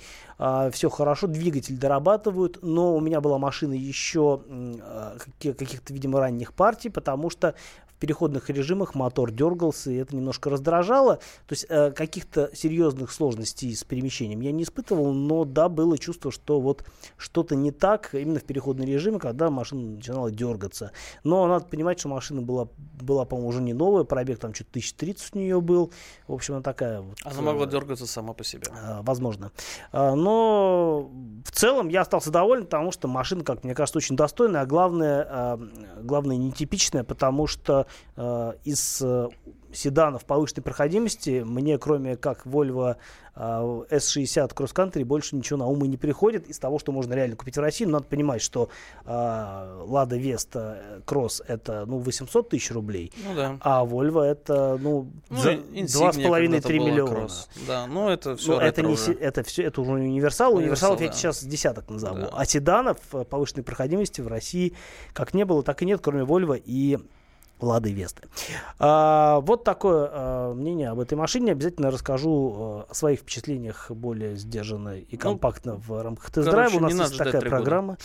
все 0.71 0.91
хорошо, 0.91 1.27
двигатель 1.27 1.77
дорабатывают, 1.77 2.59
но 2.67 2.95
у 2.97 3.01
меня 3.01 3.21
была 3.21 3.39
машина 3.39 3.73
еще 3.73 4.43
каки- 5.19 5.53
каких-то, 5.53 5.95
видимо, 5.95 6.21
ранних 6.21 6.53
партий, 6.53 6.91
потому 6.91 7.31
что 7.31 7.55
в 7.97 7.99
переходных 7.99 8.51
режимах 8.51 8.95
мотор 8.95 9.31
дергался, 9.31 9.91
и 9.91 9.97
это 9.97 10.15
немножко 10.15 10.51
раздражало. 10.51 11.17
То 11.47 11.53
есть 11.53 11.67
э, 11.69 11.93
каких-то 11.93 12.51
серьезных 12.53 13.11
сложностей 13.11 13.75
с 13.75 13.85
перемещением 13.85 14.41
я 14.41 14.53
не 14.53 14.65
испытывал, 14.65 15.15
но 15.15 15.45
да, 15.45 15.71
было 15.71 15.97
чувство, 15.97 16.31
что 16.31 16.61
вот 16.61 16.85
что-то 17.17 17.57
не 17.57 17.71
так 17.71 18.15
именно 18.15 18.39
в 18.39 18.45
переходный 18.45 18.85
режим, 18.85 19.19
когда 19.19 19.51
машина 19.51 19.93
начинала 19.93 20.31
дергаться. 20.31 20.93
Но 21.25 21.47
надо 21.47 21.65
понимать, 21.67 21.99
что 21.99 22.09
машина 22.09 22.43
была, 22.43 22.69
была 23.01 23.25
по-моему, 23.25 23.49
уже 23.49 23.63
не 23.63 23.73
новая, 23.73 24.05
пробег 24.05 24.39
там 24.41 24.53
что-то 24.53 24.71
1030 24.73 25.35
у 25.35 25.39
нее 25.39 25.61
был. 25.63 25.91
В 26.29 26.35
общем, 26.35 26.55
она 26.55 26.63
такая 26.63 27.01
вот... 27.01 27.17
Она 27.25 27.41
могла 27.41 27.65
э, 27.65 27.71
дергаться 27.71 28.07
сама 28.07 28.35
по 28.35 28.45
себе. 28.45 28.67
а, 28.73 29.01
Возможно. 29.03 29.53
А, 29.93 30.15
Но 30.15 31.11
в 31.45 31.51
целом 31.51 31.89
я 31.89 32.03
остался 32.03 32.31
доволен, 32.31 32.65
потому 32.65 32.93
что 32.93 33.09
машина, 33.09 33.43
как 33.43 33.65
мне 33.65 33.75
кажется, 33.75 33.99
очень 33.99 34.17
достойная, 34.17 34.61
а 34.63 34.67
главное, 34.67 35.27
а, 35.29 35.61
главное 36.03 36.37
нетипичная, 36.37 37.03
потому 37.05 37.47
что 37.47 37.86
а, 38.17 38.55
из 38.65 39.01
э, 39.03 39.29
седанов 39.73 40.25
повышенной 40.25 40.63
проходимости 40.63 41.43
мне, 41.45 41.79
кроме 41.79 42.17
как 42.17 42.47
Volvo 42.47 42.97
а, 43.35 43.63
S60 43.91 44.55
Cross 44.55 44.75
Country, 44.75 45.05
больше 45.05 45.37
ничего 45.37 45.59
на 45.59 45.67
ум 45.67 45.85
и 45.85 45.89
не 45.89 45.97
приходит 45.97 46.49
из 46.49 46.59
того, 46.59 46.79
что 46.79 46.93
можно 46.93 47.13
реально 47.15 47.37
купить 47.37 47.57
в 47.57 47.61
России. 47.61 47.85
Но 47.85 47.93
надо 47.93 48.07
понимать, 48.07 48.41
что 48.43 48.71
а, 49.05 49.85
Lada 49.87 50.19
Vesta 50.21 51.03
Cross 51.05 51.43
это 51.47 51.85
ну, 51.87 51.99
800 51.99 52.49
тысяч 52.49 52.71
рублей, 52.71 53.13
Ну 53.27 53.35
да. 53.35 53.59
а 53.61 53.85
Volvo 53.85 54.23
это 54.23 54.79
ну, 54.81 55.09
Ну, 55.29 55.37
за 55.37 55.53
и 55.53 55.83
Insignia 55.83 56.13
2,5-3 56.13 56.41
когда-то 56.41 56.69
была 56.69 56.89
миллиона. 56.89 57.11
кросс. 57.11 57.49
Да, 57.67 57.87
ну 57.87 58.09
это 58.09 58.37
все 58.37 58.55
Ну, 58.55 58.61
это, 58.61 58.83
не, 58.83 58.97
се- 58.97 59.13
это 59.13 59.43
все, 59.43 59.63
это 59.65 59.81
уже 59.83 59.93
универсал. 59.93 60.55
Универсал, 60.55 60.93
Универсалов 60.93 61.01
я 61.03 61.09
да. 61.09 61.13
сейчас 61.13 61.45
десяток 61.45 61.91
назову. 61.91 62.21
Да. 62.21 62.31
А 62.33 62.45
седанов 62.47 62.99
э, 63.13 63.25
повышенной 63.25 63.63
проходимости 63.65 64.21
в 64.21 64.29
России 64.29 64.73
как 65.13 65.35
не 65.35 65.45
было, 65.45 65.63
так 65.63 65.83
и 65.83 65.87
нет, 65.87 66.01
кроме 66.03 66.23
Volvo 66.25 66.61
и 66.65 66.99
Лады 67.61 67.93
Весты. 67.93 68.23
А, 68.79 69.41
вот 69.41 69.65
такое 69.65 70.09
а, 70.11 70.55
мнение 70.55 70.91
об 70.91 71.01
этой 71.01 71.15
машине. 71.15 71.53
Обязательно 71.53 71.91
расскажу 71.91 72.85
э, 72.89 72.91
о 72.91 72.95
своих 72.95 73.21
впечатлениях 73.21 73.91
более 73.91 74.37
сдержанно 74.37 74.99
и 74.99 75.17
компактно 75.17 75.77
в 75.77 76.03
рамках 76.03 76.31
тест-драйва. 76.31 76.77
У 76.77 76.81
нас 76.81 76.93
есть 76.93 77.17
такая 77.19 77.41
три 77.41 77.51
года. 77.51 77.97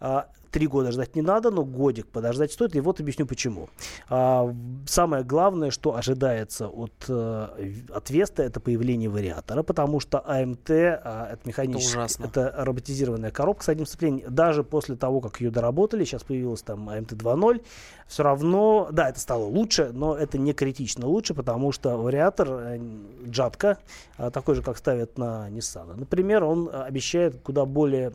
А, 0.00 0.26
Три 0.50 0.66
года 0.66 0.90
ждать 0.90 1.14
не 1.14 1.22
надо, 1.22 1.50
но 1.50 1.64
годик 1.64 2.08
подождать 2.08 2.52
стоит. 2.52 2.74
И 2.74 2.80
вот 2.80 3.00
объясню 3.00 3.24
почему. 3.24 3.68
А, 4.08 4.52
самое 4.86 5.22
главное, 5.22 5.70
что 5.70 5.94
ожидается 5.94 6.66
от, 6.66 6.92
э, 7.08 7.74
от 7.92 8.10
Веста, 8.10 8.42
это 8.42 8.58
появление 8.58 9.08
вариатора, 9.08 9.62
потому 9.62 10.00
что 10.00 10.18
АМТ 10.18 10.70
а, 10.70 11.30
это 11.32 11.40
механическая, 11.44 12.04
ужасно. 12.04 12.24
это 12.24 12.52
роботизированная 12.58 13.30
коробка 13.30 13.64
с 13.64 13.68
одним 13.68 13.86
сцеплением. 13.86 14.34
Даже 14.34 14.64
после 14.64 14.96
того, 14.96 15.20
как 15.20 15.40
ее 15.40 15.52
доработали, 15.52 16.04
сейчас 16.04 16.24
появилась 16.24 16.62
там 16.62 16.88
АМТ 16.88 17.12
2.0, 17.12 17.62
все 18.08 18.22
равно, 18.24 18.88
да, 18.90 19.08
это 19.08 19.20
стало 19.20 19.44
лучше, 19.44 19.90
но 19.92 20.16
это 20.16 20.36
не 20.36 20.52
критично 20.52 21.06
лучше, 21.06 21.32
потому 21.32 21.70
что 21.70 21.96
вариатор 21.96 22.48
э, 22.50 22.80
джатка, 23.28 23.78
а, 24.16 24.32
такой 24.32 24.56
же, 24.56 24.62
как 24.62 24.78
ставят 24.78 25.16
на 25.16 25.48
Nissan, 25.48 25.94
например, 25.96 26.42
он 26.42 26.68
э, 26.68 26.72
обещает 26.72 27.40
куда 27.40 27.64
более 27.66 28.12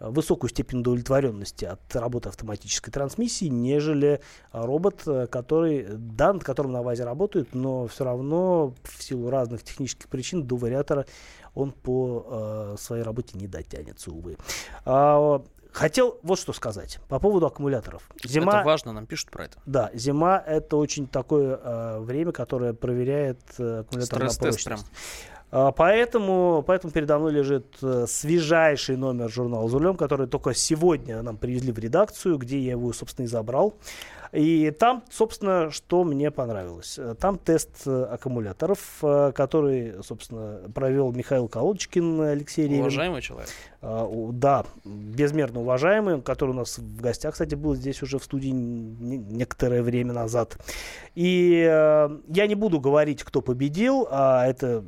высокую 0.00 0.50
степень 0.50 0.80
удовлетворенности 0.80 1.64
от 1.64 1.80
работы 1.94 2.28
автоматической 2.28 2.92
трансмиссии, 2.92 3.46
нежели 3.46 4.20
робот, 4.52 5.02
который, 5.30 5.86
да, 5.88 6.32
над 6.32 6.44
которым 6.44 6.72
на 6.72 6.82
ВАЗе 6.82 7.04
работают, 7.04 7.54
но 7.54 7.86
все 7.86 8.04
равно 8.04 8.74
в 8.84 9.02
силу 9.02 9.30
разных 9.30 9.62
технических 9.62 10.08
причин 10.08 10.44
до 10.44 10.56
вариатора 10.56 11.06
он 11.54 11.72
по 11.72 12.26
э, 12.28 12.76
своей 12.78 13.02
работе 13.02 13.36
не 13.36 13.48
дотянется, 13.48 14.10
увы. 14.12 14.36
А, 14.84 15.42
хотел 15.72 16.18
вот 16.22 16.38
что 16.38 16.52
сказать 16.52 17.00
по 17.08 17.18
поводу 17.18 17.46
аккумуляторов. 17.46 18.08
Зима, 18.24 18.58
Это 18.58 18.66
важно, 18.66 18.92
нам 18.92 19.06
пишут 19.06 19.30
про 19.30 19.46
это. 19.46 19.58
да, 19.66 19.90
зима 19.94 20.38
это 20.38 20.76
очень 20.76 21.06
такое 21.06 21.58
э, 21.60 22.00
время, 22.00 22.32
которое 22.32 22.72
проверяет 22.74 23.40
э, 23.58 23.80
аккумулятор 23.80 24.22
на 24.22 24.30
Стресс-тест 24.30 24.64
прочность. 24.64 24.86
А, 24.86 25.37
Поэтому, 25.50 26.62
поэтому 26.66 26.92
передо 26.92 27.18
мной 27.18 27.32
лежит 27.32 27.66
э, 27.82 28.04
свежайший 28.06 28.96
номер 28.96 29.30
журнала 29.30 29.68
«За 29.68 29.78
рулем», 29.78 29.96
который 29.96 30.26
только 30.26 30.52
сегодня 30.52 31.22
нам 31.22 31.38
привезли 31.38 31.72
в 31.72 31.78
редакцию, 31.78 32.36
где 32.36 32.58
я 32.58 32.72
его, 32.72 32.92
собственно, 32.92 33.24
и 33.24 33.28
забрал. 33.28 33.74
И 34.30 34.70
там, 34.78 35.02
собственно, 35.10 35.70
что 35.70 36.04
мне 36.04 36.30
понравилось. 36.30 36.98
Э, 36.98 37.14
Там 37.18 37.38
тест 37.38 37.70
э, 37.86 38.02
аккумуляторов, 38.10 38.78
который, 39.00 40.02
собственно, 40.02 40.60
провел 40.74 41.12
Михаил 41.12 41.48
Колодочкин, 41.48 42.20
Алексей 42.20 42.64
Ревин. 42.68 42.80
Уважаемый 42.82 43.22
человек. 43.22 43.48
А, 43.80 44.06
Да, 44.32 44.66
безмерно 44.84 45.60
уважаемый, 45.60 46.20
который 46.20 46.50
у 46.50 46.54
нас 46.54 46.76
в 46.76 47.00
гостях, 47.00 47.32
кстати, 47.32 47.54
был 47.54 47.74
здесь 47.74 48.02
уже 48.02 48.18
в 48.18 48.24
студии 48.24 48.48
не- 48.50 49.16
некоторое 49.16 49.82
время 49.82 50.12
назад. 50.12 50.58
И 51.14 51.60
я 51.62 52.46
не 52.46 52.54
буду 52.54 52.80
говорить, 52.80 53.22
кто 53.24 53.40
победил, 53.40 54.06
а 54.10 54.46
это 54.46 54.84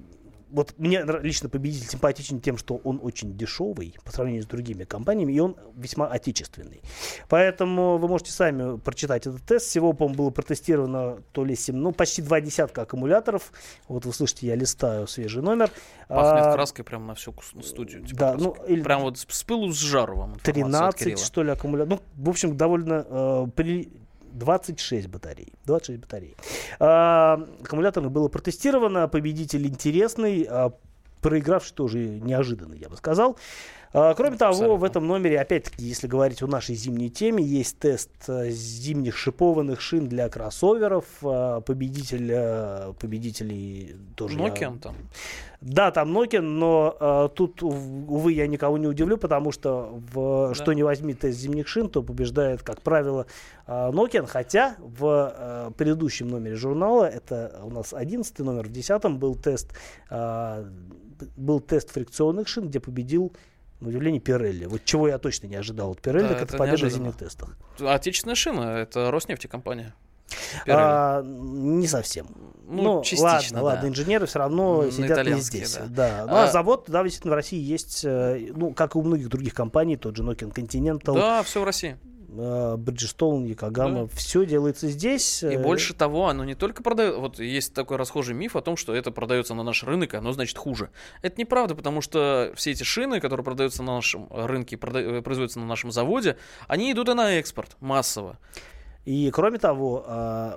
вот 0.50 0.74
мне 0.78 1.02
лично 1.22 1.48
победитель 1.48 1.88
симпатичен 1.88 2.40
тем, 2.40 2.56
что 2.58 2.76
он 2.84 3.00
очень 3.02 3.36
дешевый 3.36 3.96
по 4.04 4.10
сравнению 4.12 4.42
с 4.42 4.46
другими 4.46 4.84
компаниями, 4.84 5.32
и 5.32 5.40
он 5.40 5.56
весьма 5.76 6.06
отечественный. 6.08 6.80
Поэтому 7.28 7.98
вы 7.98 8.08
можете 8.08 8.32
сами 8.32 8.78
прочитать 8.78 9.26
этот 9.26 9.42
тест. 9.42 9.66
Всего, 9.68 9.92
по-моему, 9.92 10.16
было 10.16 10.30
протестировано 10.30 11.18
то 11.32 11.44
ли 11.44 11.54
7, 11.56 11.74
ну, 11.76 11.92
почти 11.92 12.22
два 12.22 12.40
десятка 12.40 12.82
аккумуляторов. 12.82 13.52
Вот 13.88 14.04
вы 14.06 14.12
слышите, 14.12 14.46
я 14.46 14.56
листаю 14.56 15.06
свежий 15.06 15.42
номер. 15.42 15.70
Пахнет 16.08 16.46
А, 16.46 16.52
краской 16.52 16.84
прямо 16.84 17.06
на 17.06 17.14
всю 17.14 17.34
студию. 17.62 18.04
типа 18.04 18.18
да, 18.18 18.32
краской. 18.32 18.52
ну, 18.58 18.64
или- 18.66 18.82
Прям 18.82 19.02
вот 19.02 19.18
с, 19.18 19.42
пылу 19.44 19.72
с 19.72 19.76
жару 19.78 20.16
вам 20.16 20.34
информация 20.34 20.86
от 20.88 20.94
13, 20.96 20.98
Кирилла. 20.98 21.24
что 21.24 21.42
ли, 21.42 21.50
аккумулятор. 21.50 21.98
Ну, 22.16 22.24
в 22.24 22.28
общем, 22.28 22.56
довольно 22.56 23.06
э, 23.08 23.46
при... 23.54 23.92
26 24.32 25.08
батарей. 25.08 25.52
26 25.66 26.00
батарей. 26.00 26.36
А, 26.78 27.40
аккумуляторных 27.62 28.12
было 28.12 28.28
протестировано. 28.28 29.08
Победитель 29.08 29.66
интересный. 29.66 30.46
а 30.48 30.72
проигравший 31.20 31.74
тоже 31.74 31.98
неожиданный, 31.98 32.78
я 32.78 32.88
бы 32.88 32.96
сказал. 32.96 33.36
А, 33.92 34.14
Кроме 34.14 34.36
того, 34.36 34.76
в 34.76 34.84
этом 34.84 35.06
номере, 35.08 35.40
опять-таки, 35.40 35.84
если 35.84 36.06
говорить 36.06 36.42
о 36.42 36.46
нашей 36.46 36.76
зимней 36.76 37.08
теме, 37.08 37.42
есть 37.42 37.76
тест 37.78 38.10
э, 38.28 38.48
зимних 38.50 39.16
шипованных 39.16 39.80
шин 39.80 40.06
для 40.08 40.28
кроссоверов. 40.28 41.04
А, 41.24 41.60
Победитель, 41.60 42.30
э, 42.32 42.92
победителей 43.00 43.96
тоже... 44.14 44.38
я- 44.38 44.46
Nokian 44.46 44.78
там. 44.78 44.94
да, 45.60 45.90
там 45.90 46.16
Nokia, 46.16 46.40
но 46.40 46.96
э, 47.00 47.28
тут, 47.34 47.62
ув- 47.64 48.06
увы, 48.08 48.32
я 48.32 48.46
никого 48.46 48.78
не 48.78 48.86
удивлю, 48.86 49.18
потому 49.18 49.50
что 49.50 50.00
в, 50.12 50.54
что 50.54 50.72
не 50.72 50.84
возьми 50.84 51.12
тест 51.14 51.36
зимних 51.40 51.66
шин, 51.66 51.88
то 51.88 52.04
побеждает, 52.04 52.62
как 52.62 52.82
правило, 52.82 53.26
Nokia, 53.66 54.24
хотя 54.26 54.76
в 54.78 55.72
предыдущем 55.76 56.28
номере 56.28 56.54
журнала, 56.54 57.06
это 57.06 57.60
у 57.64 57.70
нас 57.70 57.92
11 57.92 58.38
номер, 58.38 58.66
в 58.68 58.72
10 58.72 59.04
был 59.18 59.34
тест, 59.34 59.72
был 61.36 61.60
тест 61.60 61.90
фрикционных 61.90 62.48
шин, 62.48 62.68
где 62.68 62.80
победил 62.80 63.32
на 63.80 63.88
удивление 63.88 64.20
Пирелли. 64.20 64.66
Вот 64.66 64.84
чего 64.84 65.08
я 65.08 65.18
точно 65.18 65.46
не 65.46 65.56
ожидал 65.56 65.92
от 65.92 66.00
Пирелли, 66.00 66.28
Да, 66.28 66.34
так 66.34 66.42
это 66.42 66.56
победа 66.56 66.86
в 66.86 66.90
зимних 66.90 67.16
тестах. 67.16 67.56
Отечественная 67.80 68.34
шина, 68.34 68.78
это 68.78 69.10
Роснефтекомпания. 69.10 69.94
Pirelli. 70.64 70.76
А, 70.76 71.22
не 71.24 71.88
совсем. 71.88 72.26
Ну, 72.68 73.02
частично, 73.02 73.24
ладно, 73.24 73.62
ладно, 73.62 73.82
да. 73.82 73.88
инженеры 73.88 74.26
все 74.26 74.38
равно 74.38 74.84
М, 74.84 74.92
сидят 74.92 75.26
не 75.26 75.40
здесь. 75.40 75.74
да. 75.74 75.86
Да. 75.88 76.24
Ну, 76.28 76.34
а, 76.36 76.44
А- 76.44 76.50
завод, 76.52 76.84
да, 76.86 77.02
действительно, 77.02 77.32
в 77.32 77.36
России 77.36 77.58
есть, 77.60 78.02
э, 78.04 78.50
ну, 78.54 78.72
как 78.72 78.94
и 78.94 78.98
у 78.98 79.02
многих 79.02 79.28
других 79.28 79.54
компаний, 79.54 79.96
тот 79.96 80.16
же 80.16 80.22
Nokia 80.22 80.52
Continental, 80.52 81.14
Да, 81.14 81.42
все 81.42 81.60
в 81.60 81.64
России. 81.64 81.96
Э, 82.32 82.76
Bridgestone, 82.78 83.46
Якогама, 83.48 84.02
Да. 84.02 84.06
все 84.14 84.44
делается 84.46 84.88
здесь. 84.88 85.42
И 85.42 85.46
э, 85.46 85.58
больше 85.62 85.94
того, 85.94 86.28
оно 86.28 86.44
не 86.44 86.54
только 86.54 86.82
продает... 86.82 87.16
Вот 87.16 87.38
есть 87.38 87.74
такой 87.74 87.96
расхожий 87.96 88.34
миф 88.34 88.56
о 88.56 88.60
том, 88.60 88.76
что 88.76 88.94
это 88.94 89.10
продается 89.10 89.54
на 89.54 89.62
наш 89.62 89.82
рынок, 89.84 90.14
и 90.14 90.16
оно 90.16 90.32
значит 90.32 90.56
хуже. 90.58 90.90
Это 91.22 91.40
неправда, 91.40 91.74
потому 91.74 92.00
что 92.00 92.52
все 92.56 92.70
эти 92.72 92.82
шины, 92.82 93.20
которые 93.20 93.44
продаются 93.44 93.82
на 93.82 93.94
нашем 93.96 94.28
рынке, 94.30 94.76
прода- 94.76 95.18
э, 95.18 95.22
производятся 95.22 95.58
на 95.60 95.66
нашем 95.66 95.90
заводе, 95.90 96.36
они 96.68 96.92
идут 96.92 97.08
и 97.08 97.14
на 97.14 97.32
экспорт 97.38 97.76
массово. 97.80 98.38
И 99.04 99.30
кроме 99.30 99.58
того, 99.58 100.04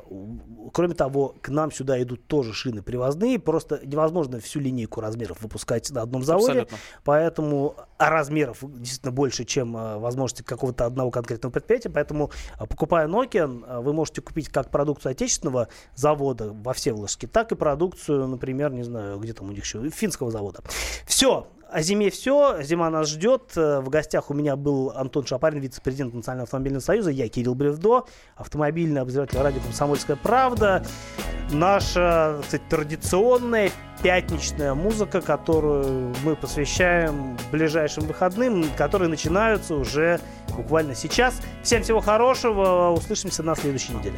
у- 0.09 0.69
кроме 0.71 0.93
того, 0.95 1.35
к 1.41 1.49
нам 1.49 1.71
сюда 1.71 2.01
идут 2.01 2.27
тоже 2.27 2.53
шины 2.53 2.81
привозные. 2.81 3.39
Просто 3.39 3.79
невозможно 3.83 4.39
всю 4.39 4.59
линейку 4.59 5.01
размеров 5.01 5.41
выпускать 5.41 5.89
на 5.91 6.01
одном 6.01 6.23
заводе. 6.23 6.61
Абсолютно. 6.61 6.77
Поэтому 7.03 7.75
а 7.97 8.09
размеров 8.09 8.57
действительно 8.61 9.11
больше, 9.13 9.45
чем 9.45 9.77
а, 9.77 9.97
возможности 9.97 10.43
какого-то 10.43 10.85
одного 10.85 11.09
конкретного 11.09 11.53
предприятия. 11.53 11.89
Поэтому, 11.89 12.31
а, 12.57 12.65
покупая 12.65 13.07
Nokia, 13.07 13.81
вы 13.81 13.93
можете 13.93 14.21
купить 14.21 14.49
как 14.49 14.71
продукцию 14.71 15.11
отечественного 15.11 15.69
завода 15.95 16.51
во 16.51 16.73
Всеволожске, 16.73 17.27
так 17.27 17.51
и 17.51 17.55
продукцию, 17.55 18.27
например, 18.27 18.71
не 18.73 18.83
знаю, 18.83 19.19
где 19.19 19.33
там 19.33 19.47
у 19.47 19.51
них 19.51 19.63
еще, 19.63 19.89
финского 19.89 20.31
завода. 20.31 20.61
Все. 21.05 21.47
О 21.73 21.81
зиме 21.81 22.11
все. 22.11 22.61
Зима 22.61 22.91
нас 22.91 23.09
ждет. 23.09 23.53
Э, 23.55 23.79
В 23.79 23.89
гостях 23.89 24.29
у 24.29 24.35
меня 24.35 24.55
был 24.55 24.91
Антон 24.95 25.25
Шапарин, 25.25 25.59
вице-президент 25.59 26.13
Национального 26.13 26.43
автомобильного 26.43 26.83
союза. 26.83 27.09
Я 27.09 27.27
Кирилл 27.27 27.55
Бревдо, 27.55 28.05
автомобильный 28.35 29.01
обозреватель 29.01 29.39
радио 29.39 29.59
«Комсомольская 29.59 30.15
правда». 30.15 30.85
Наша, 31.51 32.39
кстати, 32.43 32.61
традиционная 32.69 33.71
пятничная 34.03 34.75
музыка, 34.75 35.19
которую 35.19 36.13
мы 36.23 36.35
посвящаем 36.35 37.37
ближайшим 37.51 38.05
выходным, 38.05 38.65
которые 38.77 39.09
начинаются 39.09 39.73
уже 39.73 40.19
буквально 40.55 40.93
сейчас. 40.93 41.41
Всем 41.63 41.81
всего 41.81 42.01
хорошего. 42.01 42.91
Услышимся 42.91 43.41
на 43.41 43.55
следующей 43.55 43.93
неделе. 43.93 44.17